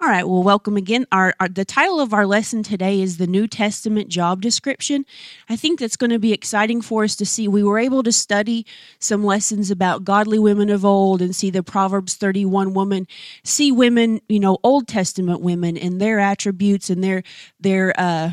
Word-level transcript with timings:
All 0.00 0.08
right, 0.08 0.28
well, 0.28 0.44
welcome 0.44 0.76
again. 0.76 1.08
Our, 1.10 1.34
our, 1.40 1.48
the 1.48 1.64
title 1.64 1.98
of 1.98 2.14
our 2.14 2.24
lesson 2.24 2.62
today 2.62 3.00
is 3.00 3.16
the 3.16 3.26
New 3.26 3.48
Testament 3.48 4.06
job 4.08 4.40
description. 4.40 5.04
I 5.48 5.56
think 5.56 5.80
that's 5.80 5.96
going 5.96 6.10
to 6.10 6.20
be 6.20 6.32
exciting 6.32 6.82
for 6.82 7.02
us 7.02 7.16
to 7.16 7.26
see. 7.26 7.48
We 7.48 7.64
were 7.64 7.80
able 7.80 8.04
to 8.04 8.12
study 8.12 8.64
some 9.00 9.24
lessons 9.24 9.72
about 9.72 10.04
godly 10.04 10.38
women 10.38 10.70
of 10.70 10.84
old 10.84 11.20
and 11.20 11.34
see 11.34 11.50
the 11.50 11.64
Proverbs 11.64 12.14
31 12.14 12.74
woman, 12.74 13.08
see 13.42 13.72
women, 13.72 14.20
you 14.28 14.38
know, 14.38 14.58
Old 14.62 14.86
Testament 14.86 15.40
women 15.40 15.76
and 15.76 16.00
their 16.00 16.20
attributes 16.20 16.90
and 16.90 17.02
their 17.02 17.24
their 17.58 17.92
uh 17.98 18.30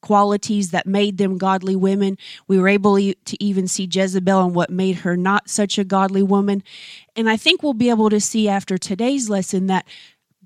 qualities 0.00 0.70
that 0.70 0.86
made 0.86 1.18
them 1.18 1.36
godly 1.36 1.74
women. 1.74 2.16
We 2.46 2.58
were 2.60 2.68
able 2.68 2.96
to 2.96 3.44
even 3.44 3.66
see 3.66 3.88
Jezebel 3.90 4.44
and 4.44 4.54
what 4.54 4.70
made 4.70 4.98
her 4.98 5.16
not 5.16 5.50
such 5.50 5.78
a 5.78 5.84
godly 5.84 6.22
woman. 6.22 6.62
And 7.16 7.28
I 7.28 7.36
think 7.36 7.62
we'll 7.62 7.74
be 7.74 7.90
able 7.90 8.08
to 8.10 8.20
see 8.20 8.48
after 8.48 8.78
today's 8.78 9.28
lesson 9.28 9.66
that 9.66 9.84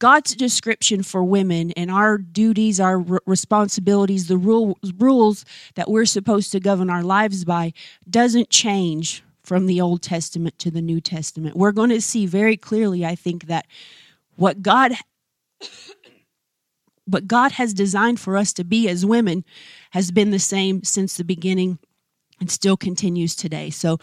God's 0.01 0.35
description 0.35 1.03
for 1.03 1.23
women 1.23 1.71
and 1.73 1.91
our 1.91 2.19
duties, 2.19 2.81
our 2.81 2.99
responsibilities, 3.27 4.27
the 4.27 4.39
rule, 4.39 4.79
rules 4.99 5.45
that 5.75 5.91
we're 5.91 6.07
supposed 6.07 6.51
to 6.53 6.59
govern 6.59 6.91
our 6.91 7.05
lives 7.05 7.45
by 7.45 7.73
doesn't 8.09 8.49
change 8.49 9.23
from 9.45 9.67
the 9.67 9.81
Old 9.81 10.03
Testament 10.03 10.59
to 10.59 10.71
the 10.71 10.81
New 10.81 11.01
Testament. 11.01 11.55
We're 11.55 11.73
going 11.73 11.91
to 11.91 12.01
see 12.01 12.25
very 12.25 12.57
clearly, 12.57 13.05
I 13.05 13.15
think, 13.15 13.47
that 13.47 13.67
what 14.37 14.63
God 14.63 14.93
what 17.05 17.27
God 17.27 17.53
has 17.53 17.75
designed 17.75 18.21
for 18.21 18.37
us 18.37 18.53
to 18.55 18.65
be 18.65 18.89
as 18.89 19.05
women 19.05 19.45
has 19.91 20.11
been 20.11 20.31
the 20.31 20.39
same 20.39 20.83
since 20.83 21.17
the 21.17 21.25
beginning 21.25 21.79
and 22.41 22.51
still 22.51 22.77
continues 22.77 23.37
today. 23.37 23.69
So 23.69 23.99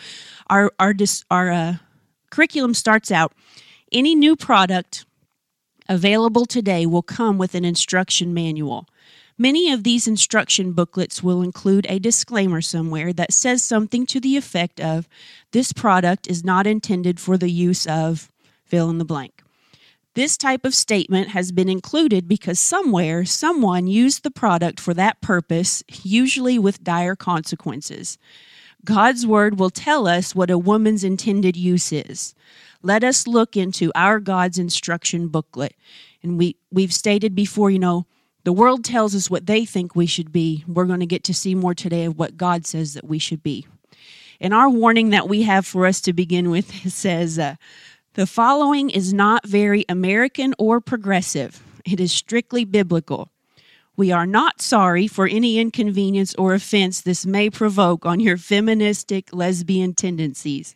our 0.48 0.72
our 0.80 0.94
our 1.32 1.52
uh, 1.52 1.76
curriculum 2.30 2.76
starts 2.76 3.12
out 3.12 3.34
any 3.91 4.14
new 4.14 4.36
product 4.36 5.07
available 5.90 6.46
today 6.46 6.86
will 6.86 7.02
come 7.02 7.38
with 7.38 7.55
an 7.55 7.66
instruction 7.66 8.34
manual. 8.34 8.88
Many 9.38 9.71
of 9.71 9.84
these 9.84 10.07
instruction 10.07 10.71
booklets 10.71 11.21
will 11.21 11.43
include 11.43 11.85
a 11.88 11.99
disclaimer 11.99 12.62
somewhere 12.62 13.13
that 13.13 13.32
says 13.32 13.63
something 13.63 14.08
to 14.08 14.20
the 14.20 14.35
effect 14.35 14.80
of 14.80 15.08
this 15.52 15.74
product 15.74 16.27
is 16.27 16.43
not 16.43 16.65
intended 16.65 17.20
for 17.20 17.38
the 17.38 17.52
use 17.52 17.85
of 17.85 18.32
fill 18.65 18.90
in 18.90 18.98
the 18.98 19.05
blank. 19.05 19.43
This 20.15 20.35
type 20.35 20.65
of 20.65 20.74
statement 20.74 21.30
has 21.30 21.52
been 21.52 21.70
included 21.70 22.27
because 22.27 22.60
somewhere 22.60 23.24
someone 23.24 23.85
used 23.85 24.24
the 24.24 24.32
product 24.32 24.80
for 24.80 24.96
that 24.96 25.21
purpose, 25.21 25.84
usually 26.04 26.58
with 26.58 26.84
dire 26.84 27.15
consequences. 27.15 28.18
God's 28.88 29.27
word 29.27 29.60
will 29.60 29.70
tell 29.70 30.07
us 30.07 30.34
what 30.34 30.49
a 30.49 30.57
woman's 30.57 31.04
intended 31.04 31.57
use 31.57 31.91
is 31.91 32.34
let 32.82 33.04
us 33.04 33.27
look 33.27 33.57
into 33.57 33.91
our 33.96 34.21
God's 34.21 34.57
instruction 34.57 35.27
booklet. 35.27 35.76
And 36.24 36.38
we, 36.38 36.55
we've 36.71 36.93
stated 36.93 37.35
before, 37.35 37.70
you 37.70 37.80
know, 37.80 38.05
the 38.46 38.54
world 38.54 38.85
tells 38.85 39.13
us 39.13 39.30
what 39.30 39.46
they 39.46 39.65
think 39.65 39.93
we 39.93 40.05
should 40.05 40.32
be. 40.32 40.63
We're 40.70 40.85
going 40.85 41.02
to 41.02 41.05
get 41.05 41.26
to 41.26 41.34
see 41.34 41.54
more 41.54 41.76
today 41.76 42.05
of 42.05 42.18
what 42.18 42.38
God 42.38 42.65
says 42.65 42.93
that 42.93 43.05
we 43.05 43.20
should 43.20 43.43
be. 43.43 43.68
And 44.40 44.54
our 44.54 44.70
warning 44.70 45.10
that 45.10 45.27
we 45.27 45.43
have 45.43 45.65
for 45.65 45.85
us 45.85 45.99
to 46.02 46.13
begin 46.13 46.49
with 46.49 46.74
says, 46.93 47.38
uh, 47.38 47.55
the 48.13 48.26
following 48.26 48.90
is 48.90 49.13
not 49.13 49.46
very 49.46 49.84
American 49.90 50.55
or 50.58 50.80
progressive. 50.80 51.62
It 51.84 51.99
is 51.99 52.13
strictly 52.13 52.63
biblical. 52.63 53.32
We 53.98 54.12
are 54.12 54.27
not 54.27 54.62
sorry 54.62 55.07
for 55.07 55.27
any 55.27 55.57
inconvenience 55.57 56.35
or 56.35 56.53
offense 56.53 57.01
this 57.01 57.26
may 57.26 57.49
provoke 57.49 58.05
on 58.05 58.20
your 58.20 58.37
feministic 58.37 59.34
lesbian 59.34 59.95
tendencies. 59.95 60.76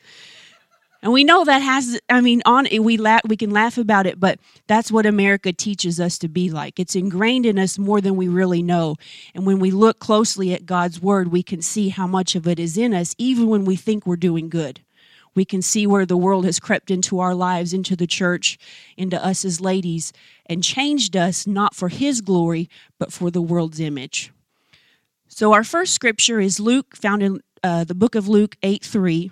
And 1.04 1.14
we 1.14 1.24
know 1.24 1.46
that 1.46 1.60
has 1.60 2.00
I 2.10 2.22
mean 2.22 2.42
on 2.46 2.68
we 2.80 2.98
laugh 2.98 3.22
we 3.28 3.38
can 3.38 3.52
laugh 3.52 3.78
about 3.78 4.08
it, 4.08 4.20
but 4.20 4.40
that's 4.66 4.92
what 4.92 5.06
America 5.06 5.54
teaches 5.54 6.00
us 6.00 6.18
to 6.20 6.28
be 6.28 6.50
like. 6.50 6.80
It's 6.80 6.96
ingrained 6.96 7.46
in 7.46 7.60
us 7.60 7.78
more 7.78 8.02
than 8.02 8.16
we 8.16 8.28
really 8.28 8.64
know. 8.64 8.96
And 9.36 9.46
when 9.46 9.60
we 9.60 9.70
look 9.70 10.00
closely 10.00 10.52
at 10.54 10.66
God's 10.66 11.00
word, 11.00 11.32
we 11.32 11.44
can 11.44 11.62
see 11.62 11.90
how 11.90 12.08
much 12.08 12.36
of 12.36 12.48
it 12.48 12.60
is 12.60 12.76
in 12.76 12.92
us 12.92 13.14
even 13.20 13.48
when 13.48 13.66
we 13.66 13.76
think 13.76 14.08
we're 14.08 14.16
doing 14.16 14.50
good. 14.50 14.82
We 15.34 15.46
can 15.46 15.62
see 15.62 15.88
where 15.88 16.06
the 16.06 16.18
world 16.18 16.46
has 16.46 16.60
crept 16.60 16.92
into 16.92 17.20
our 17.20 17.34
lives, 17.34 17.74
into 17.74 17.96
the 17.96 18.08
church, 18.08 18.58
into 18.98 19.24
us 19.24 19.46
as 19.46 19.62
ladies, 19.62 20.12
and 20.46 20.64
changed 20.64 21.16
us 21.16 21.48
not 21.48 21.76
for 21.76 21.90
his 21.90 22.22
glory, 22.22 22.70
but 23.00 23.14
for 23.14 23.32
the 23.32 23.42
world's 23.42 23.80
image. 23.80 24.32
So, 25.28 25.54
our 25.54 25.64
first 25.64 25.94
scripture 25.94 26.42
is 26.42 26.60
Luke, 26.60 26.96
found 26.96 27.24
in 27.24 27.40
uh, 27.64 27.86
the 27.86 27.96
book 27.96 28.16
of 28.16 28.28
Luke 28.28 28.58
8 28.62 28.84
3 28.84 29.32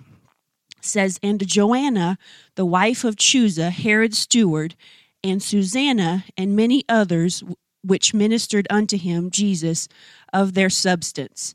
says, 0.80 1.18
And 1.22 1.38
to 1.40 1.46
Joanna, 1.46 2.18
the 2.54 2.66
wife 2.66 3.04
of 3.04 3.16
Chuza, 3.16 3.70
Herod's 3.70 4.18
steward, 4.18 4.74
and 5.22 5.42
Susanna, 5.42 6.24
and 6.36 6.56
many 6.56 6.84
others 6.88 7.42
which 7.82 8.14
ministered 8.14 8.66
unto 8.70 8.96
him, 8.96 9.30
Jesus, 9.30 9.88
of 10.32 10.54
their 10.54 10.70
substance. 10.70 11.54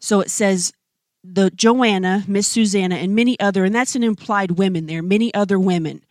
So 0.00 0.20
it 0.20 0.30
says, 0.30 0.72
the 1.24 1.50
Joanna, 1.50 2.24
Miss 2.26 2.48
Susanna, 2.48 2.96
and 2.96 3.14
many 3.14 3.38
other, 3.38 3.64
and 3.64 3.74
that's 3.74 3.94
an 3.94 4.02
implied 4.02 4.52
women 4.52 4.86
there, 4.86 5.02
many 5.02 5.32
other 5.34 5.58
women, 5.58 6.04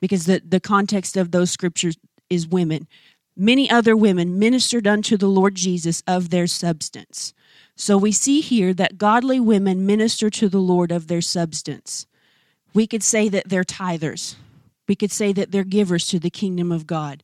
because 0.00 0.26
the, 0.26 0.40
the 0.44 0.60
context 0.60 1.16
of 1.16 1.30
those 1.30 1.50
scriptures 1.50 1.96
is 2.30 2.46
women. 2.46 2.86
Many 3.36 3.68
other 3.70 3.96
women 3.96 4.38
ministered 4.38 4.86
unto 4.86 5.16
the 5.16 5.28
Lord 5.28 5.54
Jesus 5.54 6.02
of 6.06 6.30
their 6.30 6.46
substance. 6.46 7.34
So 7.74 7.98
we 7.98 8.12
see 8.12 8.40
here 8.40 8.72
that 8.74 8.96
godly 8.98 9.38
women 9.38 9.84
minister 9.84 10.30
to 10.30 10.48
the 10.48 10.60
Lord 10.60 10.90
of 10.90 11.08
their 11.08 11.20
substance. 11.20 12.06
We 12.72 12.86
could 12.86 13.02
say 13.02 13.28
that 13.28 13.48
they're 13.48 13.64
tithers. 13.64 14.36
We 14.88 14.94
could 14.94 15.12
say 15.12 15.32
that 15.32 15.50
they're 15.50 15.64
givers 15.64 16.06
to 16.08 16.18
the 16.18 16.30
kingdom 16.30 16.72
of 16.72 16.86
God. 16.86 17.22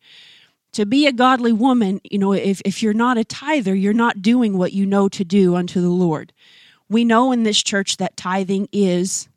To 0.73 0.85
be 0.85 1.07
a 1.07 1.13
godly 1.13 1.53
woman, 1.53 2.01
you 2.05 2.19
know, 2.19 2.33
if, 2.33 2.61
if 2.65 2.83
you're 2.83 2.95
not 2.95 3.19
a 3.19 3.25
tither, 3.25 3.75
you're 3.75 3.93
not 3.93 4.23
doing 4.23 4.59
what 4.59 4.73
you 4.73 4.87
know 4.87 5.09
to 5.11 5.25
do 5.25 5.55
unto 5.55 5.81
the 5.81 5.91
Lord. 5.91 6.33
We 6.93 7.07
know 7.07 7.33
in 7.33 7.43
this 7.43 7.63
church 7.63 7.97
that 7.97 8.19
tithing 8.19 8.69
is 8.71 9.31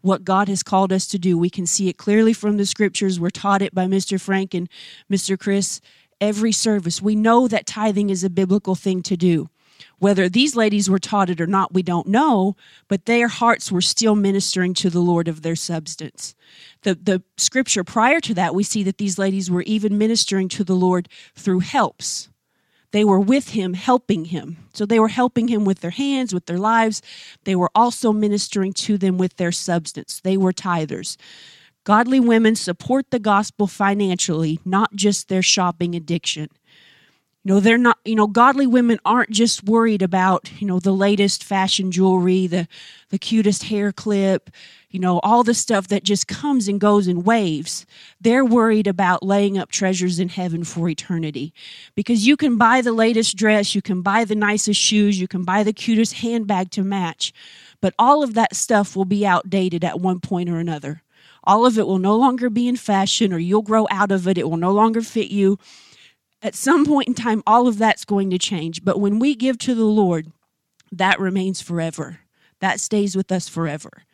what 0.00 0.24
God 0.24 0.48
has 0.48 0.62
called 0.62 0.90
us 0.90 1.06
to 1.08 1.18
do. 1.18 1.36
We 1.36 1.50
can 1.50 1.66
see 1.66 1.90
it 1.90 1.98
clearly 1.98 2.32
from 2.32 2.56
the 2.56 2.64
scriptures. 2.64 3.20
We're 3.20 3.28
taught 3.28 3.60
it 3.60 3.74
by 3.74 3.84
Mr. 3.84 4.18
Frank 4.18 4.54
and 4.54 4.70
Mr. 5.10 5.38
Chris 5.38 5.82
every 6.18 6.50
service. 6.50 7.02
We 7.02 7.14
know 7.14 7.46
that 7.46 7.66
tithing 7.66 8.08
is 8.08 8.24
a 8.24 8.30
biblical 8.30 8.74
thing 8.74 9.02
to 9.02 9.18
do. 9.18 9.50
Whether 9.98 10.30
these 10.30 10.56
ladies 10.56 10.88
were 10.88 10.98
taught 10.98 11.28
it 11.28 11.42
or 11.42 11.46
not, 11.46 11.74
we 11.74 11.82
don't 11.82 12.06
know, 12.06 12.56
but 12.88 13.04
their 13.04 13.28
hearts 13.28 13.70
were 13.70 13.82
still 13.82 14.14
ministering 14.14 14.72
to 14.74 14.88
the 14.88 15.00
Lord 15.00 15.28
of 15.28 15.42
their 15.42 15.56
substance. 15.56 16.34
The, 16.82 16.94
the 16.94 17.22
scripture 17.36 17.84
prior 17.84 18.20
to 18.20 18.34
that, 18.34 18.54
we 18.54 18.62
see 18.62 18.82
that 18.84 18.96
these 18.96 19.18
ladies 19.18 19.50
were 19.50 19.62
even 19.62 19.98
ministering 19.98 20.48
to 20.50 20.64
the 20.64 20.74
Lord 20.74 21.08
through 21.34 21.60
helps. 21.60 22.27
They 22.90 23.04
were 23.04 23.20
with 23.20 23.50
him, 23.50 23.74
helping 23.74 24.26
him. 24.26 24.56
So 24.72 24.86
they 24.86 24.98
were 24.98 25.08
helping 25.08 25.48
him 25.48 25.64
with 25.64 25.80
their 25.80 25.90
hands, 25.90 26.32
with 26.32 26.46
their 26.46 26.58
lives. 26.58 27.02
They 27.44 27.54
were 27.54 27.70
also 27.74 28.12
ministering 28.12 28.72
to 28.74 28.96
them 28.96 29.18
with 29.18 29.36
their 29.36 29.52
substance. 29.52 30.20
They 30.22 30.36
were 30.36 30.52
tithers. 30.52 31.16
Godly 31.84 32.20
women 32.20 32.54
support 32.54 33.10
the 33.10 33.18
gospel 33.18 33.66
financially, 33.66 34.60
not 34.64 34.94
just 34.94 35.28
their 35.28 35.42
shopping 35.42 35.94
addiction. 35.94 36.48
You 37.44 37.54
know, 37.54 37.60
they're 37.60 37.78
not, 37.78 37.98
you 38.04 38.14
know, 38.14 38.26
godly 38.26 38.66
women 38.66 38.98
aren't 39.04 39.30
just 39.30 39.64
worried 39.64 40.02
about, 40.02 40.50
you 40.60 40.66
know, 40.66 40.80
the 40.80 40.92
latest 40.92 41.44
fashion 41.44 41.90
jewelry, 41.90 42.46
the 42.46 42.68
the 43.10 43.18
cutest 43.18 43.64
hair 43.64 43.90
clip, 43.92 44.50
you 44.90 44.98
know, 44.98 45.20
all 45.20 45.42
the 45.42 45.54
stuff 45.54 45.88
that 45.88 46.02
just 46.02 46.26
comes 46.28 46.66
and 46.66 46.80
goes 46.80 47.08
in 47.08 47.22
waves. 47.22 47.84
They're 48.20 48.44
worried 48.44 48.86
about 48.86 49.22
laying 49.22 49.58
up 49.58 49.70
treasures 49.70 50.18
in 50.18 50.30
heaven 50.30 50.64
for 50.64 50.88
eternity. 50.88 51.52
Because 51.94 52.26
you 52.26 52.36
can 52.36 52.56
buy 52.56 52.80
the 52.80 52.92
latest 52.92 53.36
dress, 53.36 53.74
you 53.74 53.82
can 53.82 54.00
buy 54.00 54.24
the 54.24 54.34
nicest 54.34 54.80
shoes, 54.80 55.20
you 55.20 55.28
can 55.28 55.44
buy 55.44 55.62
the 55.62 55.72
cutest 55.72 56.14
handbag 56.14 56.70
to 56.72 56.82
match, 56.82 57.32
but 57.80 57.94
all 57.98 58.22
of 58.22 58.34
that 58.34 58.56
stuff 58.56 58.96
will 58.96 59.04
be 59.04 59.26
outdated 59.26 59.84
at 59.84 60.00
one 60.00 60.20
point 60.20 60.48
or 60.48 60.58
another. 60.58 61.02
All 61.44 61.66
of 61.66 61.78
it 61.78 61.86
will 61.86 61.98
no 61.98 62.16
longer 62.16 62.50
be 62.50 62.66
in 62.68 62.76
fashion 62.76 63.32
or 63.32 63.38
you'll 63.38 63.62
grow 63.62 63.86
out 63.90 64.10
of 64.10 64.26
it. 64.26 64.38
It 64.38 64.48
will 64.48 64.56
no 64.56 64.72
longer 64.72 65.02
fit 65.02 65.30
you 65.30 65.58
at 66.42 66.54
some 66.54 66.86
point 66.86 67.08
in 67.08 67.14
time, 67.14 67.42
all 67.46 67.66
of 67.66 67.78
that's 67.78 68.04
going 68.04 68.30
to 68.30 68.38
change. 68.38 68.84
But 68.84 69.00
when 69.00 69.18
we 69.18 69.34
give 69.34 69.58
to 69.58 69.74
the 69.74 69.84
Lord, 69.84 70.32
that 70.92 71.18
remains 71.18 71.60
forever. 71.60 72.20
That 72.60 72.80
stays 72.80 73.16
with 73.16 73.30
us 73.30 73.48
forever. 73.48 74.04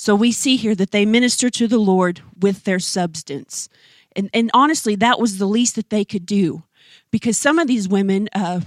So 0.00 0.14
we 0.14 0.32
see 0.32 0.56
here 0.56 0.74
that 0.76 0.92
they 0.92 1.04
minister 1.04 1.50
to 1.50 1.68
the 1.68 1.78
Lord 1.78 2.22
with 2.40 2.64
their 2.64 2.78
substance. 2.78 3.68
And, 4.16 4.30
and 4.32 4.50
honestly, 4.54 4.96
that 4.96 5.20
was 5.20 5.36
the 5.36 5.44
least 5.44 5.76
that 5.76 5.90
they 5.90 6.06
could 6.06 6.24
do 6.24 6.62
because 7.10 7.38
some 7.38 7.58
of 7.58 7.68
these 7.68 7.86
women, 7.86 8.30
uh, 8.34 8.62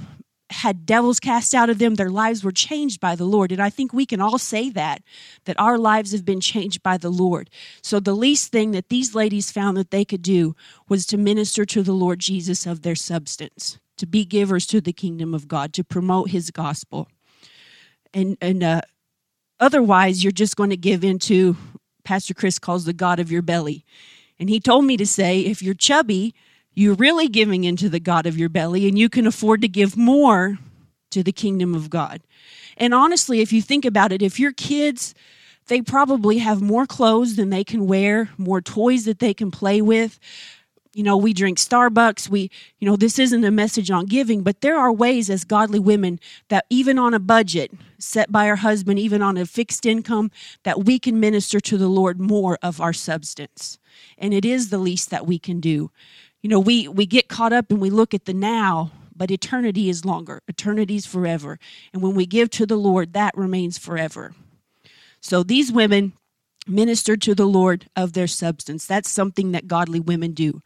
had 0.52 0.86
devils 0.86 1.20
cast 1.20 1.56
out 1.56 1.72
of 1.72 1.80
them. 1.80 1.96
Their 1.96 2.12
lives 2.12 2.44
were 2.44 2.52
changed 2.52 3.00
by 3.00 3.16
the 3.16 3.26
lord. 3.26 3.52
And 3.52 3.60
i 3.60 3.72
think 3.72 3.92
we 3.92 4.06
can 4.06 4.22
all 4.22 4.38
say 4.38 4.70
that 4.70 5.02
that 5.46 5.60
our 5.60 5.80
lives 5.80 6.12
have 6.12 6.24
been 6.24 6.40
changed 6.40 6.84
by 6.84 6.98
the 6.98 7.10
lord. 7.10 7.50
So 7.82 8.00
the 8.00 8.14
least 8.14 8.52
thing 8.52 8.70
that 8.70 8.90
these 8.90 9.16
ladies 9.16 9.50
found 9.50 9.76
that 9.78 9.90
they 9.90 10.06
could 10.06 10.22
do 10.22 10.56
was 10.88 11.08
to 11.08 11.18
minister 11.18 11.66
to 11.66 11.82
the 11.82 11.94
lord 11.94 12.20
jesus 12.20 12.68
of 12.68 12.84
their 12.84 12.94
substance 12.94 13.80
to 13.98 14.06
be 14.06 14.26
givers 14.26 14.68
to 14.68 14.80
the 14.80 14.94
kingdom 14.94 15.34
of 15.34 15.48
god 15.48 15.74
to 15.74 15.84
promote 15.84 16.30
his 16.30 16.52
gospel. 16.52 17.08
And 18.14 18.38
and 18.40 18.62
uh, 18.62 18.82
otherwise 19.64 20.24
you're 20.24 20.32
just 20.32 20.56
going 20.56 20.70
to 20.70 20.78
give 20.78 21.04
into 21.04 21.56
pastor 22.04 22.34
chris 22.34 22.60
calls 22.60 22.86
the 22.86 22.94
god 22.94 23.20
of 23.20 23.32
your 23.32 23.42
belly 23.42 23.84
and 24.40 24.50
he 24.50 24.60
told 24.60 24.86
me 24.86 24.98
to 24.98 25.06
say 25.06 25.40
if 25.40 25.62
you're 25.62 25.74
chubby 25.74 26.36
you're 26.76 26.96
really 26.96 27.28
giving 27.28 27.64
into 27.64 27.90
the 27.90 28.00
God 28.00 28.26
of 28.26 28.38
your 28.38 28.50
belly, 28.50 28.88
and 28.88 28.98
you 28.98 29.10
can 29.10 29.28
afford 29.28 29.62
to 29.62 29.68
give 29.68 29.96
more 29.96 30.58
to 31.12 31.24
the 31.24 31.32
kingdom 31.32 31.76
of 31.76 31.90
God. 31.90 32.22
And 32.78 32.94
honestly, 32.94 33.42
if 33.42 33.54
you 33.54 33.62
think 33.62 33.86
about 33.86 34.12
it, 34.12 34.22
if 34.22 34.40
your 34.40 34.52
kids, 34.52 35.14
they 35.68 35.82
probably 35.82 36.40
have 36.40 36.62
more 36.62 36.88
clothes 36.88 37.36
than 37.36 37.52
they 37.52 37.64
can 37.64 37.86
wear, 37.86 38.30
more 38.38 38.62
toys 38.62 39.06
that 39.06 39.20
they 39.20 39.34
can 39.34 39.52
play 39.52 39.82
with. 39.82 40.20
You 40.94 41.04
know, 41.04 41.18
we 41.18 41.34
drink 41.34 41.58
Starbucks. 41.58 42.30
We, 42.30 42.52
you 42.80 42.88
know, 42.88 42.96
this 42.96 43.18
isn't 43.18 43.44
a 43.44 43.52
message 43.52 43.90
on 43.90 44.06
giving, 44.06 44.44
but 44.44 44.62
there 44.62 44.78
are 44.78 44.92
ways 44.92 45.30
as 45.30 45.44
godly 45.44 45.80
women 45.80 46.20
that 46.50 46.66
even 46.70 47.00
on 47.00 47.14
a 47.14 47.20
budget 47.20 47.72
set 47.98 48.32
by 48.32 48.48
our 48.48 48.58
husband, 48.58 49.00
even 49.00 49.22
on 49.22 49.38
a 49.38 49.46
fixed 49.46 49.86
income, 49.86 50.30
that 50.64 50.86
we 50.86 51.00
can 51.00 51.20
minister 51.20 51.60
to 51.60 51.78
the 51.78 51.88
Lord 51.88 52.20
more 52.20 52.60
of 52.62 52.80
our 52.80 52.94
substance. 52.94 53.80
And 54.18 54.34
it 54.34 54.46
is 54.46 54.70
the 54.70 54.78
least 54.78 55.10
that 55.10 55.26
we 55.26 55.40
can 55.40 55.60
do. 55.60 55.90
You 56.42 56.50
know, 56.50 56.60
we, 56.60 56.88
we 56.88 57.06
get 57.06 57.28
caught 57.28 57.54
up 57.54 57.72
and 57.72 57.82
we 57.82 57.90
look 57.90 58.14
at 58.14 58.26
the 58.26 58.34
now 58.34 58.92
but 59.16 59.32
eternity 59.32 59.90
is 59.90 60.06
longer. 60.06 60.42
Eternity 60.48 60.96
is 60.96 61.06
forever. 61.06 61.60
And 61.94 62.02
when 62.02 62.16
we 62.16 62.26
give 62.26 62.50
to 62.52 62.66
the 62.66 62.76
Lord, 62.76 63.14
that 63.14 63.38
remains 63.38 63.78
forever. 63.78 64.34
So 65.22 65.44
these 65.44 65.72
women 65.72 66.14
ministered 66.68 67.22
to 67.24 67.36
the 67.36 67.46
Lord 67.46 67.90
of 67.96 68.14
their 68.14 68.28
substance. 68.28 68.86
That's 68.86 69.10
something 69.10 69.52
that 69.52 69.68
godly 69.68 70.00
women 70.00 70.32
do. 70.32 70.62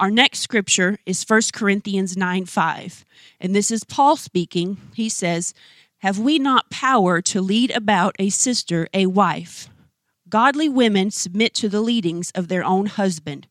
Our 0.00 0.10
next 0.10 0.40
scripture 0.40 0.98
is 1.06 1.24
1 1.24 1.42
Corinthians 1.52 2.16
9 2.16 2.46
5. 2.46 3.04
And 3.40 3.54
this 3.54 3.70
is 3.70 3.84
Paul 3.84 4.16
speaking. 4.16 4.78
He 4.94 5.08
says, 5.08 5.54
Have 5.98 6.18
we 6.18 6.38
not 6.38 6.70
power 6.70 7.20
to 7.22 7.40
lead 7.40 7.70
about 7.70 8.16
a 8.18 8.30
sister, 8.30 8.88
a 8.92 9.06
wife? 9.06 9.68
Godly 10.28 10.68
women 10.68 11.10
submit 11.10 11.54
to 11.54 11.68
the 11.68 11.80
leadings 11.80 12.32
of 12.32 12.48
their 12.48 12.64
own 12.64 12.86
husband 12.86 13.46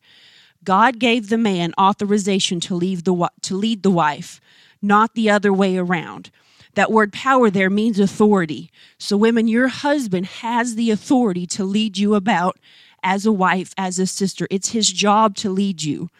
God 0.64 0.98
gave 0.98 1.28
the 1.28 1.38
man 1.38 1.74
authorization 1.78 2.58
to, 2.60 2.74
leave 2.74 3.04
the, 3.04 3.30
to 3.42 3.54
lead 3.54 3.82
the 3.82 3.90
wife, 3.90 4.40
not 4.80 5.14
the 5.14 5.30
other 5.30 5.52
way 5.52 5.76
around. 5.76 6.30
That 6.74 6.90
word 6.90 7.12
power 7.12 7.50
there 7.50 7.70
means 7.70 7.98
authority. 7.98 8.70
So, 8.98 9.16
women, 9.16 9.48
your 9.48 9.68
husband 9.68 10.26
has 10.26 10.74
the 10.74 10.90
authority 10.90 11.46
to 11.48 11.64
lead 11.64 11.98
you 11.98 12.14
about 12.14 12.58
as 13.02 13.26
a 13.26 13.32
wife, 13.32 13.74
as 13.76 13.98
a 13.98 14.06
sister. 14.06 14.46
It's 14.50 14.70
his 14.70 14.90
job 14.90 15.36
to 15.36 15.50
lead 15.50 15.82
you. 15.82 16.10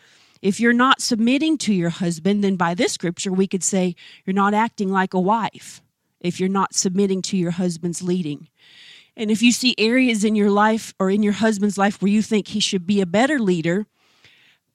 If 0.43 0.61
you're 0.61 0.75
not 0.75 1.01
submitting 1.01 1.57
to 1.59 1.73
your 1.73 1.89
husband, 1.91 2.45
then 2.45 2.57
by 2.57 2.75
this 2.75 2.93
scripture, 2.93 3.33
we 3.33 3.47
could 3.47 3.65
say 3.65 3.97
you're 4.25 4.35
not 4.35 4.53
acting 4.53 4.91
like 4.91 5.15
a 5.15 5.21
wife 5.21 5.81
if 6.21 6.39
you're 6.39 6.49
not 6.49 6.75
submitting 6.75 7.23
to 7.23 7.37
your 7.37 7.53
husband's 7.53 8.03
leading. 8.03 8.49
And 9.17 9.31
if 9.31 9.43
you 9.43 9.53
see 9.53 9.75
areas 9.79 10.25
in 10.25 10.35
your 10.35 10.51
life 10.51 10.93
or 10.99 11.11
in 11.11 11.23
your 11.23 11.35
husband's 11.35 11.79
life 11.79 12.03
where 12.03 12.11
you 12.11 12.21
think 12.21 12.49
he 12.49 12.61
should 12.61 12.87
be 12.87 13.01
a 13.01 13.07
better 13.07 13.39
leader, 13.39 13.87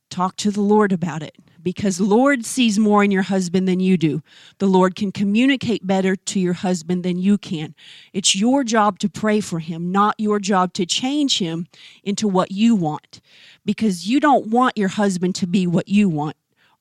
talk 0.09 0.35
to 0.37 0.51
the 0.51 0.61
Lord 0.61 0.91
about 0.91 1.23
it 1.23 1.37
because 1.61 1.99
Lord 1.99 2.45
sees 2.45 2.79
more 2.79 3.03
in 3.03 3.11
your 3.11 3.23
husband 3.23 3.67
than 3.67 3.79
you 3.79 3.97
do. 3.97 4.21
The 4.59 4.67
Lord 4.67 4.95
can 4.95 5.11
communicate 5.11 5.85
better 5.85 6.15
to 6.15 6.39
your 6.39 6.53
husband 6.53 7.03
than 7.03 7.17
you 7.17 7.37
can. 7.37 7.75
It's 8.13 8.35
your 8.35 8.63
job 8.63 8.99
to 8.99 9.09
pray 9.09 9.41
for 9.41 9.59
him, 9.59 9.91
not 9.91 10.15
your 10.17 10.39
job 10.39 10.73
to 10.73 10.85
change 10.85 11.39
him 11.39 11.67
into 12.03 12.27
what 12.27 12.51
you 12.51 12.75
want 12.75 13.21
because 13.65 14.07
you 14.07 14.19
don't 14.19 14.47
want 14.47 14.77
your 14.77 14.89
husband 14.89 15.35
to 15.35 15.47
be 15.47 15.67
what 15.67 15.87
you 15.87 16.09
want. 16.09 16.35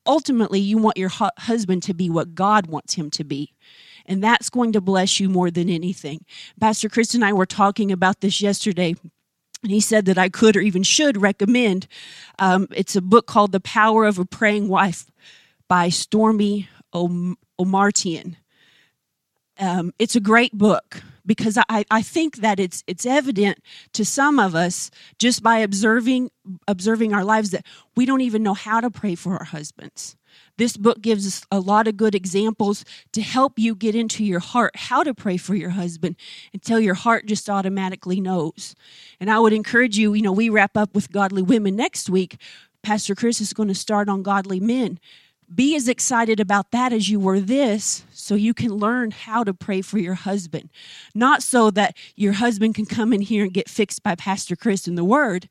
Ultimately, 0.07 0.61
you 0.61 0.79
want 0.79 0.97
your 0.97 1.11
hu- 1.11 1.29
husband 1.39 1.83
to 1.85 1.95
be 1.95 2.09
what 2.09 2.35
God 2.35 2.67
wants 2.67 2.95
him 2.95 3.11
to 3.11 3.25
be. 3.25 3.53
And 4.07 4.25
that's 4.25 4.49
going 4.49 4.73
to 4.73 4.81
bless 4.81 5.21
you 5.21 5.29
more 5.29 5.51
than 5.51 5.69
anything. 5.69 6.25
Pastor 6.59 6.89
Chris 6.89 7.13
and 7.15 7.25
I 7.25 7.35
were 7.35 7.45
talking 7.45 7.93
about 7.93 8.23
this 8.23 8.41
yesterday 8.41 8.95
he 9.66 9.81
said 9.81 10.05
that 10.06 10.19
I 10.19 10.28
could 10.28 10.56
or 10.56 10.60
even 10.60 10.82
should 10.82 11.20
recommend. 11.20 11.87
Um, 12.38 12.69
it's 12.70 12.96
a 12.96 13.02
book 13.02 13.26
called 13.26 13.52
The 13.52 13.60
Power 13.60 14.05
of 14.05 14.19
a 14.19 14.25
Praying 14.25 14.69
Wife 14.69 15.10
by 15.69 15.88
Stormie 15.88 16.69
Omartian. 16.94 18.37
Um, 19.58 19.93
it's 19.99 20.14
a 20.14 20.20
great 20.20 20.52
book 20.56 21.02
because 21.26 21.58
I, 21.69 21.84
I 21.90 22.02
think 22.02 22.37
that 22.37 22.58
it's 22.60 22.82
it's 22.87 23.05
evident 23.05 23.58
to 23.93 24.05
some 24.05 24.38
of 24.38 24.55
us 24.55 24.90
just 25.19 25.43
by 25.43 25.58
observing 25.58 26.31
observing 26.66 27.12
our 27.12 27.25
lives 27.25 27.50
that 27.50 27.66
we 27.96 28.06
don't 28.06 28.22
even 28.22 28.43
know 28.43 28.55
how 28.55 28.81
to 28.81 28.90
pray 28.90 29.14
for 29.14 29.37
our 29.37 29.44
husbands. 29.44 30.16
This 30.58 30.76
book 30.76 31.00
gives 31.00 31.26
us 31.26 31.46
a 31.50 31.60
lot 31.60 31.88
of 31.88 31.96
good 31.96 32.14
examples 32.14 32.84
to 33.12 33.22
help 33.22 33.58
you 33.58 33.75
get 33.75 33.94
into 33.94 34.25
your 34.25 34.40
heart 34.40 34.72
how 34.75 35.05
to 35.05 35.14
pray 35.14 35.37
for 35.37 35.55
your 35.55 35.70
husband 35.70 36.16
until 36.52 36.81
your 36.81 36.94
heart 36.94 37.26
just 37.26 37.49
automatically 37.49 38.20
knows. 38.20 38.75
And 39.20 39.31
I 39.31 39.38
would 39.38 39.52
encourage 39.52 39.96
you, 39.96 40.14
you 40.14 40.22
know, 40.22 40.32
we 40.32 40.50
wrap 40.50 40.76
up 40.76 40.94
with 40.94 41.12
godly 41.12 41.43
women 41.43 41.76
next 41.76 42.10
week. 42.10 42.40
Pastor 42.82 43.14
Chris 43.14 43.40
is 43.40 43.52
going 43.52 43.69
to 43.69 43.75
start 43.75 44.08
on 44.08 44.22
godly 44.22 44.60
men 44.60 44.99
be 45.55 45.75
as 45.75 45.89
excited 45.89 46.41
about 46.41 46.73
that 46.73 46.93
as 46.93 47.09
you 47.09 47.19
were 47.19 47.41
this 47.41 48.05
so 48.12 48.35
you 48.35 48.53
can 48.53 48.75
learn 48.75 49.11
how 49.11 49.43
to 49.43 49.55
pray 49.55 49.81
for 49.81 49.99
your 49.99 50.15
husband. 50.15 50.69
Not 51.15 51.43
so 51.43 51.71
that 51.71 51.97
your 52.17 52.35
husband 52.35 52.75
can 52.75 52.85
come 52.85 53.12
in 53.12 53.23
here 53.23 53.45
and 53.45 53.53
get 53.53 53.69
fixed 53.69 54.03
by 54.03 54.15
Pastor 54.15 54.56
Chris 54.56 54.87
in 54.87 54.95
the 54.95 55.05
Word, 55.05 55.49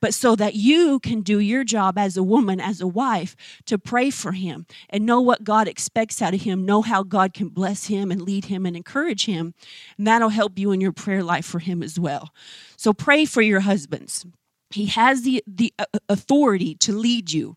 but 0.00 0.14
so 0.14 0.36
that 0.36 0.54
you 0.54 1.00
can 1.00 1.20
do 1.20 1.40
your 1.40 1.64
job 1.64 1.98
as 1.98 2.16
a 2.16 2.22
woman, 2.22 2.60
as 2.60 2.80
a 2.80 2.86
wife, 2.86 3.34
to 3.66 3.76
pray 3.76 4.10
for 4.10 4.32
him 4.32 4.66
and 4.88 5.04
know 5.04 5.20
what 5.20 5.42
God 5.42 5.66
expects 5.66 6.22
out 6.22 6.34
of 6.34 6.42
him, 6.42 6.64
know 6.64 6.82
how 6.82 7.02
God 7.02 7.34
can 7.34 7.48
bless 7.48 7.86
him 7.86 8.10
and 8.12 8.22
lead 8.22 8.44
him 8.44 8.64
and 8.66 8.76
encourage 8.76 9.26
him. 9.26 9.54
And 9.98 10.06
that'll 10.06 10.28
help 10.28 10.58
you 10.58 10.70
in 10.70 10.80
your 10.80 10.92
prayer 10.92 11.24
life 11.24 11.44
for 11.44 11.58
him 11.58 11.82
as 11.82 11.98
well. 11.98 12.30
So 12.76 12.92
pray 12.92 13.24
for 13.24 13.42
your 13.42 13.60
husbands. 13.60 14.24
He 14.70 14.86
has 14.86 15.22
the, 15.22 15.42
the 15.46 15.74
uh, 15.78 15.86
authority 16.08 16.76
to 16.76 16.92
lead 16.92 17.32
you 17.32 17.56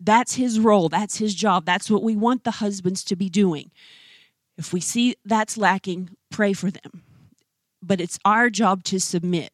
that's 0.00 0.34
his 0.34 0.60
role, 0.60 0.88
that's 0.88 1.18
his 1.18 1.34
job, 1.34 1.64
that's 1.64 1.90
what 1.90 2.02
we 2.02 2.16
want 2.16 2.44
the 2.44 2.52
husbands 2.52 3.02
to 3.04 3.16
be 3.16 3.28
doing. 3.28 3.70
If 4.58 4.72
we 4.72 4.80
see 4.80 5.16
that's 5.24 5.56
lacking, 5.56 6.10
pray 6.30 6.52
for 6.52 6.70
them. 6.70 7.02
But 7.82 8.00
it's 8.00 8.18
our 8.24 8.50
job 8.50 8.84
to 8.84 8.98
submit 8.98 9.52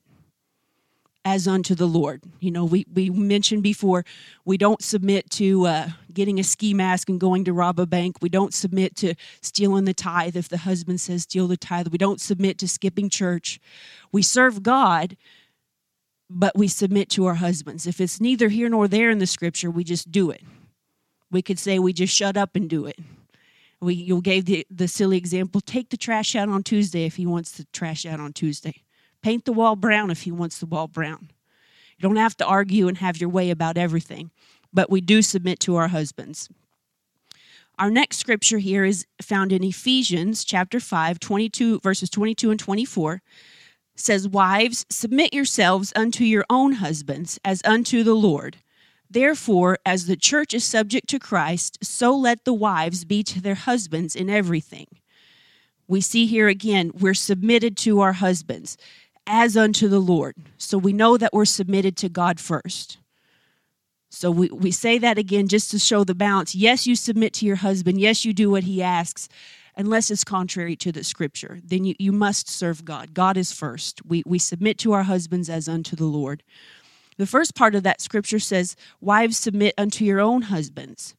as 1.24 1.46
unto 1.46 1.74
the 1.74 1.86
Lord. 1.86 2.22
You 2.40 2.50
know, 2.50 2.64
we, 2.64 2.86
we 2.92 3.10
mentioned 3.10 3.62
before, 3.62 4.04
we 4.44 4.56
don't 4.56 4.82
submit 4.82 5.30
to 5.30 5.66
uh, 5.66 5.88
getting 6.12 6.40
a 6.40 6.44
ski 6.44 6.74
mask 6.74 7.08
and 7.08 7.20
going 7.20 7.44
to 7.44 7.52
rob 7.52 7.78
a 7.78 7.86
bank. 7.86 8.16
We 8.20 8.28
don't 8.28 8.52
submit 8.52 8.96
to 8.96 9.14
stealing 9.40 9.84
the 9.84 9.94
tithe 9.94 10.36
if 10.36 10.48
the 10.48 10.58
husband 10.58 11.00
says 11.00 11.22
steal 11.22 11.46
the 11.46 11.56
tithe. 11.56 11.88
We 11.88 11.98
don't 11.98 12.20
submit 12.20 12.58
to 12.58 12.68
skipping 12.68 13.08
church. 13.08 13.60
We 14.10 14.22
serve 14.22 14.62
God, 14.62 15.16
but 16.34 16.56
we 16.56 16.68
submit 16.68 17.08
to 17.10 17.26
our 17.26 17.34
husbands. 17.34 17.86
If 17.86 18.00
it's 18.00 18.20
neither 18.20 18.48
here 18.48 18.68
nor 18.68 18.88
there 18.88 19.10
in 19.10 19.18
the 19.18 19.26
scripture, 19.26 19.70
we 19.70 19.84
just 19.84 20.10
do 20.10 20.30
it. 20.30 20.42
We 21.30 21.42
could 21.42 21.58
say 21.58 21.78
we 21.78 21.92
just 21.92 22.14
shut 22.14 22.36
up 22.36 22.56
and 22.56 22.68
do 22.68 22.86
it. 22.86 22.98
We 23.80 23.94
you 23.94 24.20
gave 24.20 24.44
the, 24.44 24.66
the 24.70 24.88
silly 24.88 25.16
example, 25.16 25.60
take 25.60 25.90
the 25.90 25.96
trash 25.96 26.36
out 26.36 26.48
on 26.48 26.62
Tuesday 26.62 27.04
if 27.04 27.16
he 27.16 27.26
wants 27.26 27.52
the 27.52 27.66
trash 27.72 28.06
out 28.06 28.20
on 28.20 28.32
Tuesday. 28.32 28.82
Paint 29.22 29.44
the 29.44 29.52
wall 29.52 29.76
brown 29.76 30.10
if 30.10 30.22
he 30.22 30.32
wants 30.32 30.58
the 30.58 30.66
wall 30.66 30.88
brown. 30.88 31.30
You 31.96 32.08
don't 32.08 32.16
have 32.16 32.36
to 32.38 32.46
argue 32.46 32.88
and 32.88 32.98
have 32.98 33.20
your 33.20 33.30
way 33.30 33.50
about 33.50 33.76
everything, 33.76 34.30
but 34.72 34.90
we 34.90 35.00
do 35.00 35.22
submit 35.22 35.60
to 35.60 35.76
our 35.76 35.88
husbands. 35.88 36.48
Our 37.78 37.90
next 37.90 38.18
scripture 38.18 38.58
here 38.58 38.84
is 38.84 39.06
found 39.20 39.52
in 39.52 39.64
Ephesians 39.64 40.44
chapter 40.44 40.78
5, 40.78 41.18
22 41.18 41.80
verses 41.80 42.10
22 42.10 42.50
and 42.50 42.60
24 42.60 43.22
says, 43.94 44.28
Wives, 44.28 44.86
submit 44.88 45.34
yourselves 45.34 45.92
unto 45.94 46.24
your 46.24 46.44
own 46.48 46.74
husbands 46.74 47.38
as 47.44 47.62
unto 47.64 48.02
the 48.02 48.14
Lord. 48.14 48.58
Therefore, 49.10 49.78
as 49.84 50.06
the 50.06 50.16
church 50.16 50.54
is 50.54 50.64
subject 50.64 51.08
to 51.10 51.18
Christ, 51.18 51.78
so 51.82 52.16
let 52.16 52.44
the 52.44 52.54
wives 52.54 53.04
be 53.04 53.22
to 53.24 53.42
their 53.42 53.54
husbands 53.54 54.16
in 54.16 54.30
everything. 54.30 54.86
We 55.86 56.00
see 56.00 56.26
here 56.26 56.48
again, 56.48 56.92
we're 56.98 57.12
submitted 57.12 57.76
to 57.78 58.00
our 58.00 58.14
husbands 58.14 58.78
as 59.26 59.56
unto 59.56 59.88
the 59.88 60.00
Lord. 60.00 60.36
So 60.56 60.78
we 60.78 60.94
know 60.94 61.18
that 61.18 61.34
we're 61.34 61.44
submitted 61.44 61.96
to 61.98 62.08
God 62.08 62.40
first. 62.40 62.96
So 64.08 64.30
we, 64.30 64.48
we 64.48 64.70
say 64.70 64.98
that 64.98 65.18
again 65.18 65.48
just 65.48 65.70
to 65.70 65.78
show 65.78 66.04
the 66.04 66.14
balance. 66.14 66.54
Yes, 66.54 66.86
you 66.86 66.96
submit 66.96 67.32
to 67.34 67.46
your 67.46 67.56
husband. 67.56 68.00
Yes, 68.00 68.24
you 68.24 68.32
do 68.32 68.50
what 68.50 68.64
he 68.64 68.82
asks 68.82 69.28
unless 69.76 70.10
it's 70.10 70.24
contrary 70.24 70.76
to 70.76 70.92
the 70.92 71.04
scripture. 71.04 71.60
Then 71.64 71.84
you, 71.84 71.94
you 71.98 72.12
must 72.12 72.48
serve 72.48 72.84
God. 72.84 73.14
God 73.14 73.36
is 73.36 73.52
first. 73.52 74.04
We, 74.04 74.22
we 74.26 74.38
submit 74.38 74.78
to 74.78 74.92
our 74.92 75.04
husbands 75.04 75.48
as 75.48 75.68
unto 75.68 75.96
the 75.96 76.04
Lord. 76.04 76.42
The 77.18 77.26
first 77.26 77.54
part 77.54 77.74
of 77.74 77.82
that 77.82 78.00
scripture 78.00 78.38
says, 78.38 78.76
Wives, 79.00 79.36
submit 79.36 79.74
unto 79.78 80.04
your 80.04 80.20
own 80.20 80.42
husbands. 80.42 81.14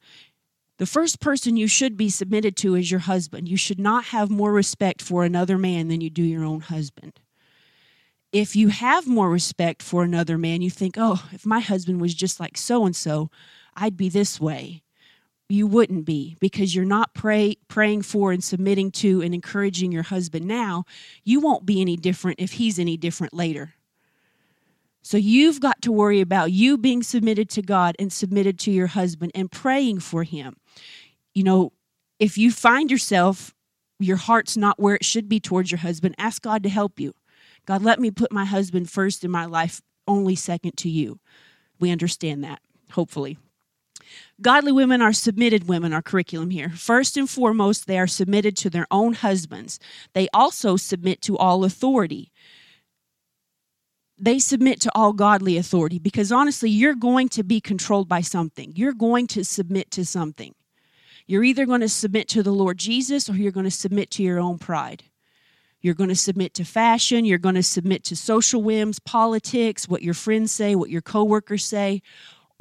The 0.77 0.85
first 0.85 1.19
person 1.19 1.55
you 1.55 1.67
should 1.67 1.95
be 1.95 2.09
submitted 2.09 2.57
to 2.57 2.75
is 2.75 2.89
your 2.89 3.01
husband. 3.01 3.47
You 3.47 3.57
should 3.57 3.79
not 3.79 4.05
have 4.05 4.29
more 4.29 4.51
respect 4.51 5.01
for 5.01 5.23
another 5.23 5.57
man 5.57 5.87
than 5.87 6.01
you 6.01 6.09
do 6.09 6.23
your 6.23 6.43
own 6.43 6.61
husband. 6.61 7.19
If 8.31 8.55
you 8.55 8.69
have 8.69 9.07
more 9.07 9.29
respect 9.29 9.83
for 9.83 10.03
another 10.03 10.39
man, 10.39 10.63
you 10.63 10.71
think, 10.71 10.95
oh, 10.97 11.23
if 11.31 11.45
my 11.45 11.59
husband 11.59 12.01
was 12.01 12.15
just 12.15 12.39
like 12.39 12.57
so 12.57 12.85
and 12.85 12.95
so, 12.95 13.29
I'd 13.75 13.95
be 13.95 14.09
this 14.09 14.41
way 14.41 14.81
you 15.53 15.67
wouldn't 15.67 16.03
be 16.03 16.35
because 16.39 16.73
you're 16.73 16.83
not 16.83 17.13
pray, 17.13 17.55
praying 17.67 18.01
for 18.01 18.31
and 18.31 18.43
submitting 18.43 18.89
to 18.89 19.21
and 19.21 19.35
encouraging 19.35 19.91
your 19.91 20.03
husband 20.03 20.45
now. 20.45 20.83
You 21.23 21.39
won't 21.39 21.65
be 21.65 21.79
any 21.79 21.95
different 21.95 22.39
if 22.39 22.53
he's 22.53 22.79
any 22.79 22.97
different 22.97 23.33
later. 23.33 23.73
So 25.03 25.17
you've 25.17 25.59
got 25.59 25.81
to 25.83 25.91
worry 25.91 26.21
about 26.21 26.51
you 26.51 26.77
being 26.77 27.03
submitted 27.03 27.49
to 27.51 27.61
God 27.61 27.95
and 27.99 28.11
submitted 28.11 28.57
to 28.59 28.71
your 28.71 28.87
husband 28.87 29.31
and 29.35 29.51
praying 29.51 29.99
for 29.99 30.23
him. 30.23 30.55
You 31.35 31.43
know, 31.43 31.73
if 32.19 32.35
you 32.37 32.51
find 32.51 32.89
yourself, 32.89 33.53
your 33.99 34.17
heart's 34.17 34.57
not 34.57 34.79
where 34.79 34.95
it 34.95 35.05
should 35.05 35.29
be 35.29 35.39
towards 35.39 35.71
your 35.71 35.79
husband, 35.79 36.15
ask 36.17 36.41
God 36.41 36.63
to 36.63 36.69
help 36.69 36.99
you. 36.99 37.13
God, 37.67 37.83
let 37.83 37.99
me 37.99 38.09
put 38.09 38.31
my 38.31 38.45
husband 38.45 38.89
first 38.89 39.23
in 39.23 39.29
my 39.29 39.45
life, 39.45 39.81
only 40.07 40.35
second 40.35 40.77
to 40.77 40.89
you. 40.89 41.19
We 41.79 41.91
understand 41.91 42.43
that, 42.43 42.59
hopefully. 42.91 43.37
Godly 44.41 44.71
women 44.71 45.01
are 45.01 45.13
submitted 45.13 45.67
women, 45.67 45.93
our 45.93 46.01
curriculum 46.01 46.49
here. 46.49 46.69
First 46.69 47.17
and 47.17 47.29
foremost, 47.29 47.87
they 47.87 47.99
are 47.99 48.07
submitted 48.07 48.57
to 48.57 48.69
their 48.69 48.87
own 48.91 49.13
husbands. 49.13 49.79
They 50.13 50.27
also 50.33 50.75
submit 50.75 51.21
to 51.23 51.37
all 51.37 51.63
authority. 51.63 52.31
They 54.17 54.39
submit 54.39 54.79
to 54.81 54.91
all 54.95 55.13
godly 55.13 55.57
authority 55.57 55.99
because 55.99 56.31
honestly, 56.31 56.69
you're 56.69 56.95
going 56.95 57.29
to 57.29 57.43
be 57.43 57.59
controlled 57.59 58.07
by 58.07 58.21
something. 58.21 58.73
You're 58.75 58.93
going 58.93 59.27
to 59.27 59.43
submit 59.43 59.91
to 59.91 60.05
something. 60.05 60.53
You're 61.25 61.43
either 61.43 61.65
going 61.65 61.81
to 61.81 61.89
submit 61.89 62.27
to 62.29 62.43
the 62.43 62.51
Lord 62.51 62.77
Jesus 62.77 63.29
or 63.29 63.33
you're 63.33 63.51
going 63.51 63.65
to 63.65 63.71
submit 63.71 64.11
to 64.11 64.23
your 64.23 64.39
own 64.39 64.59
pride. 64.59 65.03
You're 65.81 65.93
going 65.93 66.09
to 66.09 66.15
submit 66.15 66.53
to 66.55 66.65
fashion. 66.65 67.25
You're 67.25 67.37
going 67.37 67.55
to 67.55 67.63
submit 67.63 68.05
to 68.05 68.15
social 68.15 68.63
whims, 68.63 68.99
politics, 68.99 69.87
what 69.87 70.01
your 70.01 70.13
friends 70.13 70.51
say, 70.51 70.75
what 70.75 70.89
your 70.89 71.01
coworkers 71.01 71.65
say, 71.65 72.01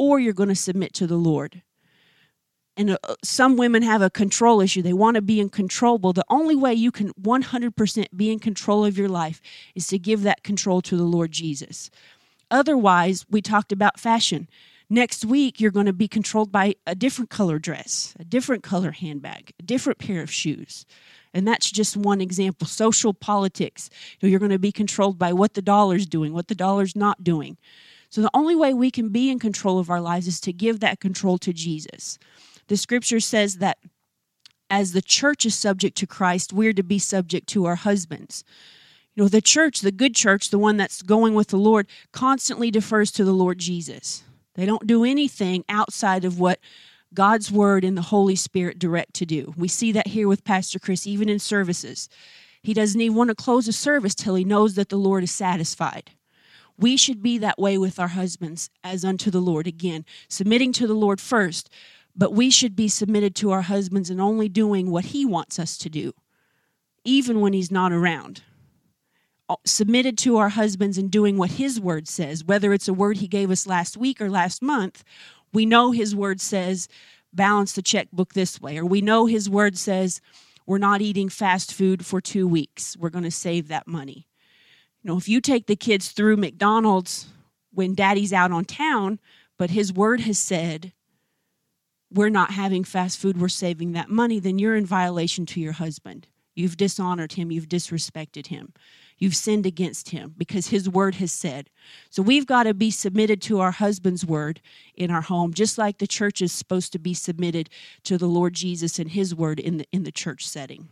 or 0.03 0.19
you're 0.19 0.33
going 0.33 0.49
to 0.49 0.55
submit 0.57 0.93
to 0.95 1.07
the 1.07 1.17
Lord. 1.17 1.63
And 2.77 2.91
uh, 2.91 2.97
some 3.23 3.57
women 3.57 3.85
have 3.85 4.03
a 4.03 4.11
control 4.11 4.61
issue. 4.61 4.83
They 4.83 4.93
want 4.93 5.15
to 5.15 5.23
be 5.23 5.39
in 5.39 5.49
control. 5.49 5.97
Well, 5.97 6.13
the 6.13 6.25
only 6.29 6.57
way 6.57 6.75
you 6.75 6.91
can 6.91 7.13
100% 7.13 8.07
be 8.17 8.33
in 8.33 8.41
control 8.41 8.85
of 8.85 8.99
your 8.99 9.09
life 9.09 9.41
is 9.77 9.87
to 9.87 10.01
give 10.01 10.25
that 10.25 10.43
control 10.43 10.83
to 10.83 10.97
the 10.97 11.05
Lord 11.05 11.31
Jesus. 11.31 11.89
Otherwise, 12.51 13.25
we 13.31 13.41
talked 13.41 13.71
about 13.71 14.01
fashion. 14.01 14.49
Next 14.91 15.25
week, 15.25 15.61
you're 15.61 15.71
going 15.71 15.87
to 15.87 15.93
be 15.93 16.09
controlled 16.09 16.51
by 16.51 16.75
a 16.85 16.97
different 16.97 17.31
color 17.31 17.61
dress, 17.61 18.17
a 18.19 18.25
different 18.25 18.65
color 18.65 18.91
handbag, 18.91 19.53
a 19.61 19.63
different 19.63 20.01
pair 20.01 20.21
of 20.21 20.33
shoes. 20.33 20.85
And 21.33 21.47
that's 21.47 21.71
just 21.71 21.97
one 21.97 22.21
example. 22.21 22.67
Social 22.67 23.15
politics. 23.15 23.89
You're 24.21 24.41
going 24.41 24.51
to 24.51 24.59
be 24.59 24.73
controlled 24.73 25.17
by 25.17 25.33
what 25.33 25.55
the 25.55 25.63
dollar's 25.63 26.07
doing, 26.07 26.33
what 26.33 26.49
the 26.49 26.57
dollar's 26.57 26.97
not 26.97 27.23
doing. 27.23 27.57
So 28.13 28.21
the 28.21 28.31
only 28.35 28.55
way 28.55 28.75
we 28.75 28.91
can 28.91 29.09
be 29.09 29.31
in 29.31 29.39
control 29.39 29.79
of 29.79 29.89
our 29.89 30.01
lives 30.01 30.27
is 30.27 30.39
to 30.41 30.53
give 30.53 30.81
that 30.81 31.01
control 31.01 31.39
to 31.39 31.51
Jesus. 31.51 32.19
The 32.69 32.77
scripture 32.77 33.21
says 33.21 33.57
that 33.57 33.79
as 34.69 34.93
the 34.93 35.01
church 35.01 35.47
is 35.47 35.55
subject 35.55 35.97
to 35.97 36.07
Christ, 36.07 36.53
we're 36.53 36.75
to 36.75 36.83
be 36.83 36.99
subject 36.99 37.47
to 37.49 37.65
our 37.65 37.77
husbands. 37.77 38.45
You 39.15 39.23
know, 39.23 39.29
the 39.31 39.41
church, 39.41 39.81
the 39.81 39.91
good 39.91 40.15
church, 40.15 40.51
the 40.51 40.59
one 40.59 40.77
that's 40.77 41.01
going 41.01 41.33
with 41.33 41.49
the 41.49 41.57
Lord, 41.57 41.87
constantly 42.13 42.71
defers 42.71 43.11
to 43.13 43.25
the 43.25 43.33
Lord 43.33 43.59
Jesus. 43.59 44.23
They 44.57 44.67
don't 44.67 44.87
do 44.87 45.05
anything 45.05 45.65
outside 45.71 46.27
of 46.27 46.39
what 46.39 46.61
God's 47.15 47.51
word 47.51 47.83
and 47.83 47.97
the 47.97 48.03
Holy 48.03 48.37
Spirit 48.37 48.79
direct 48.79 49.15
to 49.15 49.27
do. 49.27 49.55
We 49.57 49.69
see 49.69 49.91
that 49.93 50.09
here 50.09 50.29
with 50.29 50.45
Pastor 50.45 50.79
Chris, 50.79 51.07
even 51.07 51.31
in 51.31 51.39
services. 51.39 52.11
He 52.63 52.75
doesn't 52.75 53.01
even 53.01 53.17
want 53.17 53.29
to 53.29 53.35
close 53.35 53.69
a 53.69 53.73
service 53.73 54.15
till 54.15 54.35
he 54.35 54.45
knows 54.45 54.75
that 54.75 54.91
the 54.91 54.99
Lord 54.99 55.25
is 55.25 55.31
satisfied. 55.31 56.11
We 56.83 56.97
should 56.97 57.23
be 57.23 57.39
that 57.39 57.59
way 57.59 57.79
with 57.79 57.99
our 57.99 58.09
husbands 58.09 58.69
as 58.85 59.05
unto 59.05 59.31
the 59.31 59.41
Lord. 59.41 59.67
Again, 59.67 60.05
submitting 60.29 60.73
to 60.75 60.87
the 60.87 60.95
Lord 60.95 61.21
first, 61.21 61.71
but 62.15 62.35
we 62.35 62.51
should 62.51 62.77
be 62.77 62.89
submitted 62.89 63.35
to 63.37 63.53
our 63.53 63.63
husbands 63.63 64.11
and 64.11 64.21
only 64.21 64.49
doing 64.49 64.91
what 64.91 65.07
he 65.07 65.25
wants 65.25 65.59
us 65.59 65.79
to 65.79 65.89
do, 65.89 66.13
even 67.05 67.41
when 67.41 67.53
he's 67.53 67.71
not 67.71 67.93
around 67.93 68.43
uh, 69.53 69.57
submitted 69.67 70.17
to 70.17 70.39
our 70.39 70.49
husbands 70.49 70.97
and 70.97 71.11
doing 71.11 71.37
what 71.37 71.53
his 71.53 71.79
word 71.79 72.09
says, 72.09 72.43
whether 72.43 72.73
it's 72.73 72.89
a 72.89 72.95
word 72.95 73.19
he 73.19 73.29
gave 73.29 73.51
us 73.51 73.67
last 73.67 73.99
week 73.99 74.19
or 74.21 74.31
last 74.31 74.63
month, 74.63 75.05
we 75.53 75.67
know 75.67 75.91
his 75.91 76.17
word 76.17 76.41
says, 76.41 76.89
balance 77.35 77.73
the 77.73 77.83
checkbook 77.83 78.33
this 78.33 78.61
way, 78.63 78.79
or 78.79 78.87
we 78.87 79.03
know 79.03 79.27
his 79.27 79.51
word 79.51 79.77
says, 79.77 80.23
we're 80.65 80.79
not 80.79 81.03
eating 81.03 81.29
fast 81.29 81.75
food 81.75 82.07
for 82.07 82.21
two 82.21 82.49
weeks. 82.49 82.97
We're 82.97 83.11
going 83.11 83.25
to 83.25 83.31
save 83.31 83.69
that 83.69 83.87
money. 83.87 84.27
You 85.03 85.11
know, 85.11 85.19
if 85.19 85.29
you 85.29 85.41
take 85.41 85.67
the 85.67 85.77
kids 85.77 86.11
through 86.11 86.37
McDonald's 86.37 87.27
when 87.73 87.95
daddy's 87.95 88.33
out 88.33 88.53
on 88.53 88.65
town, 88.65 89.19
but 89.59 89.71
his 89.71 89.93
word 89.93 90.21
has 90.21 90.39
said, 90.39 90.93
we're 92.13 92.29
not 92.29 92.53
having 92.53 92.85
fast 92.85 93.19
food, 93.19 93.41
we're 93.41 93.49
saving 93.49 93.93
that 93.93 94.11
money, 94.11 94.39
then 94.39 94.59
you're 94.59 94.77
in 94.77 94.87
violation 94.87 95.47
to 95.47 95.61
your 95.61 95.73
husband. 95.73 96.29
You've 96.55 96.77
dishonored 96.77 97.33
him, 97.33 97.51
you've 97.51 97.69
disrespected 97.69 98.49
him. 98.49 98.75
You've 99.17 99.37
sinned 99.37 99.67
against 99.67 100.11
him 100.11 100.35
because 100.37 100.67
his 100.69 100.89
word 100.89 101.15
has 101.17 101.33
said. 101.33 101.71
So 102.11 102.23
we've 102.23 102.47
got 102.47 102.65
to 102.65 102.75
be 102.75 102.91
submitted 102.91 103.41
to 103.43 103.61
our 103.61 103.71
husband's 103.71 104.27
word 104.27 104.61
in 104.95 105.11
our 105.11 105.21
home, 105.21 105.55
just 105.55 105.79
like 105.79 105.99
the 105.99 106.07
church 106.07 106.43
is 106.43 106.53
supposed 106.53 106.93
to 106.93 106.99
be 106.99 107.15
submitted 107.15 107.71
to 108.03 108.19
the 108.19 108.27
Lord 108.27 108.55
Jesus 108.55 108.99
and 108.99 109.11
his 109.11 109.35
word 109.35 109.61
in 109.61 109.79
the, 109.79 109.87
in 109.93 110.03
the 110.03 110.13
church 110.13 110.47
setting. 110.47 110.89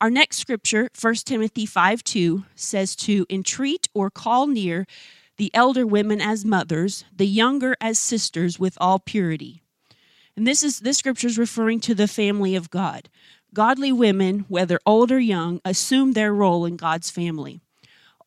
Our 0.00 0.10
next 0.10 0.36
scripture, 0.38 0.90
1 1.00 1.14
Timothy 1.16 1.66
5 1.66 2.04
2, 2.04 2.44
says 2.54 2.94
to 2.96 3.26
entreat 3.28 3.88
or 3.94 4.10
call 4.10 4.46
near 4.46 4.86
the 5.38 5.50
elder 5.52 5.84
women 5.86 6.20
as 6.20 6.44
mothers, 6.44 7.04
the 7.14 7.26
younger 7.26 7.76
as 7.80 7.98
sisters 7.98 8.60
with 8.60 8.78
all 8.80 9.00
purity. 9.00 9.62
And 10.36 10.46
this 10.46 10.62
is 10.62 10.80
this 10.80 10.98
scripture 10.98 11.26
is 11.26 11.36
referring 11.36 11.80
to 11.80 11.96
the 11.96 12.06
family 12.06 12.54
of 12.54 12.70
God. 12.70 13.08
Godly 13.52 13.90
women, 13.90 14.44
whether 14.46 14.78
old 14.86 15.10
or 15.10 15.18
young, 15.18 15.60
assume 15.64 16.12
their 16.12 16.32
role 16.32 16.64
in 16.64 16.76
God's 16.76 17.10
family. 17.10 17.60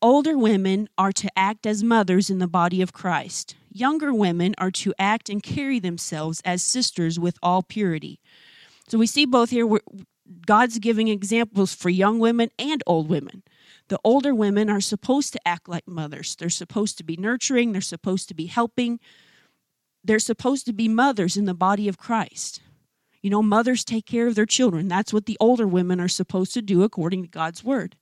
Older 0.02 0.36
women 0.36 0.88
are 0.98 1.12
to 1.12 1.30
act 1.38 1.64
as 1.64 1.82
mothers 1.82 2.28
in 2.28 2.38
the 2.38 2.48
body 2.48 2.82
of 2.82 2.92
Christ. 2.92 3.54
Younger 3.70 4.12
women 4.12 4.54
are 4.58 4.72
to 4.72 4.92
act 4.98 5.30
and 5.30 5.42
carry 5.42 5.78
themselves 5.78 6.42
as 6.44 6.62
sisters 6.62 7.18
with 7.18 7.38
all 7.42 7.62
purity. 7.62 8.20
So 8.88 8.98
we 8.98 9.06
see 9.06 9.24
both 9.24 9.50
here 9.50 9.66
God's 10.46 10.78
giving 10.78 11.08
examples 11.08 11.74
for 11.74 11.90
young 11.90 12.18
women 12.18 12.50
and 12.58 12.82
old 12.86 13.08
women. 13.08 13.42
The 13.88 13.98
older 14.04 14.34
women 14.34 14.70
are 14.70 14.80
supposed 14.80 15.32
to 15.32 15.48
act 15.48 15.68
like 15.68 15.86
mothers. 15.86 16.36
They're 16.36 16.48
supposed 16.48 16.96
to 16.98 17.04
be 17.04 17.16
nurturing, 17.16 17.72
they're 17.72 17.80
supposed 17.80 18.28
to 18.28 18.34
be 18.34 18.46
helping. 18.46 19.00
They're 20.04 20.18
supposed 20.18 20.66
to 20.66 20.72
be 20.72 20.88
mothers 20.88 21.36
in 21.36 21.44
the 21.44 21.54
body 21.54 21.86
of 21.86 21.96
Christ. 21.96 22.60
You 23.20 23.30
know, 23.30 23.42
mothers 23.42 23.84
take 23.84 24.04
care 24.04 24.26
of 24.26 24.34
their 24.34 24.46
children. 24.46 24.88
That's 24.88 25.12
what 25.12 25.26
the 25.26 25.36
older 25.38 25.66
women 25.66 26.00
are 26.00 26.08
supposed 26.08 26.54
to 26.54 26.62
do 26.62 26.82
according 26.82 27.22
to 27.22 27.28
God's 27.28 27.62
word. 27.62 27.96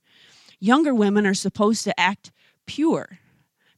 Younger 0.59 0.95
women 0.95 1.27
are 1.27 1.35
supposed 1.35 1.83
to 1.83 1.99
act 1.99 2.31
pure, 2.65 3.19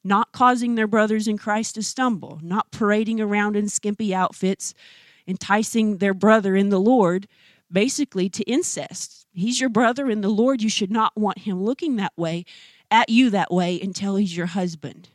not 0.03 0.31
causing 0.31 0.75
their 0.75 0.87
brothers 0.87 1.27
in 1.27 1.37
Christ 1.37 1.75
to 1.75 1.83
stumble, 1.83 2.39
not 2.41 2.71
parading 2.71 3.19
around 3.19 3.57
in 3.57 3.67
skimpy 3.67 4.15
outfits, 4.15 4.73
enticing 5.27 5.97
their 5.97 6.13
brother 6.13 6.55
in 6.55 6.69
the 6.69 6.79
Lord 6.79 7.27
basically 7.73 8.29
to 8.29 8.43
incest. 8.43 9.25
He's 9.33 9.59
your 9.59 9.69
brother 9.69 10.09
in 10.09 10.21
the 10.21 10.29
Lord. 10.29 10.61
You 10.61 10.69
should 10.69 10.91
not 10.91 11.17
want 11.17 11.39
him 11.39 11.63
looking 11.63 11.95
that 11.97 12.13
way 12.15 12.45
at 12.91 13.09
you 13.09 13.31
that 13.31 13.51
way 13.51 13.81
until 13.81 14.15
he's 14.15 14.37
your 14.37 14.45
husband. 14.45 15.09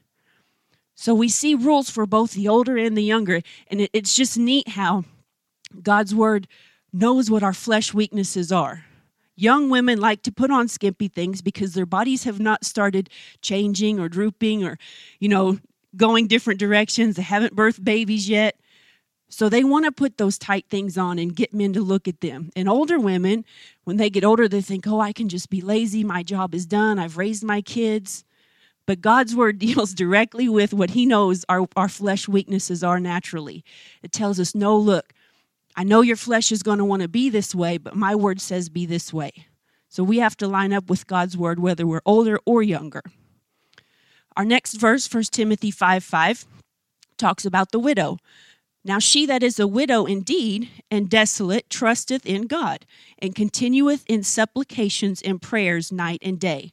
So 0.97 1.15
we 1.15 1.29
see 1.29 1.55
rules 1.55 1.89
for 1.89 2.07
both 2.07 2.33
the 2.33 2.49
older 2.49 2.77
and 2.77 2.97
the 2.97 3.03
younger. 3.03 3.41
And 3.69 3.89
it's 3.93 4.17
just 4.17 4.37
neat 4.37 4.71
how 4.71 5.05
God's 5.81 6.13
word 6.13 6.49
knows 6.93 7.31
what 7.31 7.45
our 7.45 7.53
flesh 7.53 7.95
weaknesses 7.95 8.51
are. 8.51 8.85
Young 9.37 9.71
women 9.71 10.01
like 10.01 10.23
to 10.23 10.33
put 10.33 10.51
on 10.51 10.67
skimpy 10.67 11.07
things 11.07 11.41
because 11.41 11.75
their 11.75 11.87
bodies 11.87 12.25
have 12.25 12.41
not 12.41 12.65
started 12.65 13.09
changing 13.41 14.01
or 14.01 14.09
drooping 14.09 14.65
or, 14.65 14.77
you 15.21 15.29
know, 15.29 15.61
going 15.97 16.27
different 16.27 16.59
directions. 16.59 17.15
They 17.15 17.23
haven't 17.23 17.55
birthed 17.55 17.85
babies 17.85 18.29
yet. 18.29 18.57
So 19.29 19.49
they 19.49 19.63
want 19.63 19.85
to 19.85 19.93
put 19.93 20.17
those 20.17 20.39
tight 20.39 20.67
things 20.71 20.97
on 20.97 21.19
and 21.19 21.37
get 21.37 21.53
men 21.53 21.73
to 21.75 21.83
look 21.83 22.09
at 22.09 22.21
them. 22.21 22.51
And 22.57 22.69
older 22.69 22.99
women, 22.99 23.45
when 23.85 23.99
they 23.99 24.09
get 24.09 24.25
older, 24.25 24.49
they 24.49 24.63
think, 24.63 24.87
oh, 24.87 25.01
I 25.01 25.13
can 25.13 25.29
just 25.29 25.51
be 25.51 25.61
lazy. 25.61 26.03
My 26.03 26.23
job 26.23 26.55
is 26.55 26.65
done. 26.65 26.99
I've 26.99 27.19
raised 27.19 27.45
my 27.45 27.61
kids. 27.61 28.25
But 28.87 29.03
God's 29.03 29.37
word 29.37 29.59
deals 29.59 29.93
directly 29.93 30.49
with 30.49 30.73
what 30.73 30.91
he 30.91 31.05
knows 31.05 31.45
our, 31.49 31.69
our 31.77 31.91
flesh 31.91 32.27
weaknesses 32.27 32.83
are 32.83 32.99
naturally. 32.99 33.65
It 34.03 34.13
tells 34.13 34.41
us, 34.41 34.55
no, 34.55 34.77
look, 34.79 35.13
I 35.77 35.85
know 35.85 36.01
your 36.01 36.17
flesh 36.17 36.51
is 36.51 36.63
going 36.63 36.79
to 36.79 36.85
want 36.85 37.03
to 37.03 37.09
be 37.09 37.29
this 37.29 37.55
way, 37.55 37.79
but 37.79 37.95
my 37.95 38.15
word 38.15 38.41
says 38.41 38.69
be 38.69 38.87
this 38.87 39.13
way. 39.13 39.47
So 39.89 40.03
we 40.03 40.19
have 40.19 40.37
to 40.39 40.49
line 40.49 40.73
up 40.73 40.91
with 40.91 41.07
God's 41.07 41.37
word, 41.37 41.61
whether 41.61 41.87
we're 41.87 42.03
older 42.05 42.39
or 42.45 42.63
younger. 42.63 43.03
Our 44.37 44.45
next 44.45 44.75
verse, 44.75 45.13
1 45.13 45.25
Timothy 45.25 45.71
5 45.71 46.03
5, 46.03 46.47
talks 47.17 47.45
about 47.45 47.73
the 47.73 47.79
widow. 47.79 48.19
Now 48.89 48.99
she 48.99 49.27
that 49.27 49.43
is 49.43 49.61
a 49.61 49.67
widow 49.67 50.07
indeed 50.07 50.69
and 50.91 51.09
desolate 51.09 51.71
trusteth 51.71 52.27
in 52.27 52.49
God 52.49 52.87
and 53.19 53.35
continueth 53.35 54.05
in 54.09 54.23
supplications 54.23 55.23
and 55.23 55.41
prayers 55.41 55.93
night 55.93 56.21
and 56.23 56.41
day. 56.41 56.73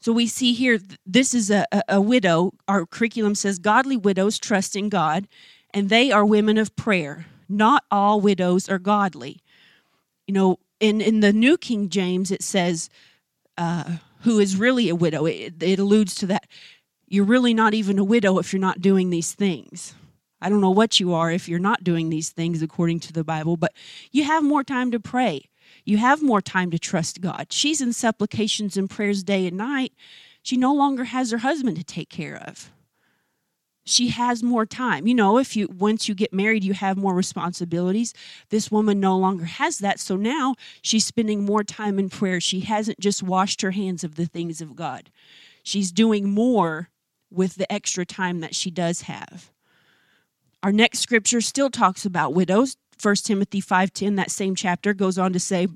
So 0.00 0.12
we 0.12 0.26
see 0.26 0.54
here, 0.54 0.80
this 1.06 1.34
is 1.34 1.50
a, 1.50 1.66
a, 1.70 1.82
a 1.88 2.00
widow. 2.00 2.54
Our 2.66 2.86
curriculum 2.86 3.34
says 3.34 3.58
godly 3.58 3.98
widows 3.98 4.38
trust 4.38 4.74
in 4.74 4.88
God, 4.88 5.28
and 5.74 5.90
they 5.90 6.10
are 6.10 6.24
women 6.24 6.56
of 6.58 6.74
prayer 6.74 7.26
not 7.50 7.84
all 7.90 8.20
widows 8.20 8.68
are 8.68 8.78
godly. 8.78 9.42
You 10.26 10.34
know, 10.34 10.58
in, 10.78 11.00
in 11.00 11.20
the 11.20 11.32
New 11.32 11.58
King 11.58 11.88
James, 11.88 12.30
it 12.30 12.42
says, 12.42 12.88
uh, 13.58 13.96
who 14.20 14.38
is 14.38 14.56
really 14.56 14.88
a 14.88 14.94
widow. 14.94 15.26
It, 15.26 15.62
it 15.62 15.78
alludes 15.78 16.14
to 16.16 16.26
that. 16.26 16.46
you're 17.08 17.24
really 17.24 17.52
not 17.52 17.74
even 17.74 17.98
a 17.98 18.04
widow 18.04 18.38
if 18.38 18.52
you're 18.52 18.60
not 18.60 18.80
doing 18.80 19.10
these 19.10 19.32
things. 19.32 19.94
I 20.40 20.48
don't 20.48 20.60
know 20.60 20.70
what 20.70 21.00
you 21.00 21.12
are 21.12 21.30
if 21.30 21.48
you're 21.48 21.58
not 21.58 21.84
doing 21.84 22.08
these 22.08 22.30
things 22.30 22.62
according 22.62 23.00
to 23.00 23.12
the 23.12 23.24
Bible, 23.24 23.56
but 23.56 23.72
you 24.10 24.24
have 24.24 24.42
more 24.42 24.64
time 24.64 24.90
to 24.90 25.00
pray. 25.00 25.48
You 25.84 25.98
have 25.98 26.22
more 26.22 26.40
time 26.40 26.70
to 26.70 26.78
trust 26.78 27.20
God. 27.20 27.48
She's 27.50 27.80
in 27.80 27.92
supplications 27.92 28.76
and 28.76 28.88
prayers 28.88 29.22
day 29.22 29.46
and 29.46 29.56
night. 29.56 29.92
She 30.42 30.56
no 30.56 30.74
longer 30.74 31.04
has 31.04 31.30
her 31.30 31.38
husband 31.38 31.76
to 31.76 31.84
take 31.84 32.08
care 32.08 32.36
of. 32.36 32.70
She 33.84 34.08
has 34.08 34.42
more 34.42 34.66
time. 34.66 35.06
You 35.06 35.14
know, 35.14 35.38
if 35.38 35.56
you 35.56 35.66
once 35.68 36.08
you 36.08 36.14
get 36.14 36.32
married, 36.32 36.64
you 36.64 36.74
have 36.74 36.96
more 36.96 37.14
responsibilities. 37.14 38.14
This 38.50 38.70
woman 38.70 39.00
no 39.00 39.16
longer 39.16 39.46
has 39.46 39.78
that. 39.78 39.98
So 39.98 40.16
now 40.16 40.54
she's 40.82 41.04
spending 41.04 41.44
more 41.44 41.64
time 41.64 41.98
in 41.98 42.08
prayer. 42.08 42.40
She 42.40 42.60
hasn't 42.60 43.00
just 43.00 43.22
washed 43.22 43.62
her 43.62 43.72
hands 43.72 44.04
of 44.04 44.14
the 44.14 44.26
things 44.26 44.60
of 44.60 44.76
God. 44.76 45.10
She's 45.62 45.92
doing 45.92 46.30
more 46.30 46.90
with 47.30 47.56
the 47.56 47.70
extra 47.72 48.04
time 48.04 48.40
that 48.40 48.54
she 48.54 48.70
does 48.70 49.02
have. 49.02 49.50
Our 50.62 50.72
next 50.72 50.98
scripture 50.98 51.40
still 51.40 51.70
talks 51.70 52.04
about 52.04 52.34
widows. 52.34 52.76
1 53.00 53.24
Timothy 53.24 53.62
5:10 53.62 54.16
that 54.16 54.30
same 54.30 54.54
chapter 54.54 54.92
goes 54.92 55.16
on 55.16 55.32
to 55.32 55.40
say 55.40 55.68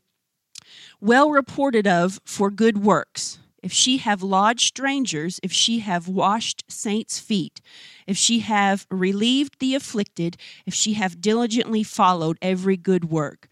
well 1.01 1.31
reported 1.31 1.87
of 1.87 2.21
for 2.25 2.51
good 2.51 2.79
works. 2.79 3.39
If 3.63 3.73
she 3.73 3.97
have 3.97 4.23
lodged 4.23 4.67
strangers 4.69 5.41
if 5.43 5.51
she 5.51 5.79
have 5.79 6.07
washed 6.07 6.65
saints 6.69 7.19
feet 7.19 7.63
if 8.07 8.19
she 8.19 8.41
have 8.41 8.87
relieved 8.91 9.59
the 9.59 9.75
afflicted 9.75 10.37
if 10.67 10.75
she 10.75 10.93
have 10.95 11.23
diligently 11.23 11.83
followed 11.83 12.37
every 12.43 12.77
good 12.77 13.07
work. 13.07 13.49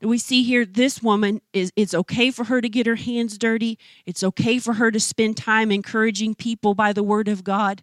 We 0.00 0.16
see 0.16 0.42
here 0.42 0.64
this 0.64 1.02
woman 1.02 1.42
is 1.52 1.70
it's 1.76 1.94
okay 1.94 2.30
for 2.30 2.44
her 2.44 2.62
to 2.62 2.68
get 2.68 2.86
her 2.86 2.96
hands 2.96 3.36
dirty. 3.36 3.78
It's 4.06 4.24
okay 4.24 4.58
for 4.58 4.74
her 4.74 4.90
to 4.90 4.98
spend 4.98 5.36
time 5.36 5.70
encouraging 5.70 6.34
people 6.34 6.74
by 6.74 6.94
the 6.94 7.02
word 7.02 7.28
of 7.28 7.44
god. 7.44 7.82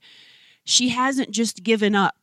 She 0.65 0.89
hasn't 0.89 1.31
just 1.31 1.63
given 1.63 1.96
up 1.96 2.15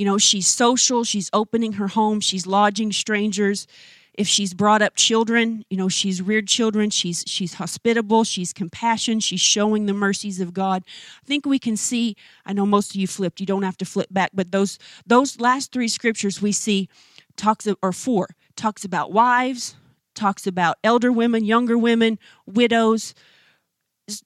you 0.00 0.06
know, 0.06 0.16
she's 0.16 0.46
social, 0.46 1.04
she's 1.04 1.28
opening 1.34 1.74
her 1.74 1.88
home, 1.88 2.20
she's 2.20 2.46
lodging 2.46 2.90
strangers. 2.90 3.66
If 4.14 4.26
she's 4.26 4.54
brought 4.54 4.80
up 4.80 4.96
children, 4.96 5.62
you 5.68 5.76
know, 5.76 5.90
she's 5.90 6.22
reared 6.22 6.48
children, 6.48 6.88
she's 6.88 7.22
she's 7.26 7.52
hospitable, 7.52 8.24
she's 8.24 8.54
compassion, 8.54 9.20
she's 9.20 9.42
showing 9.42 9.84
the 9.84 9.92
mercies 9.92 10.40
of 10.40 10.54
God. 10.54 10.84
I 11.22 11.26
think 11.26 11.44
we 11.44 11.58
can 11.58 11.76
see, 11.76 12.16
I 12.46 12.54
know 12.54 12.64
most 12.64 12.92
of 12.92 12.96
you 12.96 13.06
flipped, 13.06 13.40
you 13.40 13.46
don't 13.46 13.62
have 13.62 13.76
to 13.76 13.84
flip 13.84 14.08
back, 14.10 14.30
but 14.32 14.52
those 14.52 14.78
those 15.06 15.38
last 15.38 15.70
three 15.70 15.88
scriptures 15.88 16.40
we 16.40 16.52
see 16.52 16.88
talks 17.36 17.68
or 17.82 17.92
four 17.92 18.30
talks 18.56 18.86
about 18.86 19.12
wives, 19.12 19.74
talks 20.14 20.46
about 20.46 20.78
elder 20.82 21.12
women, 21.12 21.44
younger 21.44 21.76
women, 21.76 22.18
widows, 22.46 23.14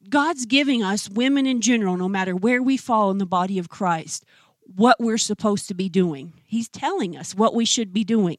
God's 0.09 0.47
giving 0.47 0.83
us 0.83 1.11
women 1.11 1.47
in 1.47 1.61
general, 1.61 1.97
no 1.97 2.09
matter 2.09 2.35
where 2.35 2.63
we 2.63 2.77
fall 2.77 3.11
in 3.11 3.19
the 3.19 3.27
body 3.27 3.59
of 3.59 3.69
Christ, 3.69 4.25
what 4.67 4.99
we're 5.01 5.19
supposed 5.19 5.69
to 5.69 5.75
be 5.75 5.89
doing. 5.89 6.33
He's 6.45 6.69
telling 6.69 7.17
us 7.17 7.35
what 7.35 7.55
we 7.55 7.65
should 7.65 7.93
be 7.93 8.05
doing. 8.05 8.39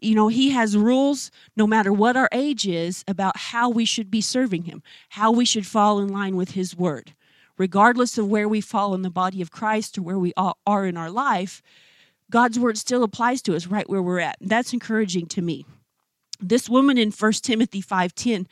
You 0.00 0.14
know, 0.14 0.28
He 0.28 0.50
has 0.50 0.76
rules, 0.76 1.30
no 1.56 1.66
matter 1.66 1.92
what 1.92 2.16
our 2.16 2.28
age 2.32 2.66
is, 2.66 3.04
about 3.06 3.36
how 3.36 3.70
we 3.70 3.84
should 3.84 4.10
be 4.10 4.20
serving 4.20 4.64
Him, 4.64 4.82
how 5.10 5.30
we 5.30 5.44
should 5.44 5.66
fall 5.66 6.00
in 6.00 6.08
line 6.08 6.36
with 6.36 6.52
His 6.52 6.76
Word. 6.76 7.14
Regardless 7.58 8.18
of 8.18 8.28
where 8.28 8.48
we 8.48 8.60
fall 8.60 8.94
in 8.94 9.02
the 9.02 9.10
body 9.10 9.40
of 9.40 9.50
Christ 9.50 9.96
or 9.98 10.02
where 10.02 10.18
we 10.18 10.32
are 10.36 10.86
in 10.86 10.96
our 10.96 11.10
life, 11.10 11.62
God's 12.30 12.58
Word 12.58 12.78
still 12.78 13.04
applies 13.04 13.42
to 13.42 13.54
us 13.54 13.66
right 13.66 13.88
where 13.88 14.02
we're 14.02 14.18
at. 14.18 14.38
That's 14.40 14.72
encouraging 14.72 15.26
to 15.26 15.42
me. 15.42 15.66
This 16.40 16.68
woman 16.68 16.98
in 16.98 17.12
1 17.12 17.32
Timothy 17.34 17.82
5.10, 17.82 18.46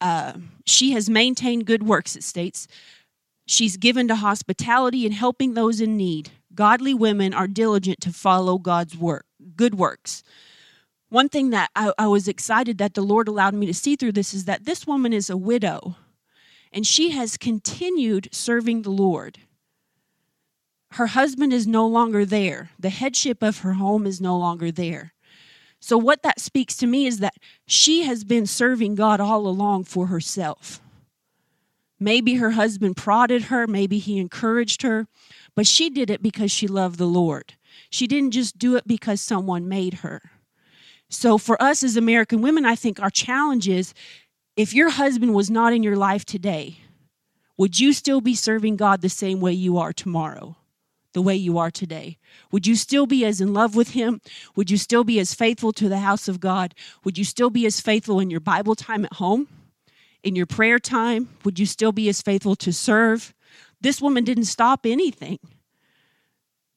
uh, 0.00 0.34
she 0.64 0.92
has 0.92 1.10
maintained 1.10 1.66
good 1.66 1.82
works, 1.82 2.16
it 2.16 2.24
states, 2.24 2.66
She's 3.50 3.76
given 3.76 4.06
to 4.06 4.14
hospitality 4.14 5.04
and 5.04 5.12
helping 5.12 5.54
those 5.54 5.80
in 5.80 5.96
need. 5.96 6.30
Godly 6.54 6.94
women 6.94 7.34
are 7.34 7.48
diligent 7.48 8.00
to 8.02 8.12
follow 8.12 8.58
God's 8.58 8.96
work, 8.96 9.26
good 9.56 9.74
works. 9.74 10.22
One 11.08 11.28
thing 11.28 11.50
that 11.50 11.68
I, 11.74 11.92
I 11.98 12.06
was 12.06 12.28
excited 12.28 12.78
that 12.78 12.94
the 12.94 13.02
Lord 13.02 13.26
allowed 13.26 13.54
me 13.54 13.66
to 13.66 13.74
see 13.74 13.96
through 13.96 14.12
this 14.12 14.32
is 14.32 14.44
that 14.44 14.66
this 14.66 14.86
woman 14.86 15.12
is 15.12 15.28
a 15.28 15.36
widow 15.36 15.96
and 16.72 16.86
she 16.86 17.10
has 17.10 17.36
continued 17.36 18.28
serving 18.30 18.82
the 18.82 18.90
Lord. 18.90 19.38
Her 20.92 21.08
husband 21.08 21.52
is 21.52 21.66
no 21.66 21.88
longer 21.88 22.24
there, 22.24 22.70
the 22.78 22.88
headship 22.88 23.42
of 23.42 23.58
her 23.58 23.72
home 23.72 24.06
is 24.06 24.20
no 24.20 24.38
longer 24.38 24.70
there. 24.70 25.12
So, 25.80 25.98
what 25.98 26.22
that 26.22 26.38
speaks 26.38 26.76
to 26.76 26.86
me 26.86 27.04
is 27.04 27.18
that 27.18 27.34
she 27.66 28.04
has 28.04 28.22
been 28.22 28.46
serving 28.46 28.94
God 28.94 29.18
all 29.18 29.48
along 29.48 29.84
for 29.84 30.06
herself. 30.06 30.80
Maybe 32.02 32.36
her 32.36 32.52
husband 32.52 32.96
prodded 32.96 33.44
her, 33.44 33.66
maybe 33.66 33.98
he 33.98 34.18
encouraged 34.18 34.80
her, 34.80 35.06
but 35.54 35.66
she 35.66 35.90
did 35.90 36.08
it 36.08 36.22
because 36.22 36.50
she 36.50 36.66
loved 36.66 36.98
the 36.98 37.06
Lord. 37.06 37.54
She 37.90 38.06
didn't 38.06 38.30
just 38.30 38.58
do 38.58 38.74
it 38.76 38.88
because 38.88 39.20
someone 39.20 39.68
made 39.68 39.94
her. 39.94 40.22
So, 41.10 41.36
for 41.36 41.60
us 41.62 41.82
as 41.82 41.96
American 41.96 42.40
women, 42.40 42.64
I 42.64 42.74
think 42.74 43.00
our 43.00 43.10
challenge 43.10 43.68
is 43.68 43.92
if 44.56 44.72
your 44.72 44.90
husband 44.90 45.34
was 45.34 45.50
not 45.50 45.74
in 45.74 45.82
your 45.82 45.96
life 45.96 46.24
today, 46.24 46.78
would 47.58 47.78
you 47.78 47.92
still 47.92 48.22
be 48.22 48.34
serving 48.34 48.76
God 48.76 49.02
the 49.02 49.10
same 49.10 49.40
way 49.40 49.52
you 49.52 49.76
are 49.76 49.92
tomorrow? 49.92 50.56
The 51.12 51.20
way 51.20 51.34
you 51.34 51.58
are 51.58 51.70
today? 51.70 52.16
Would 52.52 52.66
you 52.66 52.76
still 52.76 53.04
be 53.04 53.24
as 53.26 53.40
in 53.40 53.52
love 53.52 53.74
with 53.74 53.90
Him? 53.90 54.22
Would 54.56 54.70
you 54.70 54.78
still 54.78 55.04
be 55.04 55.18
as 55.18 55.34
faithful 55.34 55.72
to 55.72 55.88
the 55.88 55.98
house 55.98 56.28
of 56.28 56.40
God? 56.40 56.74
Would 57.04 57.18
you 57.18 57.24
still 57.24 57.50
be 57.50 57.66
as 57.66 57.80
faithful 57.80 58.20
in 58.20 58.30
your 58.30 58.40
Bible 58.40 58.74
time 58.74 59.04
at 59.04 59.14
home? 59.14 59.48
In 60.22 60.36
your 60.36 60.46
prayer 60.46 60.78
time? 60.78 61.28
Would 61.44 61.58
you 61.58 61.66
still 61.66 61.92
be 61.92 62.08
as 62.08 62.22
faithful 62.22 62.56
to 62.56 62.72
serve? 62.72 63.34
This 63.80 64.00
woman 64.00 64.24
didn't 64.24 64.44
stop 64.44 64.84
anything. 64.84 65.38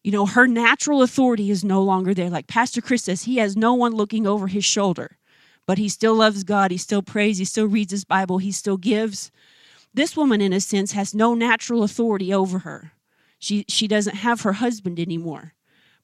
You 0.04 0.12
know, 0.12 0.26
her 0.26 0.48
natural 0.48 1.02
authority 1.02 1.50
is 1.50 1.64
no 1.64 1.82
longer 1.82 2.14
there. 2.14 2.30
Like 2.30 2.48
Pastor 2.48 2.82
Chris 2.82 3.04
says, 3.04 3.24
he 3.24 3.38
has 3.38 3.56
no 3.56 3.74
one 3.74 3.94
looking 3.94 4.28
over 4.28 4.48
his 4.48 4.66
shoulder, 4.66 5.18
but 5.66 5.78
he 5.78 5.88
still 5.88 6.16
loves 6.16 6.44
God. 6.44 6.72
He 6.72 6.78
still 6.78 7.02
prays. 7.02 7.38
He 7.38 7.46
still 7.46 7.68
reads 7.68 7.92
his 7.92 8.04
Bible. 8.04 8.40
He 8.40 8.52
still 8.52 8.78
gives. 8.78 9.32
This 9.94 10.18
woman, 10.18 10.42
in 10.42 10.52
a 10.52 10.60
sense, 10.60 10.92
has 10.92 11.14
no 11.14 11.34
natural 11.34 11.84
authority 11.84 12.34
over 12.34 12.60
her. 12.60 12.94
She, 13.40 13.66
she 13.68 13.88
doesn't 13.88 14.18
have 14.18 14.42
her 14.42 14.54
husband 14.54 15.00
anymore, 15.00 15.54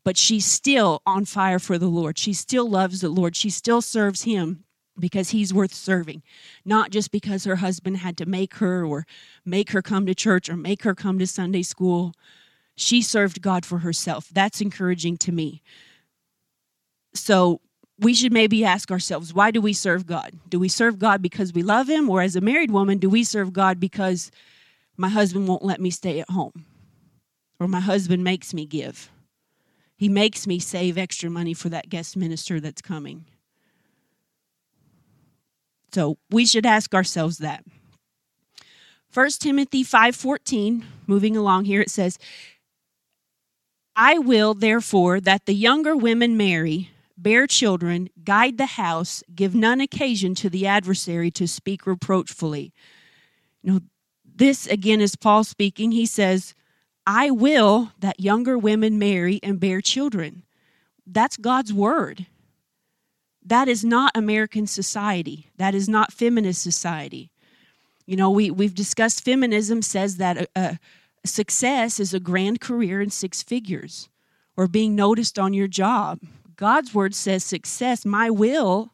but 0.04 0.18
she's 0.18 0.46
still 0.46 1.02
on 1.06 1.26
fire 1.26 1.60
for 1.60 1.78
the 1.78 1.88
Lord. 1.88 2.18
She 2.18 2.34
still 2.34 2.70
loves 2.70 3.02
the 3.02 3.10
Lord. 3.10 3.36
She 3.36 3.50
still 3.50 3.82
serves 3.82 4.24
him 4.24 4.64
because 5.00 5.30
he's 5.30 5.54
worth 5.54 5.74
serving, 5.74 6.24
not 6.66 6.92
just 6.92 7.12
because 7.12 7.44
her 7.46 7.58
husband 7.58 7.98
had 7.98 8.18
to 8.18 8.26
make 8.26 8.56
her 8.56 8.86
or 8.86 9.06
make 9.46 9.72
her 9.72 9.82
come 9.82 10.06
to 10.06 10.16
church 10.16 10.50
or 10.50 10.58
make 10.58 10.84
her 10.84 10.96
come 10.96 11.20
to 11.20 11.28
Sunday 11.28 11.64
school. 11.64 12.14
She 12.76 13.02
served 13.02 13.42
God 13.42 13.66
for 13.66 13.80
herself. 13.80 14.30
That's 14.32 14.62
encouraging 14.62 15.18
to 15.18 15.32
me. 15.32 15.62
So 17.14 17.62
we 18.00 18.14
should 18.14 18.32
maybe 18.32 18.64
ask 18.64 18.92
ourselves 18.92 19.34
why 19.34 19.52
do 19.52 19.62
we 19.62 19.74
serve 19.74 20.06
God? 20.06 20.34
Do 20.48 20.60
we 20.60 20.70
serve 20.70 21.00
God 21.00 21.22
because 21.22 21.54
we 21.54 21.62
love 21.62 21.90
Him? 21.90 22.10
Or 22.10 22.22
as 22.22 22.36
a 22.36 22.42
married 22.42 22.72
woman, 22.72 22.98
do 22.98 23.10
we 23.10 23.24
serve 23.24 23.54
God 23.54 23.80
because 23.80 24.32
my 24.98 25.10
husband 25.10 25.48
won't 25.48 25.64
let 25.64 25.82
me 25.82 25.90
stay 25.90 26.20
at 26.20 26.30
home? 26.30 26.66
Or 27.60 27.68
my 27.68 27.82
husband 27.82 28.24
makes 28.24 28.54
me 28.54 28.66
give? 28.66 29.10
He 29.98 30.08
makes 30.08 30.48
me 30.48 30.60
save 30.60 30.98
extra 30.98 31.30
money 31.30 31.54
for 31.54 31.68
that 31.70 31.90
guest 31.90 32.16
minister 32.16 32.62
that's 32.62 32.82
coming. 32.82 33.26
So 35.92 36.18
we 36.30 36.46
should 36.46 36.66
ask 36.66 36.94
ourselves 36.94 37.40
that. 37.40 37.64
1 39.12 39.30
Timothy 39.40 39.84
5:14, 39.84 40.84
moving 41.08 41.36
along 41.36 41.66
here 41.66 41.82
it 41.82 41.90
says, 41.90 42.20
I 43.96 44.18
will 44.18 44.54
therefore 44.54 45.20
that 45.20 45.46
the 45.46 45.54
younger 45.54 45.96
women 45.98 46.38
marry, 46.38 46.92
bear 47.18 47.48
children, 47.48 48.10
guide 48.24 48.58
the 48.58 48.66
house, 48.66 49.24
give 49.36 49.56
none 49.56 49.82
occasion 49.82 50.36
to 50.36 50.50
the 50.50 50.68
adversary 50.68 51.32
to 51.32 51.48
speak 51.48 51.86
reproachfully. 51.86 52.72
You 53.62 53.74
know, 53.74 53.80
this 54.24 54.68
again 54.68 55.02
is 55.02 55.16
Paul 55.16 55.44
speaking. 55.44 55.92
He 55.92 56.06
says, 56.06 56.54
I 57.06 57.32
will 57.32 57.92
that 58.00 58.20
younger 58.20 58.58
women 58.58 59.00
marry 59.00 59.40
and 59.42 59.60
bear 59.60 59.82
children. 59.82 60.44
That's 61.06 61.36
God's 61.36 61.74
word. 61.74 62.28
That 63.50 63.68
is 63.68 63.84
not 63.84 64.12
American 64.16 64.68
society. 64.68 65.48
That 65.58 65.74
is 65.74 65.90
not 65.90 66.14
feminist 66.14 66.62
society. 66.62 67.32
You 68.06 68.16
know, 68.16 68.30
we, 68.30 68.52
we've 68.52 68.76
discussed 68.76 69.26
feminism 69.26 69.82
says 69.82 70.18
that 70.18 70.48
a, 70.56 70.78
success 71.26 72.00
is 72.00 72.14
a 72.14 72.20
grand 72.20 72.62
career 72.62 73.02
in 73.02 73.10
six 73.10 73.42
figures 73.42 74.08
or 74.56 74.68
being 74.68 74.96
noticed 74.96 75.40
on 75.40 75.56
your 75.56 75.68
job. 75.68 76.20
God's 76.58 76.94
word 76.94 77.16
says 77.16 77.44
success, 77.44 78.06
my 78.06 78.30
will, 78.30 78.92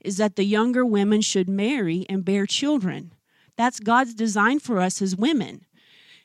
is 0.00 0.16
that 0.16 0.34
the 0.34 0.44
younger 0.44 0.84
women 0.84 1.20
should 1.20 1.48
marry 1.48 2.04
and 2.08 2.24
bear 2.24 2.44
children. 2.44 3.12
That's 3.56 3.78
God's 3.78 4.14
design 4.14 4.58
for 4.58 4.80
us 4.80 5.00
as 5.00 5.14
women. 5.14 5.64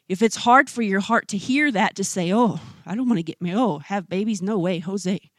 If 0.10 0.24
it's 0.24 0.38
hard 0.38 0.68
for 0.68 0.82
your 0.82 1.02
heart 1.02 1.28
to 1.28 1.38
hear 1.38 1.72
that, 1.72 1.96
to 1.98 2.04
say, 2.04 2.34
oh, 2.34 2.60
I 2.88 2.96
don't 2.96 3.08
want 3.08 3.20
to 3.20 3.24
get 3.24 3.40
married, 3.40 3.60
oh, 3.60 3.80
have 3.80 4.10
babies, 4.10 4.42
no 4.42 4.58
way, 4.58 4.80
Jose 4.80 5.30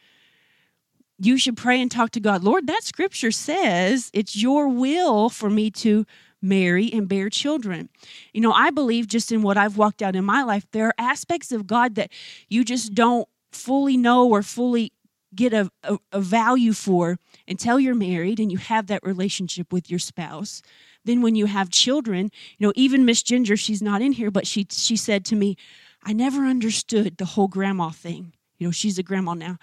you 1.18 1.36
should 1.36 1.56
pray 1.56 1.80
and 1.80 1.90
talk 1.90 2.10
to 2.12 2.20
God. 2.20 2.44
Lord, 2.44 2.66
that 2.66 2.84
scripture 2.84 3.30
says 3.30 4.10
it's 4.12 4.36
your 4.36 4.68
will 4.68 5.28
for 5.28 5.50
me 5.50 5.70
to 5.72 6.06
marry 6.40 6.92
and 6.92 7.08
bear 7.08 7.28
children. 7.28 7.88
You 8.32 8.40
know, 8.40 8.52
I 8.52 8.70
believe 8.70 9.08
just 9.08 9.32
in 9.32 9.42
what 9.42 9.56
I've 9.56 9.76
walked 9.76 10.02
out 10.02 10.14
in 10.14 10.24
my 10.24 10.42
life, 10.42 10.66
there 10.72 10.86
are 10.86 10.94
aspects 10.96 11.50
of 11.50 11.66
God 11.66 11.96
that 11.96 12.12
you 12.48 12.64
just 12.64 12.94
don't 12.94 13.28
fully 13.50 13.96
know 13.96 14.28
or 14.28 14.42
fully 14.42 14.92
get 15.34 15.52
a, 15.52 15.70
a, 15.82 15.98
a, 16.12 16.20
value 16.20 16.72
for 16.72 17.18
until 17.46 17.78
you're 17.78 17.94
married 17.94 18.40
and 18.40 18.50
you 18.50 18.58
have 18.58 18.86
that 18.86 19.02
relationship 19.02 19.72
with 19.72 19.90
your 19.90 19.98
spouse. 19.98 20.62
Then 21.04 21.20
when 21.20 21.34
you 21.34 21.46
have 21.46 21.70
children, 21.70 22.30
you 22.56 22.66
know, 22.66 22.72
even 22.76 23.04
Miss 23.04 23.22
Ginger, 23.22 23.56
she's 23.56 23.82
not 23.82 24.00
in 24.00 24.12
here, 24.12 24.30
but 24.30 24.46
she 24.46 24.66
she 24.70 24.96
said 24.96 25.24
to 25.26 25.36
me, 25.36 25.56
I 26.02 26.12
never 26.12 26.44
understood 26.44 27.18
the 27.18 27.24
whole 27.24 27.48
grandma 27.48 27.90
thing. 27.90 28.32
You 28.58 28.68
know, 28.68 28.70
she's 28.70 28.98
a 28.98 29.02
grandma 29.02 29.34
now. 29.34 29.58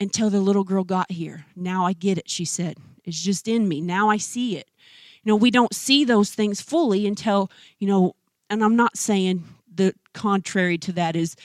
Until 0.00 0.28
the 0.28 0.40
little 0.40 0.64
girl 0.64 0.84
got 0.84 1.10
here. 1.10 1.46
Now 1.54 1.86
I 1.86 1.92
get 1.92 2.18
it, 2.18 2.28
she 2.28 2.44
said. 2.44 2.78
It's 3.04 3.20
just 3.20 3.48
in 3.48 3.68
me. 3.68 3.80
Now 3.80 4.10
I 4.10 4.16
see 4.16 4.56
it. 4.56 4.68
You 5.22 5.30
know, 5.30 5.36
we 5.36 5.50
don't 5.50 5.74
see 5.74 6.04
those 6.04 6.30
things 6.30 6.60
fully 6.60 7.06
until, 7.06 7.50
you 7.78 7.88
know, 7.88 8.14
and 8.50 8.62
I'm 8.62 8.76
not 8.76 8.96
saying 8.96 9.44
the 9.72 9.94
contrary 10.12 10.78
to 10.78 10.92
that 10.92 11.16
is 11.16 11.36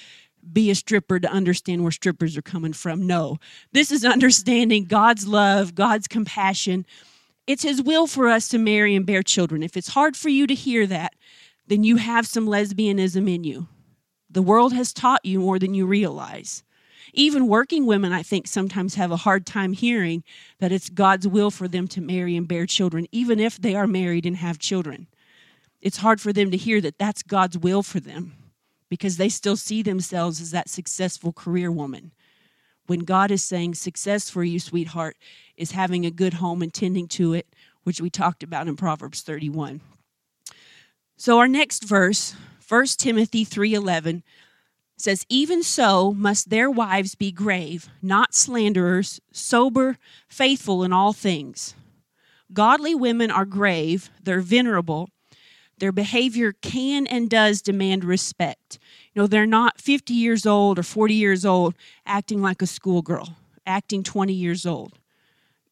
be 0.52 0.70
a 0.70 0.76
stripper 0.76 1.20
to 1.20 1.30
understand 1.30 1.84
where 1.84 1.92
strippers 1.92 2.38
are 2.38 2.42
coming 2.42 2.74
from. 2.74 3.06
No, 3.06 3.38
this 3.72 3.92
is 3.92 4.06
understanding 4.06 4.86
God's 4.86 5.28
love, 5.28 5.76
God's 5.76 6.08
compassion. 6.08 6.86
It's 7.48 7.64
His 7.64 7.82
will 7.82 8.08
for 8.08 8.28
us 8.28 8.48
to 8.50 8.58
marry 8.58 8.96
and 8.96 9.06
bear 9.06 9.24
children. 9.24 9.64
If 9.64 9.78
it's 9.78 9.90
hard 9.90 10.16
for 10.16 10.30
you 10.30 10.48
to 10.48 10.54
hear 10.54 10.88
that, 10.88 11.14
then 11.68 11.84
you 11.84 11.98
have 11.98 12.28
some 12.28 12.48
lesbianism 12.48 13.34
in 13.34 13.44
you. 13.44 13.68
The 14.30 14.42
world 14.42 14.74
has 14.74 14.94
taught 14.94 15.26
you 15.26 15.40
more 15.40 15.60
than 15.60 15.74
you 15.74 15.86
realize. 15.86 16.64
Even 17.20 17.50
working 17.50 17.86
women, 17.86 18.14
I 18.14 18.24
think, 18.24 18.48
sometimes 18.48 18.96
have 18.96 19.12
a 19.12 19.18
hard 19.18 19.46
time 19.46 19.74
hearing 19.74 20.24
that 20.60 20.72
it's 20.72 20.88
God's 20.88 21.28
will 21.28 21.52
for 21.52 21.68
them 21.68 21.86
to 21.90 22.00
marry 22.00 22.38
and 22.38 22.48
bear 22.48 22.66
children, 22.66 23.08
even 23.12 23.42
if 23.42 23.60
they 23.60 23.76
are 23.76 23.88
married 23.88 24.26
and 24.26 24.38
have 24.38 24.58
children. 24.58 25.06
It's 25.82 25.98
hard 25.98 26.22
for 26.22 26.32
them 26.32 26.50
to 26.50 26.56
hear 26.56 26.80
that 26.80 26.98
that's 26.98 27.22
God's 27.22 27.58
will 27.58 27.84
for 27.84 28.00
them 28.00 28.36
because 28.88 29.18
they 29.18 29.28
still 29.28 29.58
see 29.58 29.82
themselves 29.82 30.40
as 30.40 30.52
that 30.52 30.70
successful 30.70 31.34
career 31.34 31.70
woman. 31.70 32.14
When 32.88 33.02
God 33.02 33.32
is 33.32 33.44
saying 33.44 33.76
success 33.76 34.30
for 34.30 34.46
you, 34.46 34.58
sweetheart, 34.58 35.18
is 35.58 35.72
having 35.72 36.06
a 36.06 36.12
good 36.12 36.36
home 36.36 36.62
and 36.62 36.74
tending 36.74 37.10
to 37.10 37.34
it, 37.34 37.48
which 37.84 38.00
we 38.00 38.10
talked 38.10 38.44
about 38.44 38.70
in 38.70 38.78
Proverbs 38.78 39.24
31. 39.24 39.82
So 41.18 41.38
our 41.38 41.50
next 41.50 41.84
verse, 41.84 42.34
1 42.66 42.98
Timothy 42.98 43.44
3:11 43.44 44.24
says 45.02 45.26
even 45.30 45.64
so 45.64 46.14
must 46.14 46.50
their 46.50 46.70
wives 46.70 47.16
be 47.16 47.32
grave, 47.32 47.90
not 48.02 48.34
slanderers, 48.34 49.20
sober, 49.32 49.98
faithful 50.28 50.84
in 50.84 50.92
all 50.92 51.14
things. 51.14 51.74
Godly 52.52 52.96
women 52.96 53.32
are 53.32 53.46
grave, 53.46 54.10
they're 54.24 54.42
venerable, 54.42 55.10
their 55.80 55.92
behavior 55.92 56.54
can 56.62 57.08
and 57.08 57.30
does 57.30 57.62
demand 57.62 58.04
respect. 58.04 58.80
You 59.14 59.22
know, 59.22 59.28
they're 59.28 59.46
not 59.46 59.80
50 59.80 60.14
years 60.14 60.46
old 60.46 60.78
or 60.78 60.84
40 60.84 61.14
years 61.14 61.46
old 61.46 61.74
acting 62.06 62.42
like 62.42 62.62
a 62.62 62.68
schoolgirl, 62.68 63.36
acting 63.66 64.04
20 64.04 64.34
years 64.34 64.66
old. 64.66 65.00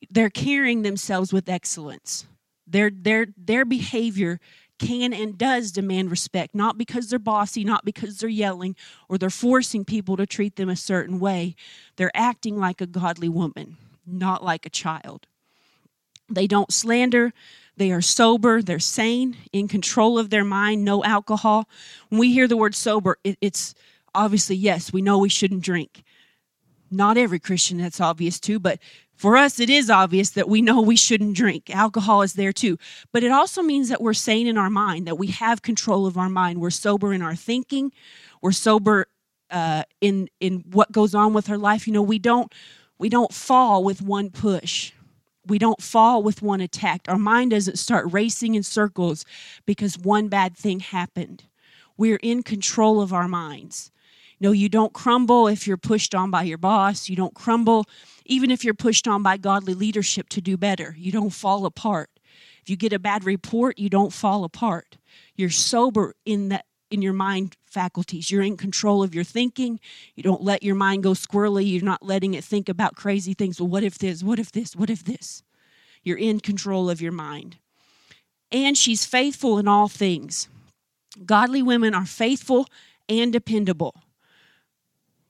They're 0.09 0.29
carrying 0.29 0.83
themselves 0.83 1.33
with 1.33 1.49
excellence. 1.49 2.25
Their, 2.65 2.89
their, 2.89 3.27
their 3.37 3.65
behavior 3.65 4.39
can 4.79 5.13
and 5.13 5.37
does 5.37 5.71
demand 5.71 6.11
respect, 6.11 6.53
not 6.53 6.77
because 6.77 7.09
they're 7.09 7.19
bossy, 7.19 7.63
not 7.63 7.85
because 7.85 8.17
they're 8.17 8.29
yelling 8.29 8.75
or 9.09 9.17
they're 9.17 9.29
forcing 9.29 9.85
people 9.85 10.17
to 10.17 10.25
treat 10.25 10.55
them 10.55 10.69
a 10.69 10.75
certain 10.75 11.19
way. 11.19 11.55
They're 11.95 12.15
acting 12.15 12.57
like 12.57 12.81
a 12.81 12.85
godly 12.85 13.29
woman, 13.29 13.77
not 14.05 14.43
like 14.43 14.65
a 14.65 14.69
child. 14.69 15.27
They 16.29 16.47
don't 16.47 16.73
slander, 16.73 17.33
they 17.77 17.91
are 17.91 18.01
sober, 18.01 18.61
they're 18.61 18.79
sane, 18.79 19.37
in 19.53 19.67
control 19.67 20.17
of 20.19 20.29
their 20.29 20.43
mind, 20.43 20.83
no 20.83 21.03
alcohol. 21.03 21.69
When 22.09 22.19
we 22.19 22.33
hear 22.33 22.47
the 22.47 22.57
word 22.57 22.75
sober, 22.75 23.17
it, 23.23 23.37
it's 23.39 23.75
obviously, 24.13 24.55
yes, 24.55 24.91
we 24.91 25.01
know 25.01 25.19
we 25.19 25.29
shouldn't 25.29 25.63
drink. 25.63 26.03
Not 26.89 27.17
every 27.17 27.39
Christian, 27.39 27.77
that's 27.77 28.01
obvious 28.01 28.39
too, 28.39 28.59
but 28.59 28.79
for 29.17 29.36
us, 29.36 29.60
it 29.60 29.69
is 29.69 29.89
obvious 29.89 30.32
that 30.32 30.47
we 30.47 30.62
know 30.62 30.82
we 30.82 30.95
shouldn't 30.95 31.36
drink. 31.36 31.69
Alcohol 31.75 32.21
is 32.21 32.34
there 32.34 32.53
too. 32.53 32.77
But 33.12 33.23
it 33.23 33.32
also 33.32 33.62
means 33.62 33.89
that 33.89 34.01
we're 34.01 34.13
sane 34.13 34.47
in 34.47 34.58
our 34.58 34.69
mind, 34.69 35.08
that 35.08 35.17
we 35.17 35.27
have 35.27 35.62
control 35.62 36.06
of 36.06 36.17
our 36.17 36.30
mind. 36.30 36.62
We're 36.62 36.69
sober 36.69 37.13
in 37.13 37.21
our 37.21 37.36
thinking. 37.36 37.91
We're 38.41 38.51
sober 38.51 39.08
uh, 39.49 39.84
in 40.01 40.30
in 40.39 40.63
what 40.71 40.91
goes 40.91 41.15
on 41.15 41.34
with 41.34 41.49
our 41.49 41.58
life. 41.58 41.88
You 41.88 41.93
know, 41.93 42.01
we 42.01 42.19
don't 42.19 42.53
we 42.97 43.10
don't 43.10 43.34
fall 43.34 43.84
with 43.84 44.01
one 44.01 44.30
push 44.30 44.93
we 45.47 45.60
don't 45.60 45.82
fall 45.82 46.21
with 46.23 46.41
one 46.41 46.62
attack. 46.62 47.01
Our 47.08 47.17
mind 47.17 47.51
doesn't 47.51 47.80
start 47.80 48.12
racing 48.12 48.56
in 48.56 48.63
circles 48.63 49.25
because 49.65 49.97
one 49.97 50.27
bad 50.27 50.56
thing 50.56 50.80
happened. 50.82 51.43
We're 51.97 52.19
in 52.21 52.43
control 52.43 53.01
of 53.01 53.13
our 53.13 53.27
minds. 53.27 53.91
No, 54.39 54.52
you 54.52 54.69
don't 54.69 54.93
crumble 54.93 55.47
if 55.47 55.67
you're 55.67 55.78
pushed 55.78 56.13
on 56.13 56.30
by 56.30 56.43
your 56.43 56.58
boss. 56.58 57.10
You 57.10 57.15
don't 57.15 57.34
crumble 57.34 57.86
even 58.26 58.52
if 58.52 58.63
you're 58.63 58.73
pushed 58.73 59.08
on 59.08 59.23
by 59.23 59.38
godly 59.38 59.73
leadership 59.73 60.30
to 60.30 60.41
do 60.41 60.58
better. 60.58 60.95
You 60.97 61.12
don't 61.12 61.32
fall 61.32 61.65
apart. 61.65 62.10
If 62.62 62.69
you 62.69 62.76
get 62.76 62.93
a 62.93 63.00
bad 63.00 63.23
report, 63.23 63.80
you 63.80 63.89
don't 63.89 64.13
fall 64.13 64.43
apart. 64.43 64.97
You're 65.36 65.50
sober 65.50 66.13
in 66.26 66.50
that 66.50 66.65
in 66.89 67.02
your 67.02 67.13
mind 67.13 67.56
faculties. 67.65 68.32
You're 68.32 68.43
in 68.43 68.58
control 68.58 69.04
of 69.04 69.13
your 69.13 69.23
thinking. 69.23 69.80
You 70.15 70.23
don't 70.23 70.41
let 70.41 70.63
your 70.63 70.76
mind 70.76 71.04
go 71.04 71.12
squirrely. 71.12 71.69
You're 71.69 71.84
not 71.84 72.04
letting 72.04 72.34
it 72.34 72.43
think 72.43 72.69
about 72.69 72.95
crazy 72.95 73.34
things. 73.34 73.60
Well, 73.60 73.69
what 73.69 73.84
if 73.84 73.97
this? 73.97 74.23
What 74.23 74.39
if 74.39 74.52
this? 74.52 74.76
What 74.76 74.89
if 74.89 75.04
this? 75.04 75.43
You're 76.04 76.17
in 76.17 76.39
control 76.39 76.89
of 76.89 77.02
your 77.02 77.12
mind. 77.12 77.58
And 78.52 78.78
she's 78.78 79.06
faithful 79.06 79.58
in 79.58 79.67
all 79.67 79.89
things. 79.89 80.47
Godly 81.26 81.62
women 81.62 81.93
are 81.93 82.06
faithful 82.06 82.67
and 83.10 83.34
dependable. 83.34 83.95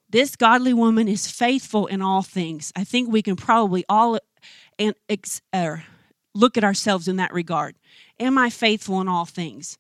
This 0.09 0.35
godly 0.35 0.73
woman 0.73 1.07
is 1.07 1.29
faithful 1.29 1.87
in 1.87 2.01
all 2.01 2.21
things. 2.21 2.71
I 2.75 2.83
think 2.83 3.09
we 3.09 3.21
can 3.21 3.35
probably 3.35 3.83
all 3.89 4.19
uh, 4.79 5.77
look 6.33 6.57
at 6.57 6.63
ourselves 6.63 7.07
in 7.07 7.17
that 7.17 7.33
regard. 7.33 7.75
Am 8.19 8.37
I 8.37 8.49
faithful 8.49 9.01
in 9.01 9.09
all 9.09 9.25
things? 9.25 9.77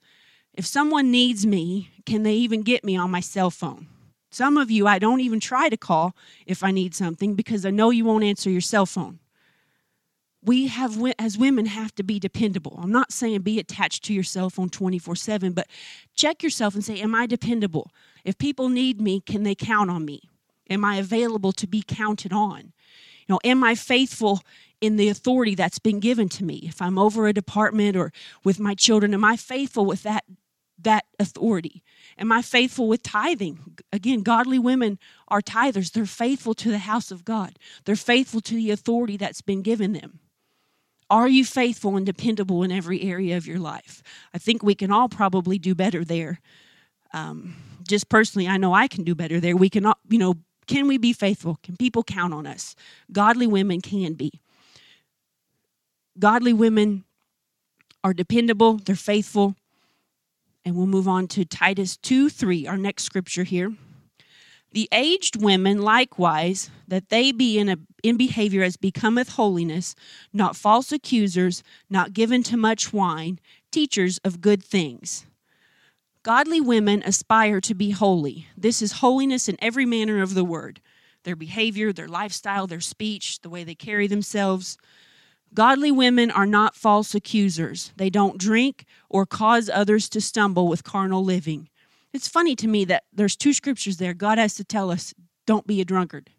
If 0.53 0.65
someone 0.65 1.11
needs 1.11 1.45
me, 1.45 1.91
can 2.05 2.23
they 2.23 2.33
even 2.33 2.63
get 2.63 2.83
me 2.83 2.97
on 2.97 3.11
my 3.11 3.21
cell 3.21 3.51
phone? 3.51 3.87
Some 4.29 4.57
of 4.57 4.69
you, 4.69 4.85
I 4.85 4.99
don't 4.99 5.21
even 5.21 5.39
try 5.39 5.69
to 5.69 5.77
call 5.77 6.15
if 6.45 6.63
I 6.63 6.71
need 6.71 6.93
something 6.93 7.35
because 7.35 7.65
I 7.65 7.69
know 7.69 7.91
you 7.91 8.03
won't 8.03 8.23
answer 8.23 8.49
your 8.49 8.61
cell 8.61 8.85
phone. 8.85 9.19
We 10.47 10.67
have, 10.67 10.97
as 11.19 11.37
women, 11.37 11.65
have 11.65 11.93
to 11.95 12.03
be 12.03 12.19
dependable. 12.19 12.79
I'm 12.81 12.91
not 12.91 13.11
saying 13.11 13.41
be 13.41 13.59
attached 13.59 14.05
to 14.05 14.13
your 14.13 14.23
cell 14.23 14.49
phone 14.49 14.69
24 14.69 15.13
7, 15.17 15.51
but 15.51 15.67
check 16.15 16.41
yourself 16.41 16.73
and 16.73 16.85
say, 16.85 17.01
Am 17.01 17.13
I 17.13 17.25
dependable? 17.25 17.91
If 18.23 18.37
people 18.37 18.69
need 18.69 19.01
me, 19.01 19.19
can 19.19 19.43
they 19.43 19.55
count 19.55 19.89
on 19.89 20.05
me? 20.05 20.21
Am 20.69 20.85
I 20.85 20.95
available 20.95 21.51
to 21.51 21.67
be 21.67 21.83
counted 21.85 22.31
on? 22.31 22.71
You 23.27 23.33
know, 23.33 23.39
am 23.43 23.61
I 23.61 23.75
faithful 23.75 24.39
in 24.79 24.95
the 24.95 25.09
authority 25.09 25.53
that's 25.53 25.79
been 25.79 25.99
given 25.99 26.29
to 26.29 26.45
me? 26.45 26.63
If 26.63 26.81
I'm 26.81 26.97
over 26.97 27.27
a 27.27 27.33
department 27.33 27.97
or 27.97 28.13
with 28.45 28.57
my 28.57 28.73
children, 28.73 29.13
am 29.13 29.25
I 29.25 29.35
faithful 29.35 29.85
with 29.85 30.03
that 30.03 30.23
that 30.79 31.03
authority? 31.19 31.83
Am 32.17 32.31
I 32.31 32.41
faithful 32.41 32.87
with 32.87 33.03
tithing? 33.03 33.77
Again, 33.91 34.21
godly 34.21 34.59
women 34.59 34.97
are 35.27 35.41
tithers. 35.41 35.91
They're 35.91 36.05
faithful 36.05 36.53
to 36.53 36.71
the 36.71 36.77
house 36.77 37.11
of 37.11 37.25
God, 37.25 37.59
they're 37.83 37.97
faithful 37.97 38.39
to 38.39 38.55
the 38.55 38.71
authority 38.71 39.17
that's 39.17 39.41
been 39.41 39.61
given 39.61 39.91
them. 39.91 40.21
Are 41.09 41.27
you 41.27 41.45
faithful 41.45 41.95
and 41.95 42.05
dependable 42.05 42.63
in 42.63 42.71
every 42.71 43.01
area 43.01 43.37
of 43.37 43.47
your 43.47 43.59
life? 43.59 44.03
I 44.33 44.37
think 44.37 44.61
we 44.61 44.75
can 44.75 44.91
all 44.91 45.07
probably 45.07 45.57
do 45.57 45.73
better 45.73 46.03
there. 46.03 46.39
Um, 47.13 47.55
just 47.87 48.09
personally, 48.09 48.47
I 48.47 48.57
know 48.57 48.73
I 48.73 48.87
can 48.87 49.03
do 49.03 49.15
better 49.15 49.39
there. 49.39 49.55
We 49.55 49.69
can, 49.69 49.85
all, 49.85 49.97
you 50.09 50.17
know, 50.17 50.35
can 50.67 50.87
we 50.87 50.97
be 50.97 51.13
faithful? 51.13 51.57
Can 51.63 51.77
people 51.77 52.03
count 52.03 52.33
on 52.33 52.45
us? 52.45 52.75
Godly 53.11 53.47
women 53.47 53.79
can 53.79 54.13
be. 54.13 54.41
Godly 56.19 56.51
women 56.51 57.05
are 58.03 58.13
dependable, 58.13 58.77
they're 58.77 58.95
faithful, 58.95 59.55
and 60.65 60.75
we'll 60.75 60.87
move 60.87 61.07
on 61.07 61.27
to 61.27 61.45
Titus 61.45 61.95
2 61.97 62.29
3, 62.29 62.67
our 62.67 62.77
next 62.77 63.03
scripture 63.03 63.43
here. 63.43 63.73
The 64.71 64.89
aged 64.91 65.41
women 65.41 65.81
likewise, 65.81 66.69
that 66.87 67.09
they 67.09 67.31
be 67.31 67.57
in, 67.57 67.69
a, 67.69 67.77
in 68.03 68.17
behavior 68.17 68.63
as 68.63 68.77
becometh 68.77 69.29
holiness, 69.29 69.95
not 70.33 70.55
false 70.55 70.91
accusers, 70.91 71.63
not 71.89 72.13
given 72.13 72.43
to 72.43 72.57
much 72.57 72.91
wine, 72.91 73.39
teachers 73.71 74.17
of 74.19 74.41
good 74.41 74.63
things. 74.63 75.25
Godly 76.23 76.59
women 76.59 77.01
aspire 77.05 77.61
to 77.61 77.73
be 77.73 77.91
holy. 77.91 78.47
This 78.57 78.81
is 78.81 78.93
holiness 78.93 79.47
in 79.47 79.55
every 79.61 79.85
manner 79.85 80.21
of 80.21 80.33
the 80.33 80.43
word 80.43 80.81
their 81.23 81.35
behavior, 81.35 81.91
their 81.91 82.07
lifestyle, 82.07 82.67
their 82.67 82.79
speech, 82.79 83.41
the 83.41 83.49
way 83.49 83.65
they 83.65 83.75
carry 83.75 84.07
themselves. 84.07 84.77
Godly 85.53 85.91
women 85.91 86.31
are 86.31 86.45
not 86.45 86.75
false 86.75 87.13
accusers. 87.13 87.91
They 87.97 88.09
don't 88.09 88.37
drink 88.37 88.85
or 89.09 89.25
cause 89.25 89.69
others 89.69 90.07
to 90.09 90.21
stumble 90.21 90.69
with 90.69 90.85
carnal 90.85 91.23
living. 91.23 91.67
It's 92.17 92.27
funny 92.27 92.55
to 92.55 92.67
me 92.67 92.83
that 92.85 93.03
there's 93.13 93.35
two 93.35 93.53
scriptures 93.53 93.97
there. 93.97 94.15
God 94.15 94.39
has 94.39 94.55
to 94.55 94.63
tell 94.63 94.89
us, 94.89 95.13
don't 95.45 95.67
be 95.67 95.81
a 95.81 95.85
drunkard. 95.85 96.31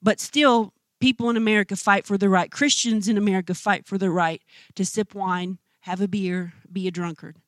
But 0.00 0.20
still, 0.20 0.72
people 1.00 1.28
in 1.28 1.36
America 1.36 1.74
fight 1.74 2.06
for 2.06 2.16
the 2.16 2.28
right, 2.28 2.52
Christians 2.52 3.08
in 3.08 3.18
America 3.18 3.52
fight 3.52 3.84
for 3.84 3.98
the 3.98 4.10
right 4.10 4.40
to 4.76 4.84
sip 4.84 5.12
wine, 5.12 5.58
have 5.80 6.00
a 6.00 6.06
beer, 6.06 6.52
be 6.72 6.86
a 6.86 6.92
drunkard. 6.92 7.38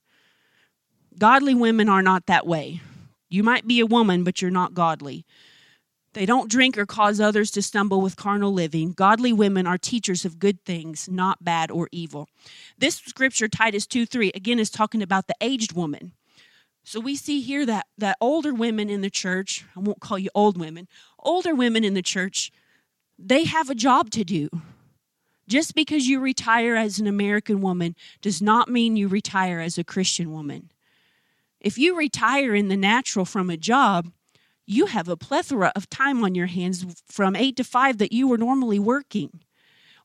Godly 1.17 1.55
women 1.55 1.89
are 1.89 2.03
not 2.03 2.27
that 2.27 2.45
way. 2.45 2.81
You 3.29 3.45
might 3.45 3.69
be 3.69 3.79
a 3.79 3.87
woman, 3.87 4.25
but 4.25 4.43
you're 4.43 4.51
not 4.51 4.75
godly. 4.75 5.25
They 6.15 6.27
don't 6.27 6.51
drink 6.51 6.77
or 6.77 6.87
cause 6.87 7.21
others 7.21 7.53
to 7.53 7.63
stumble 7.63 8.01
with 8.01 8.17
carnal 8.17 8.53
living. 8.53 8.95
Godly 8.95 9.33
women 9.33 9.65
are 9.65 9.79
teachers 9.79 10.25
of 10.25 10.41
good 10.41 10.65
things, 10.65 11.09
not 11.09 11.45
bad 11.45 11.71
or 11.71 11.89
evil. 11.93 12.29
This 12.79 12.97
scripture, 12.97 13.47
Titus 13.47 13.87
2 13.87 14.07
3, 14.07 14.33
again 14.35 14.59
is 14.59 14.71
talking 14.71 15.03
about 15.03 15.29
the 15.29 15.37
aged 15.41 15.75
woman. 15.75 16.15
So 16.89 17.01
we 17.01 17.17
see 17.17 17.43
here 17.43 17.67
that, 17.67 17.87
that 17.99 18.17
older 18.19 18.55
women 18.55 18.89
in 18.89 19.03
the 19.03 19.11
church, 19.11 19.67
I 19.77 19.81
won't 19.81 20.01
call 20.01 20.19
you 20.19 20.31
old 20.35 20.57
women, 20.57 20.89
older 21.19 21.55
women 21.55 21.85
in 21.85 21.93
the 21.93 22.01
church, 22.01 22.51
they 23.19 23.45
have 23.45 23.69
a 23.69 23.75
job 23.75 24.09
to 24.13 24.25
do. 24.25 24.49
Just 25.47 25.75
because 25.75 26.09
you 26.09 26.19
retire 26.19 26.77
as 26.77 26.99
an 26.99 27.07
American 27.07 27.61
woman 27.61 27.95
does 28.23 28.41
not 28.41 28.71
mean 28.71 28.97
you 28.97 29.07
retire 29.07 29.61
as 29.61 29.77
a 29.77 29.85
Christian 29.85 30.33
woman. 30.33 30.71
If 31.61 31.77
you 31.77 31.95
retire 31.95 32.55
in 32.55 32.69
the 32.69 32.77
natural 32.77 33.27
from 33.27 33.51
a 33.51 33.59
job, 33.59 34.11
you 34.65 34.87
have 34.87 35.09
a 35.09 35.17
plethora 35.17 35.73
of 35.77 35.91
time 35.91 36.25
on 36.25 36.35
your 36.35 36.47
hands 36.47 37.03
from 37.07 37.37
8 37.37 37.55
to 37.59 37.65
5 37.65 37.99
that 37.99 38.13
you 38.13 38.27
were 38.27 38.39
normally 38.39 38.79
working. 38.79 39.41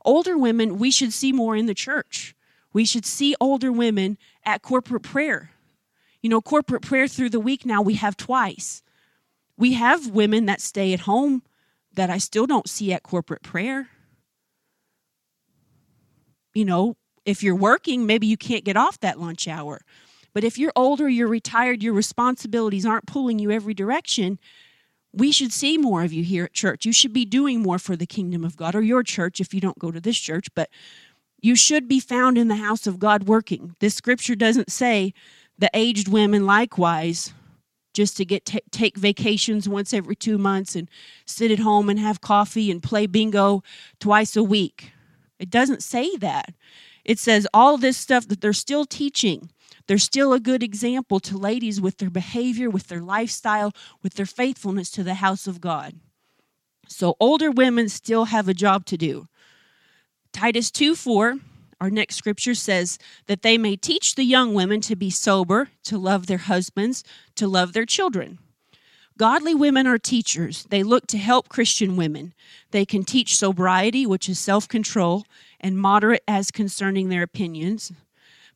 Older 0.03 0.37
women, 0.37 0.77
we 0.79 0.91
should 0.91 1.13
see 1.13 1.31
more 1.31 1.55
in 1.55 1.65
the 1.65 1.73
church. 1.73 2.35
We 2.73 2.83
should 2.83 3.05
see 3.05 3.37
older 3.39 3.71
women 3.71 4.17
at 4.43 4.63
corporate 4.63 5.03
prayer. 5.03 5.52
You 6.23 6.29
know, 6.29 6.41
corporate 6.41 6.81
prayer 6.81 7.07
through 7.07 7.29
the 7.29 7.39
week 7.39 7.65
now 7.65 7.81
we 7.81 7.95
have 7.95 8.17
twice. 8.17 8.81
We 9.57 9.73
have 9.73 10.07
women 10.07 10.47
that 10.47 10.61
stay 10.61 10.93
at 10.93 11.01
home 11.01 11.43
that 11.93 12.09
I 12.09 12.17
still 12.17 12.47
don't 12.47 12.67
see 12.67 12.91
at 12.91 13.03
corporate 13.03 13.43
prayer. 13.43 13.89
You 16.55 16.65
know, 16.65 16.95
if 17.25 17.43
you're 17.43 17.55
working, 17.55 18.05
maybe 18.05 18.25
you 18.25 18.37
can't 18.37 18.63
get 18.63 18.77
off 18.77 18.99
that 19.01 19.19
lunch 19.19 19.47
hour. 19.47 19.81
But 20.33 20.43
if 20.43 20.57
you're 20.57 20.73
older, 20.75 21.07
you're 21.07 21.27
retired, 21.27 21.83
your 21.83 21.93
responsibilities 21.93 22.85
aren't 22.85 23.05
pulling 23.05 23.37
you 23.37 23.51
every 23.51 23.73
direction, 23.73 24.39
we 25.11 25.31
should 25.31 25.53
see 25.53 25.77
more 25.77 26.03
of 26.03 26.11
you 26.11 26.23
here 26.23 26.45
at 26.45 26.53
church. 26.53 26.85
You 26.85 26.93
should 26.93 27.13
be 27.13 27.25
doing 27.25 27.61
more 27.61 27.77
for 27.77 27.95
the 27.95 28.07
kingdom 28.07 28.43
of 28.43 28.57
God 28.57 28.73
or 28.73 28.81
your 28.81 29.03
church 29.03 29.39
if 29.39 29.53
you 29.53 29.61
don't 29.61 29.77
go 29.77 29.91
to 29.91 30.01
this 30.01 30.17
church, 30.17 30.47
but 30.55 30.69
you 31.39 31.55
should 31.55 31.87
be 31.87 31.99
found 31.99 32.37
in 32.37 32.47
the 32.47 32.55
house 32.55 32.87
of 32.87 32.97
God 32.97 33.27
working. 33.27 33.75
This 33.79 33.93
scripture 33.93 34.33
doesn't 34.33 34.71
say 34.71 35.13
the 35.57 35.69
aged 35.73 36.07
women 36.07 36.45
likewise 36.45 37.33
just 37.93 38.17
to 38.17 38.25
get 38.25 38.45
t- 38.45 38.61
take 38.71 38.97
vacations 38.97 39.69
once 39.69 39.93
every 39.93 40.15
2 40.15 40.37
months 40.37 40.75
and 40.75 40.89
sit 41.25 41.51
at 41.51 41.59
home 41.59 41.89
and 41.89 41.99
have 41.99 42.21
coffee 42.21 42.71
and 42.71 42.81
play 42.81 43.05
bingo 43.05 43.63
twice 43.99 44.35
a 44.35 44.43
week. 44.43 44.91
It 45.39 45.49
doesn't 45.49 45.83
say 45.83 46.15
that. 46.17 46.53
It 47.05 47.19
says 47.19 47.47
all 47.53 47.77
this 47.77 47.97
stuff 47.97 48.27
that 48.29 48.41
they're 48.41 48.53
still 48.53 48.85
teaching 48.85 49.49
they're 49.87 49.97
still 49.97 50.33
a 50.33 50.39
good 50.39 50.63
example 50.63 51.19
to 51.21 51.37
ladies 51.37 51.81
with 51.81 51.97
their 51.97 52.09
behavior, 52.09 52.69
with 52.69 52.87
their 52.87 53.01
lifestyle, 53.01 53.73
with 54.01 54.13
their 54.13 54.25
faithfulness 54.25 54.89
to 54.91 55.03
the 55.03 55.15
house 55.15 55.45
of 55.45 55.59
God. 55.59 55.95
So 56.87 57.15
older 57.19 57.51
women 57.51 57.89
still 57.89 58.25
have 58.25 58.47
a 58.47 58.53
job 58.53 58.85
to 58.85 58.97
do. 58.97 59.27
Titus 60.31 60.71
2 60.71 60.95
4, 60.95 61.37
our 61.83 61.89
next 61.89 62.15
scripture 62.15 62.55
says 62.55 62.97
that 63.27 63.41
they 63.41 63.57
may 63.57 63.75
teach 63.75 64.15
the 64.15 64.23
young 64.23 64.53
women 64.53 64.79
to 64.79 64.95
be 64.95 65.09
sober, 65.09 65.67
to 65.83 65.97
love 65.97 66.27
their 66.27 66.37
husbands, 66.37 67.03
to 67.35 67.45
love 67.45 67.73
their 67.73 67.85
children. 67.85 68.39
Godly 69.17 69.53
women 69.53 69.85
are 69.85 69.97
teachers. 69.97 70.65
They 70.69 70.81
look 70.81 71.07
to 71.07 71.17
help 71.17 71.49
Christian 71.49 71.97
women. 71.97 72.33
They 72.71 72.85
can 72.85 73.03
teach 73.03 73.35
sobriety, 73.35 74.05
which 74.05 74.29
is 74.29 74.39
self 74.39 74.65
control, 74.65 75.25
and 75.59 75.77
moderate 75.77 76.23
as 76.25 76.51
concerning 76.51 77.09
their 77.09 77.21
opinions 77.21 77.91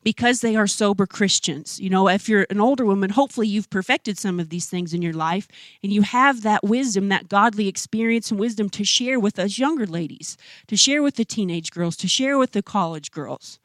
because 0.07 0.39
they 0.39 0.55
are 0.55 0.67
sober 0.67 1.05
Christians. 1.05 1.81
You 1.81 1.89
know, 1.89 2.07
if 2.07 2.29
you're 2.29 2.47
an 2.49 2.61
older 2.61 2.85
woman, 2.85 3.09
hopefully 3.09 3.45
you've 3.45 3.69
perfected 3.69 4.17
some 4.17 4.39
of 4.39 4.47
these 4.47 4.65
things 4.65 4.93
in 4.93 5.01
your 5.01 5.11
life 5.11 5.49
and 5.83 5.91
you 5.91 6.01
have 6.01 6.43
that 6.43 6.63
wisdom, 6.63 7.09
that 7.09 7.27
godly 7.27 7.67
experience 7.67 8.31
and 8.31 8.39
wisdom 8.39 8.69
to 8.69 8.85
share 8.85 9.19
with 9.19 9.37
us 9.37 9.59
younger 9.59 9.85
ladies, 9.85 10.37
to 10.67 10.77
share 10.77 11.03
with 11.03 11.15
the 11.15 11.25
teenage 11.25 11.71
girls, 11.71 11.97
to 11.97 12.07
share 12.07 12.37
with 12.37 12.53
the 12.53 12.63
college 12.63 13.11
girls. 13.11 13.59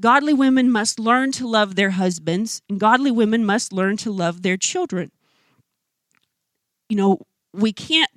Godly 0.00 0.34
women 0.34 0.72
must 0.72 0.98
learn 0.98 1.30
to 1.30 1.46
love 1.46 1.76
their 1.76 1.90
husbands, 1.90 2.60
and 2.68 2.80
godly 2.80 3.12
women 3.12 3.46
must 3.46 3.72
learn 3.72 3.96
to 3.98 4.10
love 4.10 4.42
their 4.42 4.56
children. 4.56 5.12
You 6.88 6.96
know, 6.96 7.20
we 7.52 7.72
can't 7.72 8.10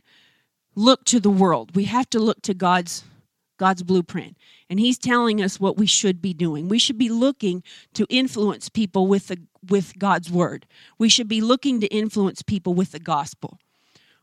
look 0.74 1.06
to 1.06 1.20
the 1.20 1.30
world. 1.30 1.76
We 1.76 1.84
have 1.84 2.10
to 2.10 2.20
look 2.20 2.42
to 2.42 2.56
God's 2.56 3.04
God's 3.62 3.84
blueprint. 3.84 4.38
And 4.72 4.80
he's 4.80 4.98
telling 4.98 5.40
us 5.40 5.60
what 5.60 5.78
we 5.78 5.86
should 5.86 6.20
be 6.20 6.34
doing. 6.34 6.68
We 6.68 6.80
should 6.80 6.98
be 6.98 7.10
looking 7.10 7.62
to 7.94 8.08
influence 8.10 8.70
people 8.70 9.06
with 9.06 9.28
the 9.28 9.38
with 9.70 10.00
God's 10.00 10.32
word. 10.32 10.66
We 10.98 11.10
should 11.10 11.28
be 11.28 11.42
looking 11.42 11.80
to 11.82 11.88
influence 11.90 12.42
people 12.42 12.74
with 12.74 12.92
the 12.92 13.00
gospel. 13.00 13.60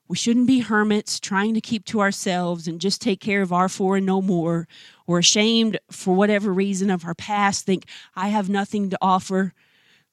We 0.08 0.16
shouldn't 0.16 0.48
be 0.48 0.58
hermits 0.58 1.20
trying 1.20 1.54
to 1.54 1.60
keep 1.60 1.84
to 1.84 2.00
ourselves 2.00 2.66
and 2.66 2.80
just 2.80 3.00
take 3.00 3.20
care 3.20 3.40
of 3.40 3.52
our 3.52 3.68
four 3.68 3.98
and 3.98 4.06
no 4.06 4.20
more, 4.20 4.66
or 5.06 5.20
ashamed 5.20 5.78
for 5.88 6.16
whatever 6.16 6.52
reason 6.52 6.90
of 6.90 7.04
our 7.04 7.14
past, 7.14 7.64
think, 7.64 7.84
I 8.16 8.28
have 8.28 8.48
nothing 8.48 8.90
to 8.90 8.98
offer. 9.00 9.52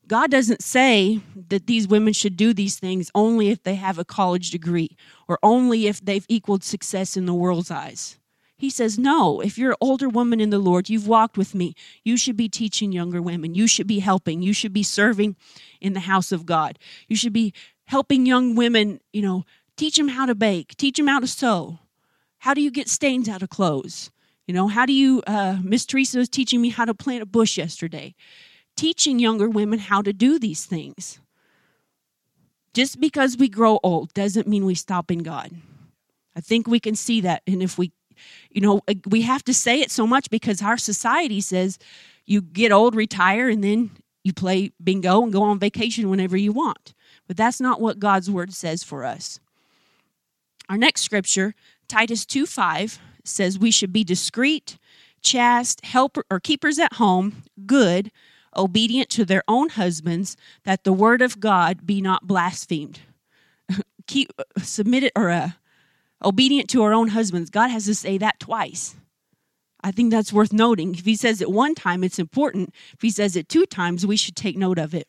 God 0.05 0.29
doesn't 0.29 0.61
say 0.61 1.21
that 1.49 1.65
these 1.65 1.88
women 1.88 2.13
should 2.13 2.38
do 2.38 2.53
these 2.53 2.77
things 2.77 3.09
only 3.15 3.49
if 3.49 3.63
they 3.63 3.73
have 3.73 3.97
a 3.97 4.05
college 4.05 4.51
degree 4.51 4.95
or 5.27 5.39
only 5.41 5.88
if 5.88 5.99
they've 5.99 6.27
equaled 6.29 6.63
success 6.63 7.17
in 7.17 7.25
the 7.25 7.33
world's 7.33 7.71
eyes. 7.71 8.19
He 8.57 8.69
says, 8.69 8.97
No, 8.97 9.41
if 9.41 9.57
you're 9.57 9.71
an 9.71 9.77
older 9.81 10.07
woman 10.07 10.39
in 10.39 10.49
the 10.49 10.59
Lord, 10.59 10.89
you've 10.89 11.07
walked 11.07 11.37
with 11.37 11.53
me, 11.53 11.75
you 12.03 12.17
should 12.17 12.37
be 12.37 12.47
teaching 12.47 12.91
younger 12.91 13.21
women. 13.21 13.53
You 13.53 13.67
should 13.67 13.87
be 13.87 13.99
helping. 13.99 14.41
You 14.41 14.53
should 14.53 14.73
be 14.73 14.83
serving 14.83 15.35
in 15.81 15.93
the 15.93 16.01
house 16.01 16.31
of 16.31 16.45
God. 16.45 16.79
You 17.07 17.15
should 17.15 17.33
be 17.33 17.53
helping 17.85 18.25
young 18.25 18.55
women, 18.55 19.01
you 19.11 19.21
know, 19.21 19.45
teach 19.75 19.97
them 19.97 20.07
how 20.07 20.25
to 20.25 20.35
bake, 20.35 20.75
teach 20.77 20.97
them 20.97 21.07
how 21.07 21.19
to 21.19 21.27
sew. 21.27 21.79
How 22.39 22.53
do 22.53 22.61
you 22.61 22.71
get 22.71 22.89
stains 22.89 23.27
out 23.27 23.43
of 23.43 23.49
clothes? 23.49 24.11
You 24.47 24.53
know, 24.53 24.67
how 24.67 24.85
do 24.85 24.93
you, 24.93 25.21
uh, 25.25 25.57
Miss 25.63 25.85
Teresa 25.85 26.19
was 26.19 26.29
teaching 26.29 26.61
me 26.61 26.69
how 26.69 26.85
to 26.85 26.93
plant 26.93 27.23
a 27.23 27.25
bush 27.25 27.57
yesterday. 27.57 28.15
Teaching 28.77 29.19
younger 29.19 29.49
women 29.49 29.79
how 29.79 30.01
to 30.01 30.13
do 30.13 30.37
these 30.37 30.65
things. 30.65 31.19
Just 32.73 32.99
because 32.99 33.37
we 33.37 33.47
grow 33.47 33.79
old 33.83 34.13
doesn't 34.13 34.47
mean 34.47 34.65
we 34.65 34.75
stop 34.75 35.09
in 35.09 35.19
God. 35.19 35.51
I 36.35 36.41
think 36.41 36.67
we 36.67 36.79
can 36.79 36.95
see 36.95 37.21
that. 37.21 37.41
And 37.47 37.63
if 37.63 37.77
we 37.77 37.93
you 38.49 38.62
know, 38.62 38.82
we 39.08 39.21
have 39.21 39.43
to 39.45 39.54
say 39.54 39.82
it 39.82 39.91
so 39.91 40.06
much 40.08 40.30
because 40.30 40.62
our 40.62 40.78
society 40.78 41.41
says 41.41 41.78
you 42.25 42.41
get 42.41 42.71
old, 42.71 42.95
retire, 42.95 43.49
and 43.49 43.63
then 43.63 43.91
you 44.23 44.34
play 44.34 44.71
bingo 44.84 45.23
and 45.23 45.32
go 45.32 45.43
on 45.43 45.60
vacation 45.60 46.10
whenever 46.10 46.36
you 46.36 46.51
want. 46.51 46.93
But 47.28 47.38
that's 47.38 47.62
not 47.62 47.80
what 47.80 47.99
God's 47.99 48.30
word 48.30 48.54
says 48.54 48.84
for 48.84 49.06
us. 49.06 49.39
Our 50.67 50.78
next 50.78 51.01
scripture, 51.01 51.54
Titus 51.88 52.25
2 52.25 52.45
5, 52.45 52.99
says 53.23 53.60
we 53.60 53.71
should 53.71 53.93
be 53.93 54.04
discreet, 54.04 54.78
chaste, 55.21 55.86
helper 55.86 56.23
or 56.30 56.39
keepers 56.39 56.80
at 56.80 56.93
home, 56.93 57.43
good, 57.65 58.12
obedient 58.56 59.10
to 59.12 59.25
their 59.25 59.43
own 59.47 59.69
husbands, 59.69 60.38
that 60.63 60.84
the 60.84 60.93
word 60.93 61.21
of 61.21 61.39
God 61.39 61.86
be 61.86 62.01
not 62.01 62.28
blasphemed. 62.28 63.01
Keep 64.08 64.32
submit 64.62 65.04
it 65.04 65.12
or 65.15 65.30
uh, 65.30 65.49
obedient 66.23 66.69
to 66.71 66.84
our 66.84 66.93
own 66.93 67.10
husbands. 67.10 67.49
God 67.49 67.69
has 67.69 67.86
to 67.86 67.95
say 67.95 68.17
that 68.17 68.39
twice. 68.39 68.95
I 69.84 69.91
think 69.91 70.12
that's 70.12 70.34
worth 70.34 70.51
noting. 70.51 70.95
If 70.95 71.06
he 71.06 71.15
says 71.15 71.41
it 71.41 71.51
one 71.51 71.75
time, 71.75 72.04
it's 72.04 72.17
important. 72.17 72.73
If 72.93 73.01
he 73.01 73.10
says 73.10 73.36
it 73.36 73.47
two 73.47 73.65
times, 73.65 74.06
we 74.06 74.17
should 74.17 74.36
take 74.36 74.58
note 74.58 74.80
of 74.80 74.95
it. 74.95 75.08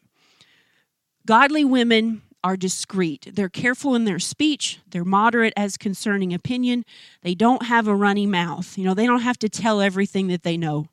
Godly 1.24 1.64
women 1.64 2.22
are 2.44 2.56
discreet. 2.56 3.28
They're 3.32 3.48
careful 3.48 3.94
in 3.94 4.04
their 4.04 4.18
speech. 4.18 4.78
They're 4.88 5.04
moderate 5.04 5.54
as 5.56 5.76
concerning 5.76 6.32
opinion. 6.32 6.84
They 7.22 7.34
don't 7.34 7.64
have 7.64 7.88
a 7.88 7.94
runny 7.96 8.26
mouth. 8.26 8.76
You 8.78 8.84
know, 8.84 8.94
they 8.94 9.06
don't 9.06 9.22
have 9.22 9.38
to 9.40 9.48
tell 9.48 9.80
everything 9.80 10.28
that 10.28 10.42
they 10.42 10.56
know. 10.56 10.88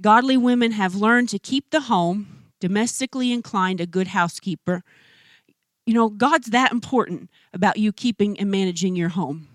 Godly 0.00 0.36
women 0.36 0.72
have 0.72 0.94
learned 0.94 1.28
to 1.30 1.38
keep 1.38 1.70
the 1.70 1.82
home, 1.82 2.44
domestically 2.60 3.32
inclined, 3.32 3.80
a 3.80 3.86
good 3.86 4.08
housekeeper, 4.08 4.82
you 5.86 5.94
know, 5.94 6.08
God's 6.08 6.48
that 6.48 6.72
important 6.72 7.30
about 7.52 7.76
you 7.76 7.92
keeping 7.92 8.38
and 8.38 8.50
managing 8.50 8.96
your 8.96 9.10
home. 9.10 9.48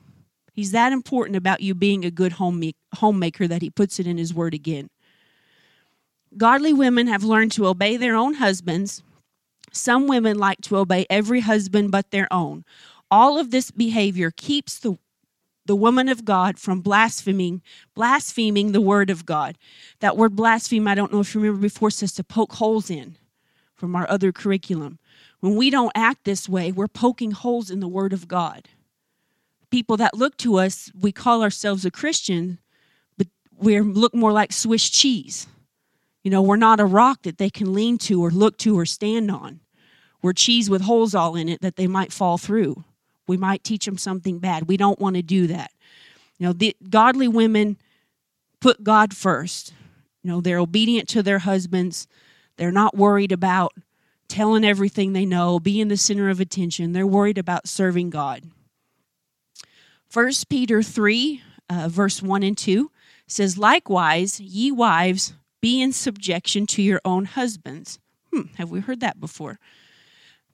He's 0.54 0.72
that 0.72 0.92
important 0.92 1.38
about 1.38 1.62
you 1.62 1.74
being 1.74 2.06
a 2.06 2.12
good 2.12 2.34
home 2.34 2.62
homemaker 2.96 3.48
that 3.48 3.62
he 3.62 3.70
puts 3.70 4.00
it 4.00 4.08
in 4.08 4.18
his 4.18 4.34
word 4.34 4.54
again. 4.54 4.90
Godly 6.38 6.74
women 6.74 7.08
have 7.08 7.24
learned 7.24 7.52
to 7.54 7.68
obey 7.68 7.98
their 7.98 8.16
own 8.16 8.36
husbands. 8.36 9.02
Some 9.72 10.08
women 10.08 10.38
like 10.38 10.62
to 10.62 10.78
obey 10.78 11.06
every 11.10 11.40
husband 11.42 11.92
but 11.92 12.12
their 12.12 12.32
own. 12.32 12.66
All 13.10 13.40
of 13.40 13.52
this 13.52 13.72
behavior 13.72 14.32
keeps 14.32 14.78
the 14.80 14.98
the 15.66 15.76
woman 15.76 16.10
of 16.10 16.26
God 16.26 16.58
from 16.58 16.82
blaspheming, 16.82 17.62
blaspheming 17.94 18.72
the 18.72 18.82
word 18.82 19.12
of 19.12 19.24
God. 19.24 19.56
That 20.00 20.18
word 20.18 20.36
blaspheme, 20.36 20.88
I 20.88 20.96
don't 20.96 21.14
know 21.14 21.20
if 21.20 21.36
you 21.36 21.42
remember 21.42 21.62
before, 21.62 21.92
says 21.92 22.12
to 22.14 22.24
poke 22.24 22.54
holes 22.54 22.90
in 22.90 23.18
from 23.76 23.96
our 23.96 24.10
other 24.10 24.32
curriculum. 24.32 24.98
When 25.40 25.56
we 25.56 25.70
don't 25.70 25.92
act 25.96 26.26
this 26.26 26.50
way, 26.50 26.72
we're 26.72 26.88
poking 26.88 27.32
holes 27.32 27.70
in 27.70 27.80
the 27.80 27.88
Word 27.88 28.14
of 28.14 28.28
God. 28.28 28.68
People 29.70 29.98
that 29.98 30.16
look 30.16 30.36
to 30.38 30.58
us, 30.58 30.92
we 31.00 31.12
call 31.12 31.44
ourselves 31.44 31.86
a 31.86 31.92
Christian, 31.92 32.60
but 33.18 33.28
we 33.58 33.80
look 33.80 34.14
more 34.14 34.32
like 34.32 34.52
Swiss 34.52 34.90
cheese. 34.90 35.48
You 36.24 36.32
know, 36.32 36.42
we're 36.42 36.58
not 36.58 36.80
a 36.80 36.86
rock 36.86 37.22
that 37.24 37.38
they 37.38 37.50
can 37.50 37.74
lean 37.74 37.98
to 38.00 38.22
or 38.22 38.32
look 38.32 38.58
to 38.60 38.78
or 38.78 38.86
stand 38.86 39.32
on. 39.32 39.62
We're 40.22 40.34
cheese 40.34 40.70
with 40.70 40.82
holes 40.82 41.16
all 41.16 41.36
in 41.36 41.48
it 41.48 41.62
that 41.62 41.78
they 41.78 41.88
might 41.88 42.12
fall 42.12 42.38
through. 42.38 42.84
We 43.28 43.38
might 43.38 43.64
teach 43.64 43.86
them 43.86 43.98
something 43.98 44.40
bad. 44.40 44.68
We 44.68 44.76
don't 44.76 45.00
want 45.00 45.16
to 45.16 45.22
do 45.22 45.48
that. 45.48 45.72
You 46.38 46.48
know, 46.48 46.54
the 46.54 46.76
godly 46.90 47.28
women 47.28 47.78
put 48.60 48.84
God 48.84 49.16
first. 49.16 49.74
You 50.24 50.32
know, 50.32 50.42
they're 50.42 50.60
obedient 50.60 51.08
to 51.10 51.24
their 51.24 51.40
husbands. 51.40 52.08
They're 52.58 52.72
not 52.72 52.98
worried 52.98 53.32
about 53.32 53.74
telling 54.30 54.64
everything 54.64 55.12
they 55.12 55.26
know, 55.26 55.60
being 55.60 55.90
the 55.90 55.98
center 55.98 56.30
of 56.30 56.40
attention. 56.40 56.94
They're 56.94 57.06
worried 57.06 57.38
about 57.38 57.68
serving 57.68 58.12
God. 58.12 58.44
First 60.08 60.50
Peter 60.50 60.82
3, 60.82 61.42
uh, 61.70 61.88
verse 61.90 62.22
1 62.22 62.44
and 62.44 62.58
2 62.58 62.90
says, 63.28 63.58
Likewise, 63.58 64.40
ye 64.40 64.72
wives, 64.72 65.34
be 65.62 65.82
in 65.82 65.92
subjection 65.92 66.66
to 66.68 66.82
your 66.82 67.02
own 67.06 67.26
husbands. 67.26 68.00
Hmm, 68.34 68.54
have 68.58 68.72
we 68.72 68.80
heard 68.80 69.02
that 69.02 69.20
before? 69.20 69.60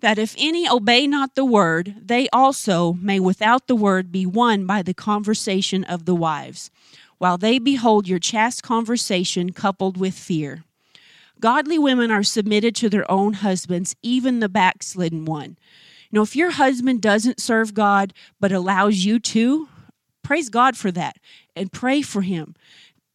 That 0.01 0.17
if 0.19 0.35
any 0.38 0.67
obey 0.67 1.07
not 1.07 1.35
the 1.35 1.45
word, 1.45 1.95
they 2.01 2.27
also 2.29 2.93
may 2.93 3.19
without 3.19 3.67
the 3.67 3.75
word 3.75 4.11
be 4.11 4.25
won 4.25 4.65
by 4.65 4.81
the 4.81 4.93
conversation 4.93 5.83
of 5.85 6.05
the 6.05 6.15
wives, 6.15 6.69
while 7.17 7.38
they 7.38 7.59
behold 7.59 8.07
your 8.07 8.19
chaste 8.19 8.61
conversation 8.61 9.53
coupled 9.53 9.95
with 9.95 10.13
fear. 10.13 10.64
Godly 11.45 11.77
women 11.77 12.10
are 12.10 12.23
submitted 12.23 12.75
to 12.77 12.89
their 12.89 13.05
own 13.12 13.34
husbands, 13.34 13.95
even 14.01 14.39
the 14.39 14.49
backslidden 14.49 15.25
one. 15.25 15.60
You 16.10 16.17
know, 16.17 16.23
if 16.23 16.36
your 16.36 16.49
husband 16.49 17.03
doesn't 17.03 17.39
serve 17.39 17.75
God 17.75 18.15
but 18.39 18.51
allows 18.51 19.05
you 19.05 19.19
to, 19.19 19.69
praise 20.23 20.49
God 20.49 20.75
for 20.75 20.91
that 20.93 21.17
and 21.55 21.71
pray 21.71 22.01
for 22.01 22.23
him. 22.23 22.55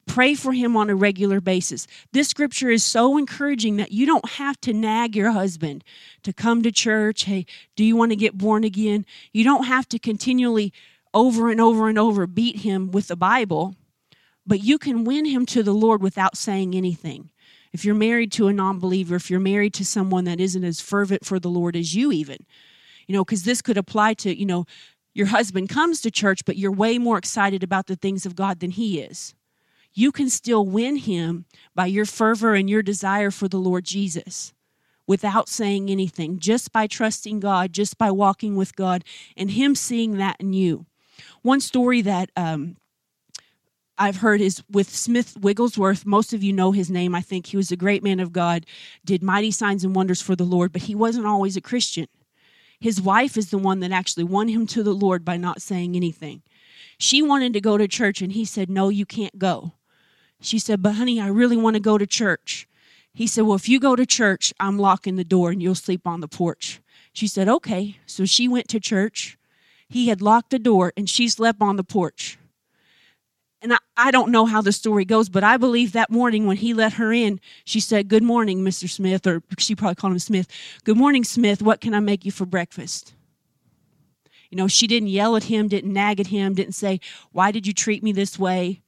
Pray 0.07 0.35
for 0.35 0.53
him 0.53 0.77
on 0.77 0.89
a 0.89 0.95
regular 0.95 1.41
basis. 1.41 1.89
This 2.13 2.29
scripture 2.29 2.71
is 2.71 2.85
so 2.85 3.19
encouraging 3.19 3.79
that 3.79 3.91
you 3.91 4.07
don't 4.07 4.31
have 4.31 4.61
to 4.61 4.73
nag 4.73 5.17
your 5.17 5.33
husband 5.33 5.83
to 6.23 6.33
come 6.33 6.63
to 6.63 6.71
church. 6.71 7.25
Hey, 7.25 7.47
do 7.75 7.83
you 7.83 7.97
want 7.97 8.13
to 8.13 8.17
get 8.17 8.39
born 8.39 8.63
again? 8.63 9.07
You 9.33 9.43
don't 9.43 9.65
have 9.65 9.89
to 9.89 9.99
continually 9.99 10.73
over 11.13 11.51
and 11.51 11.61
over 11.61 11.89
and 11.89 11.99
over 11.99 12.29
beat 12.29 12.59
him 12.59 12.93
with 12.93 13.09
the 13.09 13.17
Bible, 13.17 13.75
but 14.47 14.63
you 14.63 14.79
can 14.79 15.03
win 15.03 15.25
him 15.25 15.47
to 15.47 15.65
the 15.65 15.75
Lord 15.75 16.01
without 16.01 16.37
saying 16.37 16.77
anything. 16.77 17.31
If 17.73 17.85
you're 17.85 17.95
married 17.95 18.33
to 18.33 18.49
a 18.49 18.53
non 18.53 18.79
believer, 18.79 19.17
if 19.17 19.31
you're 19.31 19.41
married 19.41 19.75
to 19.75 19.85
someone 19.85 20.25
that 20.25 20.41
isn't 20.41 20.65
as 20.65 20.81
fervent 20.81 21.25
for 21.25 21.39
the 21.39 21.51
Lord 21.51 21.77
as 21.77 21.95
you, 21.95 22.13
even, 22.13 22.39
you 23.07 23.15
know, 23.15 23.25
because 23.25 23.45
this 23.45 23.63
could 23.63 23.79
apply 23.79 24.15
to, 24.15 24.37
you 24.37 24.47
know, 24.47 24.67
your 25.15 25.27
husband 25.27 25.69
comes 25.69 26.01
to 26.03 26.11
church, 26.11 26.45
but 26.45 26.57
you're 26.57 26.73
way 26.73 26.99
more 26.99 27.19
excited 27.19 27.63
about 27.63 27.87
the 27.87 27.97
things 27.97 28.27
of 28.27 28.37
God 28.37 28.61
than 28.61 28.71
he 28.71 29.01
is 29.01 29.35
you 29.93 30.13
can 30.13 30.31
still 30.31 30.65
win 30.65 30.97
him 30.97 31.45
by 31.75 31.87
your 31.87 32.07
fervor 32.07 32.55
and 32.55 32.71
your 32.71 32.83
desire 32.83 33.31
for 33.31 33.49
the 33.49 33.59
Lord 33.59 33.85
Jesus 33.85 34.53
without 35.07 35.49
saying 35.49 35.91
anything, 35.91 36.39
just 36.39 36.73
by 36.73 36.87
trusting 36.87 37.41
God, 37.41 37.73
just 37.73 37.99
by 37.99 38.13
walking 38.13 38.55
with 38.55 38.77
God, 38.77 39.03
and 39.37 39.51
Him 39.51 39.75
seeing 39.75 40.19
that 40.19 40.37
in 40.39 40.53
you. 40.53 40.87
One 41.43 41.61
story 41.61 42.01
that 42.03 42.31
um, 42.37 42.77
I've 44.01 44.17
heard 44.17 44.41
is 44.41 44.63
with 44.71 44.89
Smith 44.89 45.37
Wigglesworth. 45.39 46.07
Most 46.07 46.33
of 46.33 46.43
you 46.43 46.55
know 46.55 46.73
his 46.73 46.91
name, 46.91 47.15
I 47.15 47.21
think. 47.21 47.45
He 47.45 47.59
was 47.59 47.71
a 47.71 47.77
great 47.77 48.03
man 48.03 48.19
of 48.19 48.33
God, 48.33 48.65
did 49.05 49.23
mighty 49.23 49.51
signs 49.51 49.85
and 49.85 49.95
wonders 49.95 50.23
for 50.23 50.35
the 50.35 50.45
Lord, 50.45 50.73
but 50.73 50.85
he 50.85 50.95
wasn't 50.95 51.27
always 51.27 51.55
a 51.55 51.61
Christian. 51.61 52.09
His 52.81 52.99
wife 52.99 53.37
is 53.37 53.51
the 53.51 53.59
one 53.59 53.81
that 53.81 53.93
actually 53.93 54.25
won 54.25 54.49
him 54.49 54.67
to 54.69 54.83
the 54.83 54.95
Lord 54.95 55.23
by 55.23 55.37
not 55.37 55.61
saying 55.61 55.97
anything. 55.97 56.41
She 56.97 57.21
wanted 57.21 57.53
to 57.53 57.61
go 57.61 57.77
to 57.77 57.87
church, 57.87 58.23
and 58.23 58.33
he 58.33 58.47
said, 58.47 58.71
No, 58.71 58.89
you 58.89 59.05
can't 59.05 59.39
go. 59.39 59.75
She 60.41 60.59
said, 60.59 60.81
But 60.81 60.95
honey, 60.95 61.21
I 61.21 61.27
really 61.27 61.59
want 61.59 61.75
to 61.75 61.81
go 61.81 61.99
to 61.99 62.07
church. 62.07 62.67
He 63.13 63.27
said, 63.27 63.43
Well, 63.43 63.57
if 63.57 63.69
you 63.69 63.79
go 63.79 63.97
to 63.97 64.07
church, 64.07 64.55
I'm 64.59 64.79
locking 64.79 65.17
the 65.17 65.25
door 65.25 65.51
and 65.51 65.63
you'll 65.63 65.75
sleep 65.75 66.07
on 66.07 66.21
the 66.21 66.29
porch. 66.29 66.81
She 67.13 67.27
said, 67.27 67.51
Okay. 67.51 67.99
So 68.07 68.25
she 68.25 68.49
went 68.49 68.69
to 68.69 68.81
church. 68.81 69.37
He 69.91 70.09
had 70.09 70.23
locked 70.23 70.49
the 70.49 70.59
door 70.59 70.95
and 70.97 71.07
she 71.07 71.29
slept 71.29 71.61
on 71.61 71.77
the 71.77 71.85
porch. 71.85 72.39
And 73.63 73.75
I, 73.75 73.79
I 73.97 74.11
don't 74.11 74.31
know 74.31 74.47
how 74.47 74.63
the 74.63 74.73
story 74.73 75.05
goes, 75.05 75.29
but 75.29 75.45
I 75.45 75.57
believe 75.57 75.93
that 75.93 76.11
morning 76.11 76.47
when 76.47 76.57
he 76.57 76.73
let 76.73 76.95
her 76.95 77.13
in, 77.13 77.41
she 77.65 77.81
said, 77.81 78.09
Good 78.09 78.23
morning, 78.23 78.61
Mr. 78.61 78.89
Smith, 78.89 79.27
or 79.27 79.43
she 79.59 79.75
probably 79.75 79.97
called 79.97 80.15
him 80.15 80.19
Smith. 80.19 80.49
Good 80.85 80.97
morning, 80.97 81.25
Smith. 81.25 81.61
What 81.61 81.81
can 81.81 81.95
I 81.95 82.01
make 82.01 82.25
you 82.25 82.33
for 82.33 82.47
breakfast? 82.47 83.15
You 84.49 84.57
know, 84.57 84.67
she 84.67 84.87
didn't 84.87 85.09
yell 85.09 85.37
at 85.37 85.45
him, 85.45 85.69
didn't 85.69 85.93
nag 85.93 86.19
at 86.19 86.29
him, 86.29 86.55
didn't 86.55 86.75
say, 86.75 87.01
Why 87.33 87.51
did 87.51 87.67
you 87.67 87.73
treat 87.73 88.03
me 88.03 88.13
this 88.13 88.39
way? 88.39 88.83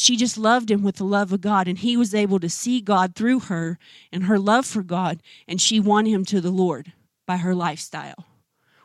she 0.00 0.16
just 0.16 0.38
loved 0.38 0.70
him 0.70 0.82
with 0.82 0.96
the 0.96 1.04
love 1.04 1.32
of 1.32 1.42
God, 1.42 1.68
and 1.68 1.78
he 1.78 1.96
was 1.96 2.14
able 2.14 2.40
to 2.40 2.48
see 2.48 2.80
God 2.80 3.14
through 3.14 3.40
her 3.40 3.78
and 4.10 4.24
her 4.24 4.38
love 4.38 4.64
for 4.64 4.82
God, 4.82 5.22
and 5.46 5.60
she 5.60 5.78
won 5.78 6.06
him 6.06 6.24
to 6.26 6.40
the 6.40 6.50
Lord 6.50 6.92
by 7.26 7.38
her 7.38 7.54
lifestyle. 7.54 8.24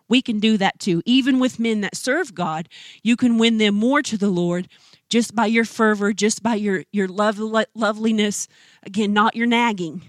We 0.08 0.22
can 0.22 0.40
do 0.40 0.58
that 0.58 0.80
too. 0.80 1.02
Even 1.06 1.40
with 1.40 1.60
men 1.60 1.82
that 1.82 1.96
serve 1.96 2.36
God, 2.36 2.70
you 3.04 3.16
can 3.16 3.38
win 3.38 3.58
them 3.58 3.76
more 3.76 4.02
to 4.04 4.18
the 4.18 4.30
Lord 4.30 4.68
just 5.10 5.36
by 5.36 5.46
your 5.46 5.66
fervor, 5.66 6.14
just 6.14 6.44
by 6.44 6.56
your, 6.56 6.84
your 6.92 7.08
love, 7.08 7.40
loveliness. 7.40 8.48
Again, 8.84 9.14
not 9.14 9.36
your 9.36 9.48
nagging, 9.48 10.04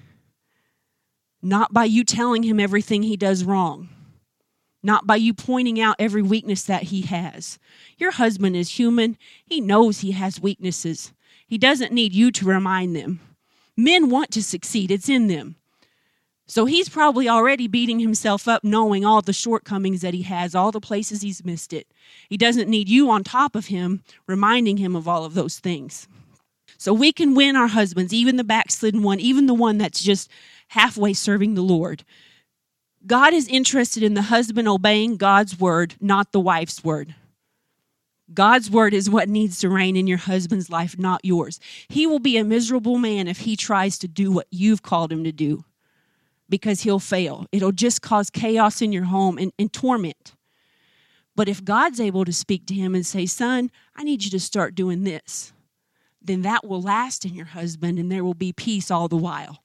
not 1.43 1.73
by 1.73 1.85
you 1.85 2.05
telling 2.05 2.43
him 2.43 2.61
everything 2.61 3.03
he 3.03 3.17
does 3.17 3.45
wrong 3.45 3.89
not 4.87 5.05
by 5.05 5.17
you 5.17 5.35
pointing 5.35 5.81
out 5.81 5.97
every 5.99 6.23
weakness 6.23 6.63
that 6.63 6.85
he 6.85 7.03
has. 7.03 7.59
Your 7.99 8.13
husband 8.13 8.55
is 8.55 8.79
human, 8.79 9.19
he 9.45 9.61
knows 9.61 10.01
he 10.01 10.13
has 10.13 10.41
weaknesses. 10.41 11.13
He 11.45 11.59
doesn't 11.59 11.93
need 11.93 12.13
you 12.13 12.31
to 12.31 12.47
remind 12.47 12.95
them. 12.95 13.21
Men 13.77 14.09
want 14.09 14.31
to 14.31 14.43
succeed, 14.43 14.93
it's 14.93 15.09
in 15.09 15.27
them. 15.27 15.57
So 16.49 16.65
he's 16.65 16.89
probably 16.89 17.29
already 17.29 17.67
beating 17.67 17.99
himself 17.99 18.47
up 18.47 18.63
knowing 18.63 19.05
all 19.05 19.21
the 19.21 19.33
shortcomings 19.33 20.01
that 20.03 20.15
he 20.15 20.23
has, 20.23 20.55
all 20.55 20.71
the 20.71 20.81
places 20.81 21.23
he's 21.23 21.45
missed 21.45 21.73
it. 21.73 21.89
He 22.29 22.37
doesn't 22.37 22.71
need 22.71 22.89
you 22.89 23.11
on 23.11 23.25
top 23.25 23.57
of 23.57 23.67
him 23.67 24.03
reminding 24.29 24.77
him 24.77 24.95
of 24.95 25.09
all 25.09 25.25
of 25.25 25.35
those 25.35 25.59
things. 25.59 26.07
So 26.79 26.93
we 26.93 27.13
can 27.13 27.35
win 27.35 27.57
our 27.57 27.67
husbands, 27.67 28.13
even 28.13 28.37
the 28.37 28.45
backslidden 28.45 29.03
one, 29.03 29.19
even 29.19 29.47
the 29.47 29.55
one 29.55 29.79
that's 29.79 30.03
just 30.03 30.31
halfway 30.69 31.15
serving 31.15 31.55
the 31.55 31.63
Lord. 31.63 32.05
God 33.05 33.33
is 33.33 33.49
interested 33.49 34.03
in 34.03 34.15
the 34.15 34.23
husband 34.23 34.69
obeying 34.69 35.17
God's 35.17 35.59
word, 35.59 35.95
not 36.01 36.31
the 36.31 36.41
wife's 36.41 36.85
word. 36.85 37.15
God's 38.33 38.71
word 38.71 38.95
is 38.95 39.09
what 39.09 39.29
needs 39.29 39.59
to 39.61 39.69
reign 39.69 39.97
in 39.97 40.07
your 40.07 40.19
husband's 40.19 40.71
life, 40.71 40.99
not 40.99 41.25
yours. 41.25 41.59
He 41.89 42.07
will 42.07 42.19
be 42.19 42.37
a 42.37 42.45
miserable 42.45 42.99
man 42.99 43.27
if 43.27 43.41
he 43.41 43.57
tries 43.57 43.99
to 43.99 44.09
do 44.09 44.31
what 44.31 44.49
you've 44.51 44.83
called 44.83 45.11
him 45.11 45.25
to 45.25 45.33
do 45.33 45.65
because 46.49 46.83
he'll 46.83 46.99
fail. 46.99 47.47
It'll 47.53 47.73
just 47.73 48.03
cause 48.03 48.31
chaos 48.31 48.81
in 48.81 48.93
your 48.93 49.05
home 49.05 49.39
and, 49.39 49.53
and 49.59 49.73
torment. 49.73 50.35
But 51.35 51.49
if 51.49 51.65
God's 51.65 52.01
able 52.01 52.25
to 52.25 52.33
speak 52.33 52.67
to 52.67 52.75
him 52.75 52.95
and 52.95 53.05
say, 53.05 53.27
Son, 53.27 53.71
I 53.95 54.05
need 54.05 54.25
you 54.25 54.31
to 54.31 54.41
start 54.41 54.75
doing 54.75 55.05
this, 55.05 55.53
then 56.23 56.43
that 56.43 56.67
will 56.67 56.81
last 56.81 57.25
in 57.25 57.35
your 57.35 57.47
husband 57.47 57.99
and 57.99 58.11
there 58.11 58.25
will 58.25 58.35
be 58.35 58.53
peace 58.53 58.91
all 58.91 59.09
the 59.09 59.17
while. 59.17 59.63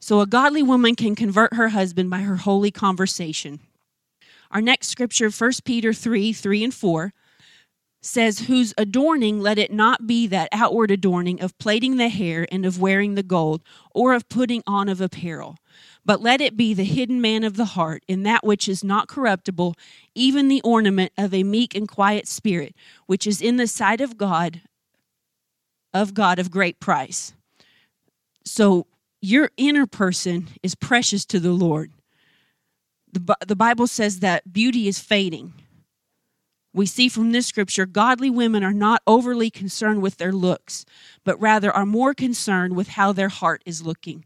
So 0.00 0.20
a 0.20 0.26
godly 0.26 0.62
woman 0.62 0.96
can 0.96 1.14
convert 1.14 1.54
her 1.54 1.70
husband 1.70 2.10
by 2.10 2.18
her 2.20 2.36
holy 2.36 2.70
conversation. 2.70 3.60
Our 4.50 4.60
next 4.60 4.88
scripture, 4.88 5.30
1 5.30 5.52
Peter 5.64 5.92
3 5.92 6.32
3 6.32 6.64
and 6.64 6.74
4, 6.74 7.12
says, 8.04 8.40
Whose 8.40 8.74
adorning 8.76 9.40
let 9.40 9.58
it 9.58 9.72
not 9.72 10.06
be 10.06 10.26
that 10.26 10.48
outward 10.52 10.90
adorning 10.90 11.40
of 11.40 11.56
plaiting 11.58 11.96
the 11.96 12.08
hair 12.08 12.46
and 12.52 12.66
of 12.66 12.80
wearing 12.80 13.14
the 13.14 13.22
gold, 13.22 13.62
or 13.94 14.14
of 14.14 14.28
putting 14.28 14.62
on 14.66 14.88
of 14.88 15.00
apparel. 15.00 15.56
But 16.04 16.20
let 16.20 16.40
it 16.40 16.56
be 16.56 16.74
the 16.74 16.84
hidden 16.84 17.20
man 17.20 17.44
of 17.44 17.56
the 17.56 17.64
heart, 17.64 18.04
in 18.06 18.22
that 18.24 18.44
which 18.44 18.68
is 18.68 18.84
not 18.84 19.08
corruptible, 19.08 19.74
even 20.14 20.48
the 20.48 20.60
ornament 20.62 21.12
of 21.16 21.32
a 21.32 21.42
meek 21.42 21.74
and 21.74 21.88
quiet 21.88 22.28
spirit, 22.28 22.74
which 23.06 23.26
is 23.26 23.40
in 23.40 23.56
the 23.56 23.66
sight 23.66 24.00
of 24.00 24.18
God, 24.18 24.60
of 25.94 26.12
God 26.12 26.38
of 26.38 26.50
great 26.50 26.78
price. 26.80 27.32
So 28.44 28.86
your 29.22 29.50
inner 29.56 29.86
person 29.86 30.48
is 30.62 30.74
precious 30.74 31.24
to 31.26 31.40
the 31.40 31.52
Lord. 31.52 31.92
The, 33.10 33.36
the 33.46 33.56
Bible 33.56 33.86
says 33.86 34.20
that 34.20 34.52
beauty 34.52 34.88
is 34.88 34.98
fading. 34.98 35.54
We 36.74 36.86
see 36.86 37.08
from 37.08 37.30
this 37.30 37.46
scripture, 37.46 37.86
godly 37.86 38.28
women 38.28 38.64
are 38.64 38.72
not 38.72 39.00
overly 39.06 39.48
concerned 39.48 40.02
with 40.02 40.18
their 40.18 40.32
looks, 40.32 40.84
but 41.24 41.40
rather 41.40 41.70
are 41.70 41.86
more 41.86 42.12
concerned 42.12 42.76
with 42.76 42.88
how 42.88 43.12
their 43.12 43.28
heart 43.28 43.62
is 43.64 43.82
looking. 43.82 44.24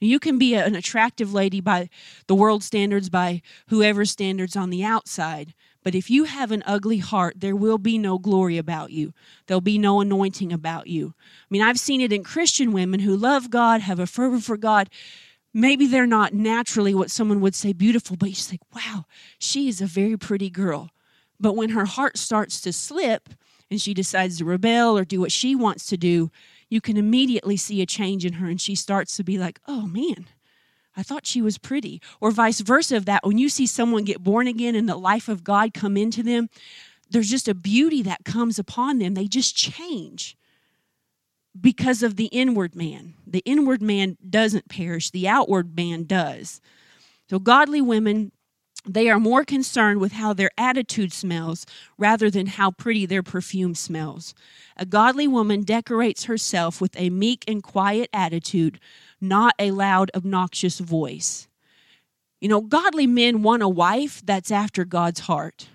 You 0.00 0.18
can 0.18 0.36
be 0.36 0.54
an 0.54 0.74
attractive 0.74 1.32
lady 1.32 1.60
by 1.60 1.88
the 2.26 2.34
world 2.34 2.62
standards, 2.62 3.08
by 3.08 3.40
whoever's 3.68 4.10
standards 4.10 4.56
on 4.56 4.70
the 4.70 4.84
outside, 4.84 5.54
but 5.84 5.94
if 5.94 6.10
you 6.10 6.24
have 6.24 6.50
an 6.50 6.64
ugly 6.66 6.98
heart, 6.98 7.34
there 7.38 7.54
will 7.54 7.78
be 7.78 7.98
no 7.98 8.18
glory 8.18 8.56
about 8.56 8.90
you. 8.90 9.12
There'll 9.46 9.60
be 9.60 9.78
no 9.78 10.00
anointing 10.00 10.52
about 10.52 10.86
you. 10.86 11.14
I 11.18 11.46
mean, 11.50 11.62
I've 11.62 11.78
seen 11.78 12.00
it 12.00 12.12
in 12.12 12.24
Christian 12.24 12.72
women 12.72 13.00
who 13.00 13.16
love 13.16 13.50
God, 13.50 13.82
have 13.82 14.00
a 14.00 14.06
fervor 14.06 14.40
for 14.40 14.56
God. 14.56 14.88
Maybe 15.52 15.86
they're 15.86 16.06
not 16.06 16.32
naturally 16.32 16.94
what 16.94 17.10
someone 17.10 17.40
would 17.42 17.54
say 17.54 17.72
beautiful, 17.74 18.16
but 18.16 18.30
you 18.30 18.34
just 18.34 18.48
think, 18.48 18.62
wow, 18.74 19.04
she 19.38 19.68
is 19.68 19.80
a 19.80 19.86
very 19.86 20.16
pretty 20.16 20.50
girl. 20.50 20.90
But 21.40 21.56
when 21.56 21.70
her 21.70 21.84
heart 21.84 22.16
starts 22.16 22.60
to 22.62 22.72
slip 22.72 23.28
and 23.70 23.80
she 23.80 23.94
decides 23.94 24.38
to 24.38 24.44
rebel 24.44 24.96
or 24.96 25.04
do 25.04 25.20
what 25.20 25.32
she 25.32 25.54
wants 25.54 25.86
to 25.86 25.96
do, 25.96 26.30
you 26.68 26.80
can 26.80 26.96
immediately 26.96 27.56
see 27.56 27.82
a 27.82 27.86
change 27.86 28.24
in 28.24 28.34
her 28.34 28.46
and 28.46 28.60
she 28.60 28.74
starts 28.74 29.16
to 29.16 29.24
be 29.24 29.38
like, 29.38 29.60
oh 29.66 29.86
man, 29.86 30.26
I 30.96 31.02
thought 31.02 31.26
she 31.26 31.42
was 31.42 31.58
pretty. 31.58 32.00
Or 32.20 32.30
vice 32.30 32.60
versa 32.60 32.96
of 32.96 33.06
that, 33.06 33.24
when 33.26 33.38
you 33.38 33.48
see 33.48 33.66
someone 33.66 34.04
get 34.04 34.22
born 34.22 34.46
again 34.46 34.74
and 34.74 34.88
the 34.88 34.96
life 34.96 35.28
of 35.28 35.44
God 35.44 35.74
come 35.74 35.96
into 35.96 36.22
them, 36.22 36.48
there's 37.10 37.30
just 37.30 37.48
a 37.48 37.54
beauty 37.54 38.02
that 38.02 38.24
comes 38.24 38.58
upon 38.58 38.98
them. 38.98 39.14
They 39.14 39.26
just 39.26 39.56
change 39.56 40.36
because 41.58 42.02
of 42.02 42.16
the 42.16 42.26
inward 42.26 42.74
man. 42.74 43.14
The 43.26 43.42
inward 43.44 43.82
man 43.82 44.16
doesn't 44.28 44.68
perish, 44.68 45.10
the 45.10 45.28
outward 45.28 45.76
man 45.76 46.04
does. 46.04 46.60
So, 47.30 47.38
godly 47.38 47.80
women, 47.80 48.32
they 48.86 49.08
are 49.08 49.18
more 49.18 49.44
concerned 49.44 50.00
with 50.00 50.12
how 50.12 50.32
their 50.32 50.50
attitude 50.58 51.12
smells 51.12 51.66
rather 51.96 52.30
than 52.30 52.46
how 52.46 52.70
pretty 52.70 53.06
their 53.06 53.22
perfume 53.22 53.74
smells. 53.74 54.34
A 54.76 54.84
godly 54.84 55.26
woman 55.26 55.62
decorates 55.62 56.24
herself 56.24 56.80
with 56.80 56.98
a 56.98 57.10
meek 57.10 57.44
and 57.48 57.62
quiet 57.62 58.10
attitude, 58.12 58.78
not 59.20 59.54
a 59.58 59.70
loud, 59.70 60.10
obnoxious 60.14 60.78
voice. 60.78 61.48
You 62.40 62.48
know, 62.48 62.60
godly 62.60 63.06
men 63.06 63.42
want 63.42 63.62
a 63.62 63.68
wife 63.68 64.20
that's 64.24 64.50
after 64.50 64.84
God's 64.84 65.20
heart. 65.20 65.68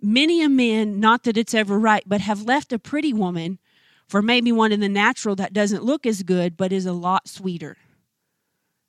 Many 0.00 0.42
a 0.42 0.48
man, 0.48 0.98
not 0.98 1.24
that 1.24 1.36
it's 1.36 1.54
ever 1.54 1.78
right, 1.78 2.02
but 2.06 2.22
have 2.22 2.42
left 2.42 2.72
a 2.72 2.78
pretty 2.78 3.12
woman 3.12 3.58
for 4.08 4.22
maybe 4.22 4.50
one 4.50 4.72
in 4.72 4.80
the 4.80 4.88
natural 4.88 5.36
that 5.36 5.52
doesn't 5.52 5.84
look 5.84 6.06
as 6.06 6.22
good, 6.22 6.56
but 6.56 6.72
is 6.72 6.86
a 6.86 6.92
lot 6.92 7.28
sweeter. 7.28 7.76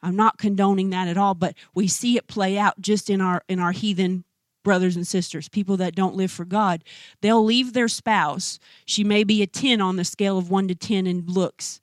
I'm 0.04 0.16
not 0.16 0.38
condoning 0.38 0.91
that 0.91 1.08
at 1.08 1.18
all, 1.18 1.34
but 1.34 1.56
we 1.74 1.88
see 1.88 2.18
it 2.18 2.28
play 2.28 2.58
out 2.58 2.80
just 2.80 3.10
in 3.10 3.22
our 3.22 3.43
in 3.47 3.60
our 3.60 3.72
heathen 3.72 4.26
brothers 4.64 4.95
and 4.95 5.06
sisters, 5.06 5.49
people 5.49 5.76
that 5.78 5.95
don't 5.95 6.16
live 6.16 6.32
for 6.32 6.45
God. 6.45 6.84
They'll 7.22 7.43
leave 7.43 7.74
their 7.74 7.89
spouse. 7.89 8.60
She 8.86 9.04
may 9.04 9.26
be 9.26 9.41
a 9.41 9.47
10 9.47 9.82
on 9.82 9.97
the 9.97 10.06
scale 10.06 10.38
of 10.38 10.49
1 10.49 10.70
to 10.70 10.76
10 10.76 11.06
in 11.06 11.26
looks. 11.26 11.82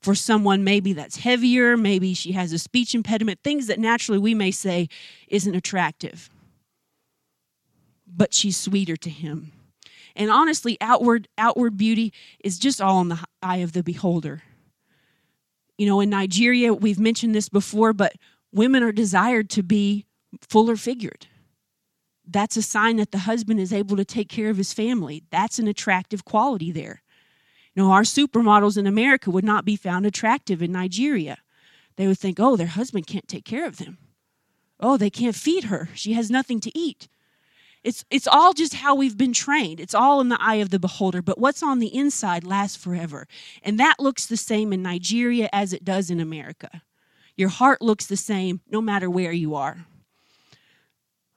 For 0.00 0.14
someone 0.14 0.64
maybe 0.64 0.92
that's 0.92 1.16
heavier, 1.16 1.78
maybe 1.78 2.12
she 2.12 2.32
has 2.32 2.52
a 2.52 2.58
speech 2.58 2.94
impediment, 2.94 3.40
things 3.42 3.68
that 3.68 3.78
naturally 3.78 4.18
we 4.18 4.34
may 4.34 4.50
say 4.50 4.88
isn't 5.28 5.54
attractive 5.54 6.28
but 8.16 8.34
she's 8.34 8.56
sweeter 8.56 8.96
to 8.96 9.10
him. 9.10 9.52
And 10.16 10.30
honestly, 10.30 10.76
outward 10.80 11.28
outward 11.36 11.76
beauty 11.76 12.12
is 12.42 12.58
just 12.58 12.80
all 12.80 13.00
in 13.00 13.08
the 13.08 13.18
eye 13.42 13.58
of 13.58 13.72
the 13.72 13.82
beholder. 13.82 14.42
You 15.78 15.86
know, 15.86 16.00
in 16.00 16.10
Nigeria, 16.10 16.72
we've 16.72 17.00
mentioned 17.00 17.34
this 17.34 17.48
before, 17.48 17.92
but 17.92 18.14
women 18.52 18.82
are 18.82 18.92
desired 18.92 19.50
to 19.50 19.62
be 19.62 20.06
fuller 20.48 20.76
figured. 20.76 21.26
That's 22.26 22.56
a 22.56 22.62
sign 22.62 22.96
that 22.96 23.10
the 23.10 23.18
husband 23.18 23.60
is 23.60 23.72
able 23.72 23.96
to 23.96 24.04
take 24.04 24.28
care 24.28 24.50
of 24.50 24.56
his 24.56 24.72
family. 24.72 25.24
That's 25.30 25.58
an 25.58 25.68
attractive 25.68 26.24
quality 26.24 26.72
there. 26.72 27.02
You 27.74 27.82
know, 27.82 27.90
our 27.90 28.02
supermodels 28.02 28.78
in 28.78 28.86
America 28.86 29.30
would 29.30 29.44
not 29.44 29.64
be 29.64 29.76
found 29.76 30.06
attractive 30.06 30.62
in 30.62 30.72
Nigeria. 30.72 31.38
They 31.96 32.06
would 32.06 32.18
think, 32.18 32.38
oh, 32.40 32.56
their 32.56 32.68
husband 32.68 33.06
can't 33.06 33.28
take 33.28 33.44
care 33.44 33.66
of 33.66 33.78
them. 33.78 33.98
Oh, 34.80 34.96
they 34.96 35.10
can't 35.10 35.36
feed 35.36 35.64
her. 35.64 35.88
She 35.94 36.12
has 36.14 36.30
nothing 36.30 36.60
to 36.60 36.78
eat. 36.78 37.08
It's, 37.84 38.02
it's 38.10 38.26
all 38.26 38.54
just 38.54 38.74
how 38.74 38.94
we've 38.94 39.16
been 39.16 39.34
trained. 39.34 39.78
It's 39.78 39.94
all 39.94 40.22
in 40.22 40.30
the 40.30 40.40
eye 40.40 40.56
of 40.56 40.70
the 40.70 40.78
beholder. 40.78 41.20
But 41.20 41.38
what's 41.38 41.62
on 41.62 41.78
the 41.78 41.94
inside 41.94 42.42
lasts 42.42 42.82
forever. 42.82 43.28
And 43.62 43.78
that 43.78 44.00
looks 44.00 44.24
the 44.24 44.38
same 44.38 44.72
in 44.72 44.82
Nigeria 44.82 45.50
as 45.52 45.74
it 45.74 45.84
does 45.84 46.10
in 46.10 46.18
America. 46.18 46.82
Your 47.36 47.50
heart 47.50 47.82
looks 47.82 48.06
the 48.06 48.16
same 48.16 48.62
no 48.70 48.80
matter 48.80 49.10
where 49.10 49.32
you 49.32 49.54
are. 49.54 49.84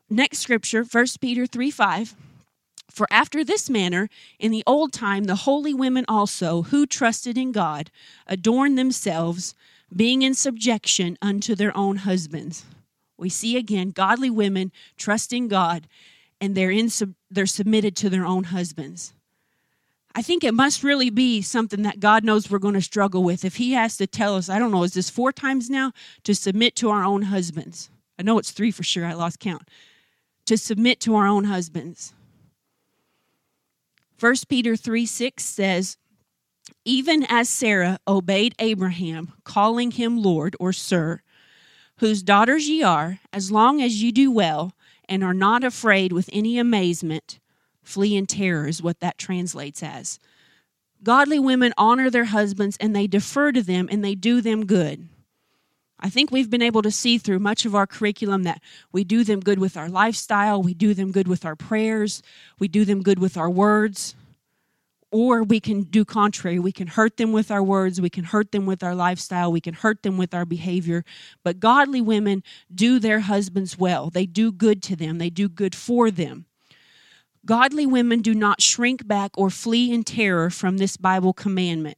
Next 0.09 0.39
scripture, 0.39 0.85
1 0.85 1.05
Peter 1.19 1.45
3 1.45 1.69
5. 1.69 2.15
For 2.89 3.07
after 3.11 3.43
this 3.43 3.69
manner, 3.69 4.09
in 4.39 4.51
the 4.51 4.63
old 4.65 4.93
time, 4.93 5.25
the 5.25 5.35
holy 5.35 5.73
women 5.73 6.05
also, 6.07 6.63
who 6.63 6.85
trusted 6.85 7.37
in 7.37 7.51
God, 7.51 7.91
adorned 8.25 8.77
themselves, 8.77 9.53
being 9.93 10.21
in 10.21 10.33
subjection 10.33 11.17
unto 11.21 11.55
their 11.55 11.75
own 11.75 11.97
husbands. 11.97 12.63
We 13.17 13.29
see 13.29 13.57
again 13.57 13.91
godly 13.91 14.29
women 14.29 14.71
trusting 14.97 15.49
God 15.49 15.87
and 16.39 16.55
they're 16.55 16.71
in 16.71 16.89
they're 17.29 17.45
submitted 17.45 17.95
to 17.97 18.09
their 18.09 18.25
own 18.25 18.45
husbands. 18.45 19.13
I 20.15 20.21
think 20.23 20.43
it 20.43 20.53
must 20.53 20.83
really 20.83 21.11
be 21.11 21.41
something 21.41 21.83
that 21.83 21.99
God 21.99 22.23
knows 22.23 22.49
we're 22.49 22.57
going 22.57 22.73
to 22.73 22.81
struggle 22.81 23.23
with. 23.23 23.45
If 23.45 23.57
He 23.57 23.73
has 23.73 23.97
to 23.97 24.07
tell 24.07 24.35
us, 24.35 24.49
I 24.49 24.57
don't 24.57 24.71
know, 24.71 24.83
is 24.83 24.93
this 24.93 25.09
four 25.09 25.31
times 25.31 25.69
now 25.69 25.91
to 26.23 26.33
submit 26.33 26.75
to 26.77 26.89
our 26.89 27.03
own 27.03 27.23
husbands? 27.23 27.89
I 28.17 28.23
know 28.23 28.39
it's 28.39 28.51
three 28.51 28.71
for 28.71 28.83
sure. 28.83 29.05
I 29.05 29.13
lost 29.13 29.39
count. 29.39 29.69
To 30.47 30.57
submit 30.57 30.99
to 31.01 31.15
our 31.15 31.27
own 31.27 31.43
husbands. 31.43 32.13
1 34.19 34.35
Peter 34.49 34.75
3 34.75 35.05
6 35.05 35.43
says, 35.43 35.97
Even 36.83 37.23
as 37.29 37.49
Sarah 37.49 37.99
obeyed 38.07 38.55
Abraham, 38.57 39.33
calling 39.43 39.91
him 39.91 40.17
Lord 40.17 40.55
or 40.59 40.73
Sir, 40.73 41.21
whose 41.97 42.23
daughters 42.23 42.67
ye 42.67 42.81
are, 42.81 43.19
as 43.31 43.51
long 43.51 43.81
as 43.81 44.01
ye 44.01 44.11
do 44.11 44.31
well 44.31 44.73
and 45.09 45.23
are 45.23 45.33
not 45.33 45.63
afraid 45.63 46.11
with 46.11 46.29
any 46.33 46.57
amazement, 46.57 47.39
flee 47.81 48.15
in 48.15 48.25
terror, 48.25 48.67
is 48.67 48.81
what 48.81 48.99
that 48.99 49.17
translates 49.17 49.81
as. 49.81 50.19
Godly 51.03 51.39
women 51.39 51.73
honor 51.77 52.09
their 52.09 52.25
husbands 52.25 52.77
and 52.79 52.95
they 52.95 53.07
defer 53.07 53.51
to 53.51 53.61
them 53.61 53.87
and 53.91 54.03
they 54.03 54.15
do 54.15 54.41
them 54.41 54.65
good. 54.65 55.07
I 55.99 56.09
think 56.09 56.31
we've 56.31 56.49
been 56.49 56.61
able 56.61 56.83
to 56.83 56.91
see 56.91 57.17
through 57.17 57.39
much 57.39 57.65
of 57.65 57.73
our 57.73 57.87
curriculum 57.87 58.43
that 58.43 58.61
we 58.91 59.03
do 59.03 59.23
them 59.23 59.39
good 59.39 59.57
with 59.57 59.77
our 59.77 59.89
lifestyle, 59.89 60.61
we 60.61 60.73
do 60.73 60.93
them 60.93 61.11
good 61.11 61.27
with 61.27 61.43
our 61.43 61.55
prayers, 61.55 62.21
we 62.59 62.67
do 62.67 62.85
them 62.85 63.01
good 63.01 63.19
with 63.19 63.35
our 63.35 63.49
words. 63.49 64.15
Or 65.09 65.41
we 65.41 65.59
can 65.59 65.83
do 65.83 66.03
contrary. 66.03 66.59
We 66.59 66.73
can 66.73 66.87
hurt 66.87 67.15
them 67.15 67.31
with 67.31 67.49
our 67.49 67.63
words. 67.63 68.01
We 68.01 68.09
can 68.09 68.25
hurt 68.25 68.51
them 68.51 68.65
with 68.65 68.83
our 68.83 68.93
lifestyle. 68.93 69.51
We 69.51 69.61
can 69.61 69.73
hurt 69.73 70.03
them 70.03 70.17
with 70.17 70.33
our 70.33 70.45
behavior. 70.45 71.05
But 71.43 71.61
godly 71.61 72.01
women 72.01 72.43
do 72.73 72.99
their 72.99 73.21
husbands 73.21 73.77
well. 73.77 74.09
They 74.09 74.25
do 74.25 74.51
good 74.51 74.83
to 74.83 74.95
them, 74.95 75.17
they 75.17 75.29
do 75.29 75.47
good 75.47 75.75
for 75.75 76.11
them. 76.11 76.45
Godly 77.45 77.85
women 77.85 78.21
do 78.21 78.35
not 78.35 78.61
shrink 78.61 79.07
back 79.07 79.31
or 79.37 79.49
flee 79.49 79.93
in 79.93 80.03
terror 80.03 80.49
from 80.49 80.77
this 80.77 80.97
Bible 80.97 81.31
commandment. 81.31 81.97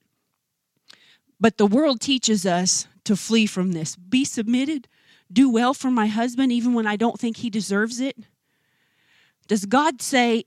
But 1.40 1.58
the 1.58 1.66
world 1.66 2.02
teaches 2.02 2.46
us 2.46 2.88
to 3.06 3.16
flee 3.16 3.48
from 3.48 3.72
this. 3.72 3.96
Be 3.96 4.24
submitted, 4.24 4.88
do 5.34 5.50
well 5.50 5.74
for 5.74 5.90
my 5.90 6.06
husband, 6.06 6.52
even 6.52 6.76
when 6.76 6.86
I 6.86 6.96
don't 6.96 7.20
think 7.20 7.38
he 7.38 7.50
deserves 7.50 8.00
it. 8.00 8.16
Does 9.48 9.66
God 9.66 10.04
say, 10.04 10.44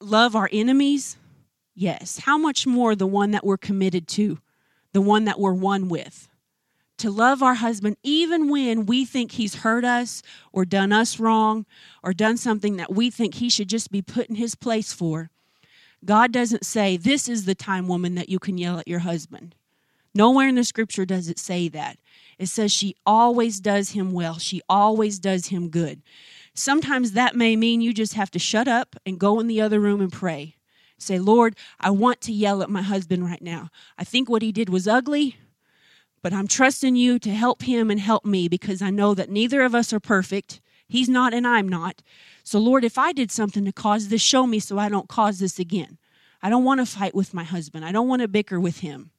love 0.00 0.34
our 0.34 0.48
enemies? 0.50 1.18
Yes. 1.80 2.18
How 2.24 2.36
much 2.36 2.66
more 2.66 2.96
the 2.96 3.06
one 3.06 3.30
that 3.30 3.46
we're 3.46 3.56
committed 3.56 4.08
to, 4.08 4.40
the 4.92 5.00
one 5.00 5.26
that 5.26 5.38
we're 5.38 5.52
one 5.52 5.88
with? 5.88 6.28
To 6.96 7.08
love 7.08 7.40
our 7.40 7.54
husband 7.54 7.96
even 8.02 8.50
when 8.50 8.84
we 8.84 9.04
think 9.04 9.30
he's 9.30 9.54
hurt 9.54 9.84
us 9.84 10.20
or 10.52 10.64
done 10.64 10.92
us 10.92 11.20
wrong 11.20 11.66
or 12.02 12.12
done 12.12 12.36
something 12.36 12.78
that 12.78 12.92
we 12.92 13.10
think 13.10 13.34
he 13.34 13.48
should 13.48 13.68
just 13.68 13.92
be 13.92 14.02
put 14.02 14.26
in 14.26 14.34
his 14.34 14.56
place 14.56 14.92
for. 14.92 15.30
God 16.04 16.32
doesn't 16.32 16.66
say, 16.66 16.96
This 16.96 17.28
is 17.28 17.44
the 17.44 17.54
time, 17.54 17.86
woman, 17.86 18.16
that 18.16 18.28
you 18.28 18.40
can 18.40 18.58
yell 18.58 18.80
at 18.80 18.88
your 18.88 18.98
husband. 18.98 19.54
Nowhere 20.12 20.48
in 20.48 20.56
the 20.56 20.64
scripture 20.64 21.04
does 21.04 21.28
it 21.28 21.38
say 21.38 21.68
that. 21.68 21.96
It 22.40 22.46
says 22.46 22.72
she 22.72 22.96
always 23.06 23.60
does 23.60 23.90
him 23.90 24.10
well, 24.10 24.40
she 24.40 24.62
always 24.68 25.20
does 25.20 25.46
him 25.46 25.68
good. 25.68 26.02
Sometimes 26.54 27.12
that 27.12 27.36
may 27.36 27.54
mean 27.54 27.80
you 27.80 27.94
just 27.94 28.14
have 28.14 28.32
to 28.32 28.40
shut 28.40 28.66
up 28.66 28.96
and 29.06 29.16
go 29.20 29.38
in 29.38 29.46
the 29.46 29.60
other 29.60 29.78
room 29.78 30.00
and 30.00 30.12
pray. 30.12 30.56
Say, 30.98 31.18
Lord, 31.18 31.56
I 31.80 31.90
want 31.90 32.20
to 32.22 32.32
yell 32.32 32.62
at 32.62 32.70
my 32.70 32.82
husband 32.82 33.24
right 33.24 33.40
now. 33.40 33.70
I 33.96 34.04
think 34.04 34.28
what 34.28 34.42
he 34.42 34.52
did 34.52 34.68
was 34.68 34.88
ugly, 34.88 35.36
but 36.22 36.32
I'm 36.32 36.48
trusting 36.48 36.96
you 36.96 37.18
to 37.20 37.30
help 37.30 37.62
him 37.62 37.90
and 37.90 38.00
help 38.00 38.24
me 38.24 38.48
because 38.48 38.82
I 38.82 38.90
know 38.90 39.14
that 39.14 39.30
neither 39.30 39.62
of 39.62 39.74
us 39.74 39.92
are 39.92 40.00
perfect. 40.00 40.60
He's 40.88 41.08
not 41.08 41.32
and 41.32 41.46
I'm 41.46 41.68
not. 41.68 42.02
So, 42.42 42.58
Lord, 42.58 42.84
if 42.84 42.98
I 42.98 43.12
did 43.12 43.30
something 43.30 43.64
to 43.64 43.72
cause 43.72 44.08
this, 44.08 44.22
show 44.22 44.46
me 44.46 44.58
so 44.58 44.78
I 44.78 44.88
don't 44.88 45.08
cause 45.08 45.38
this 45.38 45.58
again. 45.58 45.98
I 46.42 46.50
don't 46.50 46.64
want 46.64 46.80
to 46.80 46.86
fight 46.86 47.14
with 47.14 47.34
my 47.34 47.44
husband. 47.44 47.84
I 47.84 47.92
don't 47.92 48.08
want 48.08 48.22
to 48.22 48.28
bicker 48.28 48.58
with 48.58 48.80
him. 48.80 49.10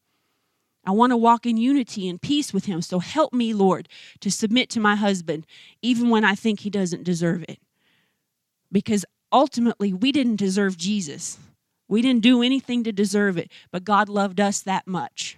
I 0.85 0.91
want 0.91 1.11
to 1.11 1.17
walk 1.17 1.45
in 1.45 1.57
unity 1.57 2.07
and 2.07 2.21
peace 2.21 2.53
with 2.53 2.65
him. 2.65 2.81
So 2.81 2.99
help 2.99 3.33
me, 3.33 3.53
Lord, 3.53 3.87
to 4.21 4.31
submit 4.31 4.69
to 4.71 4.79
my 4.79 4.95
husband, 4.95 5.45
even 5.81 6.09
when 6.09 6.23
I 6.23 6.35
think 6.35 6.61
he 6.61 6.69
doesn't 6.69 7.03
deserve 7.03 7.43
it. 7.47 7.59
Because 8.71 9.05
ultimately, 9.31 9.93
we 9.93 10.11
didn't 10.11 10.37
deserve 10.37 10.77
Jesus. 10.77 11.37
We 11.89 12.01
didn't 12.03 12.21
do 12.21 12.41
anything 12.41 12.83
to 12.85 12.93
deserve 12.93 13.37
it, 13.37 13.51
but 13.71 13.83
God 13.83 14.07
loved 14.07 14.39
us 14.39 14.61
that 14.61 14.87
much. 14.87 15.37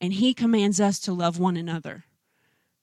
And 0.00 0.12
He 0.12 0.34
commands 0.34 0.80
us 0.80 1.00
to 1.00 1.12
love 1.12 1.38
one 1.38 1.56
another. 1.56 2.04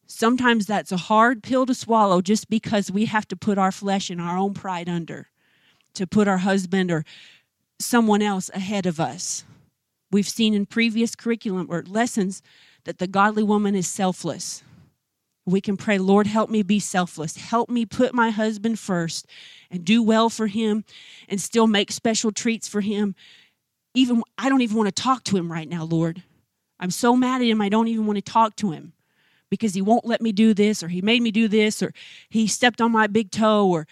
Sometimes 0.08 0.66
that's 0.66 0.92
a 0.92 0.98
hard 0.98 1.44
pill 1.44 1.66
to 1.68 1.76
swallow 1.76 2.22
just 2.22 2.50
because 2.50 2.92
we 2.92 3.06
have 3.06 3.28
to 3.28 3.36
put 3.36 3.58
our 3.58 3.72
flesh 3.72 4.10
and 4.10 4.20
our 4.20 4.38
own 4.38 4.54
pride 4.54 4.90
under, 4.90 5.28
to 5.94 6.08
put 6.08 6.28
our 6.28 6.40
husband 6.40 6.92
or 6.92 7.06
someone 7.80 8.22
else 8.22 8.50
ahead 8.54 8.86
of 8.86 9.00
us. 9.00 9.44
We've 10.12 10.28
seen 10.28 10.54
in 10.54 10.66
previous 10.66 11.16
curriculum 11.16 11.68
or 11.70 11.84
lessons 11.84 12.42
that 12.86 12.98
the 12.98 13.08
godly 13.08 13.44
woman 13.44 13.76
is 13.76 13.88
selfless. 13.88 14.64
We 15.46 15.62
can 15.62 15.78
pray, 15.78 15.98
Lord, 15.98 16.26
help 16.26 16.50
me 16.50 16.64
be 16.64 16.80
selfless. 16.80 17.38
Help 17.38 17.70
me 17.70 17.86
put 17.86 18.14
my 18.14 18.32
husband 18.32 18.80
first 18.80 19.28
and 19.72 19.86
do 19.86 20.02
well 20.02 20.30
for 20.30 20.48
him 20.48 20.84
and 21.30 21.40
still 21.42 21.68
make 21.68 21.92
special 21.92 22.32
treats 22.32 22.68
for 22.68 22.82
him, 22.82 23.16
even 23.94 24.24
I 24.38 24.50
don't 24.50 24.62
even 24.62 24.78
want 24.78 24.94
to 24.94 25.02
talk 25.02 25.24
to 25.26 25.38
him 25.38 25.52
right 25.52 25.68
now, 25.68 25.84
Lord. 25.84 26.24
I'm 26.80 26.92
so 26.92 27.16
mad 27.16 27.42
at 27.42 27.48
him, 27.48 27.62
I 27.62 27.70
don't 27.70 27.88
even 27.88 28.06
want 28.06 28.18
to 28.18 28.32
talk 28.32 28.56
to 28.58 28.72
him 28.72 28.94
because 29.50 29.74
he 29.74 29.82
won't 29.82 30.06
let 30.06 30.22
me 30.22 30.32
do 30.32 30.54
this 30.54 30.84
or 30.84 30.88
he 30.88 31.02
made 31.02 31.22
me 31.22 31.32
do 31.32 31.48
this 31.48 31.82
or 31.82 31.94
he 32.30 32.48
stepped 32.48 32.82
on 32.82 32.92
my 32.92 33.08
big 33.08 33.32
toe 33.32 33.68
or 33.68 33.88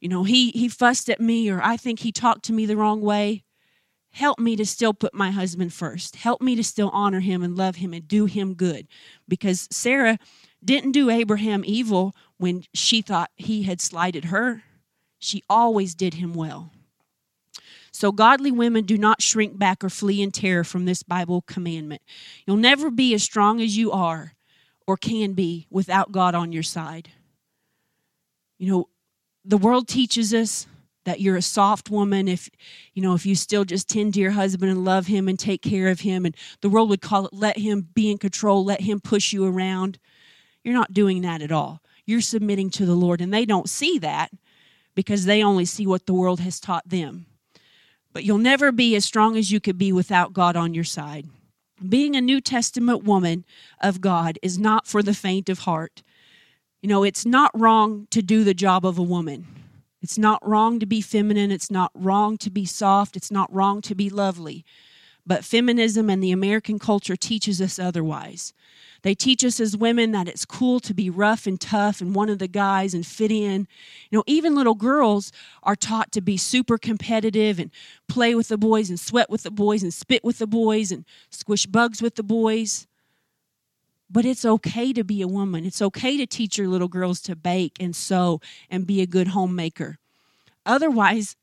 you 0.00 0.08
know 0.08 0.24
he 0.24 0.50
he 0.50 0.68
fussed 0.68 1.08
at 1.10 1.20
me 1.20 1.50
or 1.50 1.60
i 1.62 1.76
think 1.76 2.00
he 2.00 2.12
talked 2.12 2.44
to 2.44 2.52
me 2.52 2.66
the 2.66 2.76
wrong 2.76 3.00
way. 3.00 3.42
Help 4.12 4.40
me 4.40 4.56
to 4.56 4.66
still 4.66 4.92
put 4.92 5.14
my 5.14 5.30
husband 5.30 5.72
first. 5.72 6.16
Help 6.16 6.42
me 6.42 6.56
to 6.56 6.64
still 6.64 6.90
honor 6.92 7.20
him 7.20 7.44
and 7.44 7.56
love 7.56 7.76
him 7.76 7.94
and 7.94 8.08
do 8.08 8.26
him 8.26 8.54
good 8.54 8.88
because 9.28 9.68
sarah 9.70 10.18
didn't 10.64 10.92
do 10.92 11.10
abraham 11.10 11.62
evil 11.64 12.14
when 12.36 12.64
she 12.74 13.02
thought 13.02 13.30
he 13.36 13.62
had 13.62 13.80
slighted 13.80 14.26
her 14.26 14.62
she 15.20 15.44
always 15.48 15.94
did 15.94 16.14
him 16.14 16.34
well 16.34 16.72
so, 17.92 18.12
godly 18.12 18.50
women 18.52 18.84
do 18.84 18.96
not 18.96 19.20
shrink 19.20 19.58
back 19.58 19.82
or 19.82 19.90
flee 19.90 20.22
in 20.22 20.30
terror 20.30 20.64
from 20.64 20.84
this 20.84 21.02
Bible 21.02 21.42
commandment. 21.42 22.02
You'll 22.46 22.56
never 22.56 22.90
be 22.90 23.12
as 23.14 23.22
strong 23.22 23.60
as 23.60 23.76
you 23.76 23.90
are 23.90 24.34
or 24.86 24.96
can 24.96 25.32
be 25.32 25.66
without 25.70 26.12
God 26.12 26.34
on 26.34 26.52
your 26.52 26.62
side. 26.62 27.10
You 28.58 28.70
know, 28.70 28.88
the 29.44 29.58
world 29.58 29.88
teaches 29.88 30.32
us 30.32 30.66
that 31.04 31.20
you're 31.20 31.36
a 31.36 31.42
soft 31.42 31.90
woman 31.90 32.28
if 32.28 32.48
you 32.94 33.02
know 33.02 33.14
if 33.14 33.26
you 33.26 33.34
still 33.34 33.64
just 33.64 33.88
tend 33.88 34.14
to 34.14 34.20
your 34.20 34.30
husband 34.30 34.70
and 34.70 34.84
love 34.84 35.06
him 35.06 35.28
and 35.28 35.38
take 35.38 35.62
care 35.62 35.88
of 35.88 36.00
him 36.00 36.24
and 36.26 36.36
the 36.60 36.68
world 36.68 36.90
would 36.90 37.00
call 37.00 37.26
it 37.26 37.32
let 37.32 37.56
him 37.56 37.88
be 37.94 38.10
in 38.10 38.18
control 38.18 38.62
let 38.62 38.82
him 38.82 39.00
push 39.00 39.32
you 39.32 39.46
around 39.46 39.98
you're 40.62 40.74
not 40.74 40.92
doing 40.92 41.22
that 41.22 41.40
at 41.40 41.50
all 41.50 41.80
you're 42.04 42.20
submitting 42.20 42.68
to 42.68 42.84
the 42.84 42.94
lord 42.94 43.22
and 43.22 43.32
they 43.32 43.46
don't 43.46 43.70
see 43.70 43.98
that 43.98 44.30
because 44.94 45.24
they 45.24 45.42
only 45.42 45.64
see 45.64 45.86
what 45.86 46.06
the 46.06 46.14
world 46.14 46.40
has 46.40 46.60
taught 46.60 46.88
them 46.88 47.26
but 48.12 48.24
you'll 48.24 48.38
never 48.38 48.72
be 48.72 48.96
as 48.96 49.04
strong 49.04 49.36
as 49.36 49.50
you 49.50 49.60
could 49.60 49.78
be 49.78 49.92
without 49.92 50.32
god 50.32 50.56
on 50.56 50.74
your 50.74 50.84
side 50.84 51.26
being 51.88 52.14
a 52.14 52.20
New 52.20 52.40
Testament 52.40 53.04
woman 53.04 53.44
of 53.80 54.00
God 54.00 54.38
is 54.42 54.58
not 54.58 54.86
for 54.86 55.02
the 55.02 55.14
faint 55.14 55.48
of 55.48 55.60
heart. 55.60 56.02
You 56.82 56.88
know, 56.88 57.02
it's 57.02 57.24
not 57.24 57.50
wrong 57.54 58.06
to 58.10 58.22
do 58.22 58.44
the 58.44 58.54
job 58.54 58.84
of 58.84 58.98
a 58.98 59.02
woman. 59.02 59.46
It's 60.02 60.18
not 60.18 60.46
wrong 60.46 60.78
to 60.80 60.86
be 60.86 61.00
feminine. 61.00 61.50
It's 61.50 61.70
not 61.70 61.90
wrong 61.94 62.38
to 62.38 62.50
be 62.50 62.64
soft. 62.64 63.16
It's 63.16 63.30
not 63.30 63.52
wrong 63.52 63.82
to 63.82 63.94
be 63.94 64.08
lovely. 64.08 64.64
But 65.30 65.44
feminism 65.44 66.10
and 66.10 66.20
the 66.20 66.32
American 66.32 66.80
culture 66.80 67.14
teaches 67.14 67.60
us 67.60 67.78
otherwise. 67.78 68.52
They 69.02 69.14
teach 69.14 69.44
us 69.44 69.60
as 69.60 69.76
women 69.76 70.10
that 70.10 70.26
it's 70.26 70.44
cool 70.44 70.80
to 70.80 70.92
be 70.92 71.08
rough 71.08 71.46
and 71.46 71.60
tough 71.60 72.00
and 72.00 72.16
one 72.16 72.28
of 72.28 72.40
the 72.40 72.48
guys 72.48 72.94
and 72.94 73.06
fit 73.06 73.30
in. 73.30 73.68
You 74.10 74.18
know, 74.18 74.24
even 74.26 74.56
little 74.56 74.74
girls 74.74 75.30
are 75.62 75.76
taught 75.76 76.10
to 76.12 76.20
be 76.20 76.36
super 76.36 76.78
competitive 76.78 77.60
and 77.60 77.70
play 78.08 78.34
with 78.34 78.48
the 78.48 78.58
boys 78.58 78.90
and 78.90 78.98
sweat 78.98 79.30
with 79.30 79.44
the 79.44 79.52
boys 79.52 79.84
and 79.84 79.94
spit 79.94 80.24
with 80.24 80.38
the 80.38 80.48
boys 80.48 80.90
and 80.90 81.04
squish 81.30 81.64
bugs 81.64 82.02
with 82.02 82.16
the 82.16 82.24
boys. 82.24 82.88
But 84.10 84.24
it's 84.24 84.44
okay 84.44 84.92
to 84.92 85.04
be 85.04 85.22
a 85.22 85.28
woman. 85.28 85.64
It's 85.64 85.80
okay 85.80 86.16
to 86.16 86.26
teach 86.26 86.58
your 86.58 86.66
little 86.66 86.88
girls 86.88 87.20
to 87.20 87.36
bake 87.36 87.76
and 87.78 87.94
sew 87.94 88.40
and 88.68 88.84
be 88.84 89.00
a 89.00 89.06
good 89.06 89.28
homemaker. 89.28 89.98
Otherwise, 90.66 91.36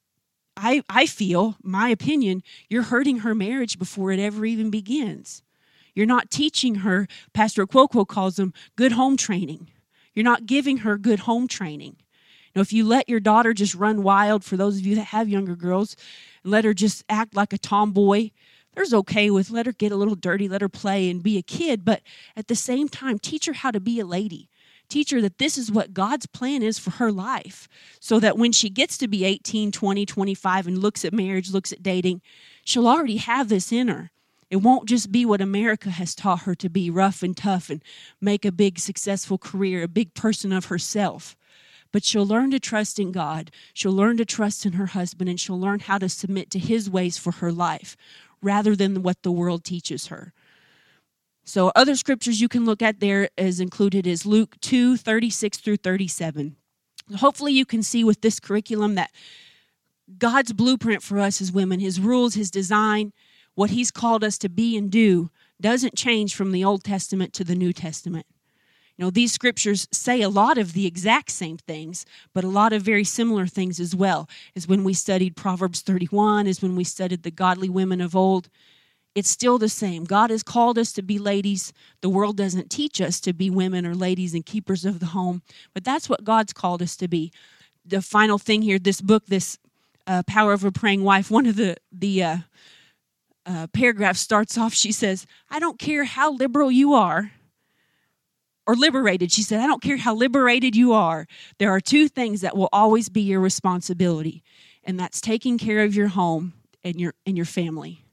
I, 0.58 0.82
I 0.90 1.06
feel, 1.06 1.56
my 1.62 1.90
opinion, 1.90 2.44
you're 2.68 2.84
hurting 2.84 3.20
her 3.20 3.36
marriage 3.36 3.80
before 3.80 4.12
it 4.12 4.20
ever 4.20 4.46
even 4.46 4.70
begins. 4.70 5.44
You're 5.94 6.06
not 6.06 6.30
teaching 6.30 6.76
her, 6.76 7.08
Pastor 7.34 7.66
Cuoco 7.66 8.08
calls 8.08 8.36
them 8.36 8.54
good 8.76 8.94
home 8.94 9.18
training. 9.18 9.70
You're 10.14 10.26
not 10.26 10.46
giving 10.46 10.78
her 10.78 10.98
good 10.98 11.22
home 11.22 11.48
training. 11.48 11.98
Know, 12.58 12.62
if 12.62 12.74
you 12.74 12.86
let 12.86 13.08
your 13.08 13.20
daughter 13.20 13.54
just 13.54 13.76
run 13.76 14.02
wild, 14.02 14.44
for 14.44 14.58
those 14.58 14.80
of 14.80 14.86
you 14.86 14.96
that 14.96 15.04
have 15.06 15.30
younger 15.30 15.56
girls, 15.56 15.96
and 16.44 16.52
let 16.52 16.66
her 16.66 16.74
just 16.74 17.04
act 17.08 17.36
like 17.36 17.54
a 17.54 17.58
tomboy, 17.60 18.32
there's 18.74 18.96
okay 18.96 19.30
with 19.30 19.52
let 19.52 19.68
her 19.68 19.72
get 19.72 19.92
a 19.92 19.96
little 19.96 20.16
dirty, 20.16 20.48
let 20.48 20.62
her 20.62 20.70
play 20.70 21.10
and 21.10 21.22
be 21.22 21.38
a 21.38 21.44
kid, 21.44 21.86
but 21.86 22.02
at 22.36 22.48
the 22.48 22.56
same 22.56 22.90
time, 22.90 23.20
teach 23.20 23.46
her 23.46 23.54
how 23.54 23.70
to 23.70 23.80
be 23.80 24.00
a 24.00 24.06
lady. 24.06 24.50
Teach 24.90 25.12
her 25.12 25.22
that 25.22 25.38
this 25.38 25.58
is 25.58 25.72
what 25.72 25.94
God's 25.94 26.26
plan 26.26 26.64
is 26.64 26.80
for 26.80 26.92
her 26.92 27.12
life. 27.12 27.68
So 28.00 28.20
that 28.20 28.38
when 28.38 28.52
she 28.52 28.70
gets 28.70 28.98
to 29.00 29.08
be 29.08 29.26
18, 29.26 29.72
20, 29.72 30.06
25 30.06 30.68
and 30.68 30.78
looks 30.78 31.04
at 31.04 31.14
marriage, 31.14 31.52
looks 31.52 31.74
at 31.74 31.84
dating, 31.84 32.22
she'll 32.64 32.88
already 32.88 33.18
have 33.18 33.50
this 33.50 33.72
in 33.72 33.90
her. 33.90 34.12
It 34.50 34.58
won't 34.58 34.88
just 34.88 35.12
be 35.12 35.26
what 35.26 35.42
America 35.42 35.90
has 35.90 36.16
taught 36.16 36.44
her 36.44 36.56
to 36.56 36.70
be 36.70 36.90
rough 36.90 37.22
and 37.22 37.36
tough 37.36 37.70
and 37.70 37.84
make 38.22 38.46
a 38.46 38.52
big 38.52 38.80
successful 38.80 39.38
career, 39.38 39.84
a 39.84 39.90
big 39.90 40.14
person 40.14 40.54
of 40.54 40.66
herself. 40.66 41.36
But 41.92 42.06
she'll 42.06 42.26
learn 42.26 42.52
to 42.52 42.60
trust 42.60 43.00
in 43.00 43.12
God. 43.12 43.52
She'll 43.74 43.92
learn 43.92 44.18
to 44.18 44.26
trust 44.26 44.66
in 44.66 44.74
her 44.74 44.88
husband 44.88 45.30
and 45.30 45.40
she'll 45.40 45.60
learn 45.60 45.82
how 45.82 45.98
to 45.98 46.08
submit 46.08 46.50
to 46.52 46.60
his 46.60 46.90
ways 46.90 47.18
for 47.18 47.34
her 47.34 47.52
life 47.52 47.98
rather 48.42 48.76
than 48.76 49.04
what 49.04 49.24
the 49.24 49.32
world 49.32 49.64
teaches 49.64 50.08
her. 50.08 50.34
So, 51.48 51.72
other 51.78 51.96
scriptures 51.96 52.42
you 52.42 52.50
can 52.50 52.66
look 52.66 52.82
at 52.82 53.00
there 53.00 53.30
is 53.38 53.62
included 53.62 54.06
is 54.06 54.26
Luke 54.26 54.60
2 54.60 54.98
36 54.98 55.58
through 55.60 55.78
37. 55.78 56.58
Hopefully, 57.20 57.54
you 57.54 57.66
can 57.66 57.82
see 57.82 58.04
with 58.04 58.20
this 58.20 58.42
curriculum 58.42 58.96
that 58.96 59.12
God's 60.18 60.52
blueprint 60.52 61.02
for 61.02 61.20
us 61.20 61.40
as 61.42 61.50
women, 61.50 61.80
his 61.80 62.02
rules, 62.02 62.34
his 62.34 62.52
design, 62.52 63.14
what 63.56 63.70
he's 63.70 63.92
called 63.92 64.26
us 64.26 64.38
to 64.40 64.50
be 64.50 64.76
and 64.76 64.92
do 64.92 65.32
doesn't 65.62 65.96
change 65.96 66.36
from 66.36 66.52
the 66.52 66.66
Old 66.66 66.84
Testament 66.84 67.32
to 67.36 67.46
the 67.46 67.56
New 67.56 67.72
Testament. 67.72 68.26
You 68.98 69.06
know, 69.06 69.10
these 69.10 69.32
scriptures 69.32 69.88
say 69.90 70.22
a 70.22 70.28
lot 70.28 70.58
of 70.58 70.74
the 70.74 70.86
exact 70.86 71.32
same 71.32 71.58
things, 71.60 72.06
but 72.34 72.44
a 72.44 72.50
lot 72.50 72.74
of 72.74 72.82
very 72.82 73.06
similar 73.06 73.48
things 73.48 73.80
as 73.80 73.96
well. 73.96 74.28
As 74.54 74.68
when 74.68 74.84
we 74.84 74.94
studied 74.94 75.38
Proverbs 75.38 75.80
31, 75.80 76.46
as 76.46 76.62
when 76.62 76.76
we 76.76 76.84
studied 76.84 77.24
the 77.24 77.32
godly 77.32 77.70
women 77.70 78.02
of 78.02 78.18
old. 78.18 78.50
It's 79.18 79.32
still 79.32 79.58
the 79.58 79.68
same. 79.68 80.04
God 80.04 80.30
has 80.30 80.44
called 80.44 80.78
us 80.78 80.94
to 80.94 81.02
be 81.02 81.18
ladies. 81.18 81.74
The 82.02 82.10
world 82.10 82.38
doesn't 82.38 82.70
teach 82.70 83.02
us 83.02 83.20
to 83.22 83.34
be 83.34 83.50
women 83.50 83.84
or 83.84 83.96
ladies 83.96 84.36
and 84.36 84.46
keepers 84.46 84.86
of 84.86 85.00
the 85.00 85.08
home, 85.08 85.42
but 85.74 85.84
that's 85.84 86.08
what 86.08 86.24
God's 86.24 86.54
called 86.54 86.84
us 86.84 86.96
to 86.98 87.08
be. 87.08 87.32
The 87.84 88.04
final 88.04 88.38
thing 88.38 88.62
here, 88.62 88.78
this 88.78 89.02
book, 89.02 89.26
this 89.26 89.58
uh, 90.06 90.22
Power 90.28 90.54
of 90.54 90.64
a 90.64 90.72
Praying 90.72 91.04
Wife, 91.04 91.32
one 91.32 91.48
of 91.48 91.56
the, 91.56 91.78
the 91.92 92.24
uh, 92.24 92.38
uh, 93.48 94.14
starts 94.14 94.56
off, 94.56 94.76
she 94.76 94.92
says, 94.92 95.26
I 95.50 95.58
don't 95.58 95.80
care 95.80 96.04
how 96.04 96.34
liberal 96.34 96.70
you 96.70 96.94
are 96.94 97.32
or 98.68 98.76
liberated. 98.76 99.32
She 99.32 99.42
said, 99.42 99.62
I 99.62 99.66
don't 99.66 99.82
care 99.82 99.98
how 99.98 100.14
liberated 100.14 100.76
you 100.76 100.94
are. 100.94 101.26
There 101.58 101.72
are 101.72 101.82
two 101.82 102.08
things 102.08 102.42
that 102.42 102.56
will 102.56 102.70
always 102.72 103.10
be 103.10 103.22
your 103.22 103.40
responsibility, 103.40 104.44
and 104.84 105.00
that's 105.00 105.20
taking 105.20 105.58
care 105.58 105.84
of 105.84 105.96
your 105.96 106.10
home 106.10 106.54
and 106.84 107.02
your, 107.02 107.16
and 107.26 107.36
your 107.36 107.48
family, 107.48 108.04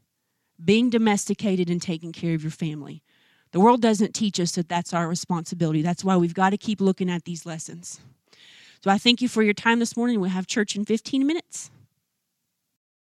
being 0.62 0.90
domesticated 0.90 1.70
and 1.70 1.80
taking 1.80 2.12
care 2.12 2.34
of 2.34 2.42
your 2.42 2.50
family. 2.50 3.02
The 3.52 3.60
world 3.60 3.80
doesn't 3.80 4.14
teach 4.14 4.40
us 4.40 4.52
that 4.52 4.68
that's 4.68 4.92
our 4.92 5.08
responsibility. 5.08 5.80
That's 5.82 6.04
why 6.04 6.16
we've 6.16 6.34
got 6.34 6.50
to 6.50 6.58
keep 6.58 6.80
looking 6.80 7.10
at 7.10 7.24
these 7.24 7.46
lessons. 7.46 8.00
So 8.82 8.90
I 8.90 8.98
thank 8.98 9.22
you 9.22 9.28
for 9.28 9.42
your 9.42 9.54
time 9.54 9.78
this 9.78 9.96
morning. 9.96 10.20
We'll 10.20 10.30
have 10.30 10.46
church 10.46 10.76
in 10.76 10.84
15 10.84 11.26
minutes. 11.26 11.70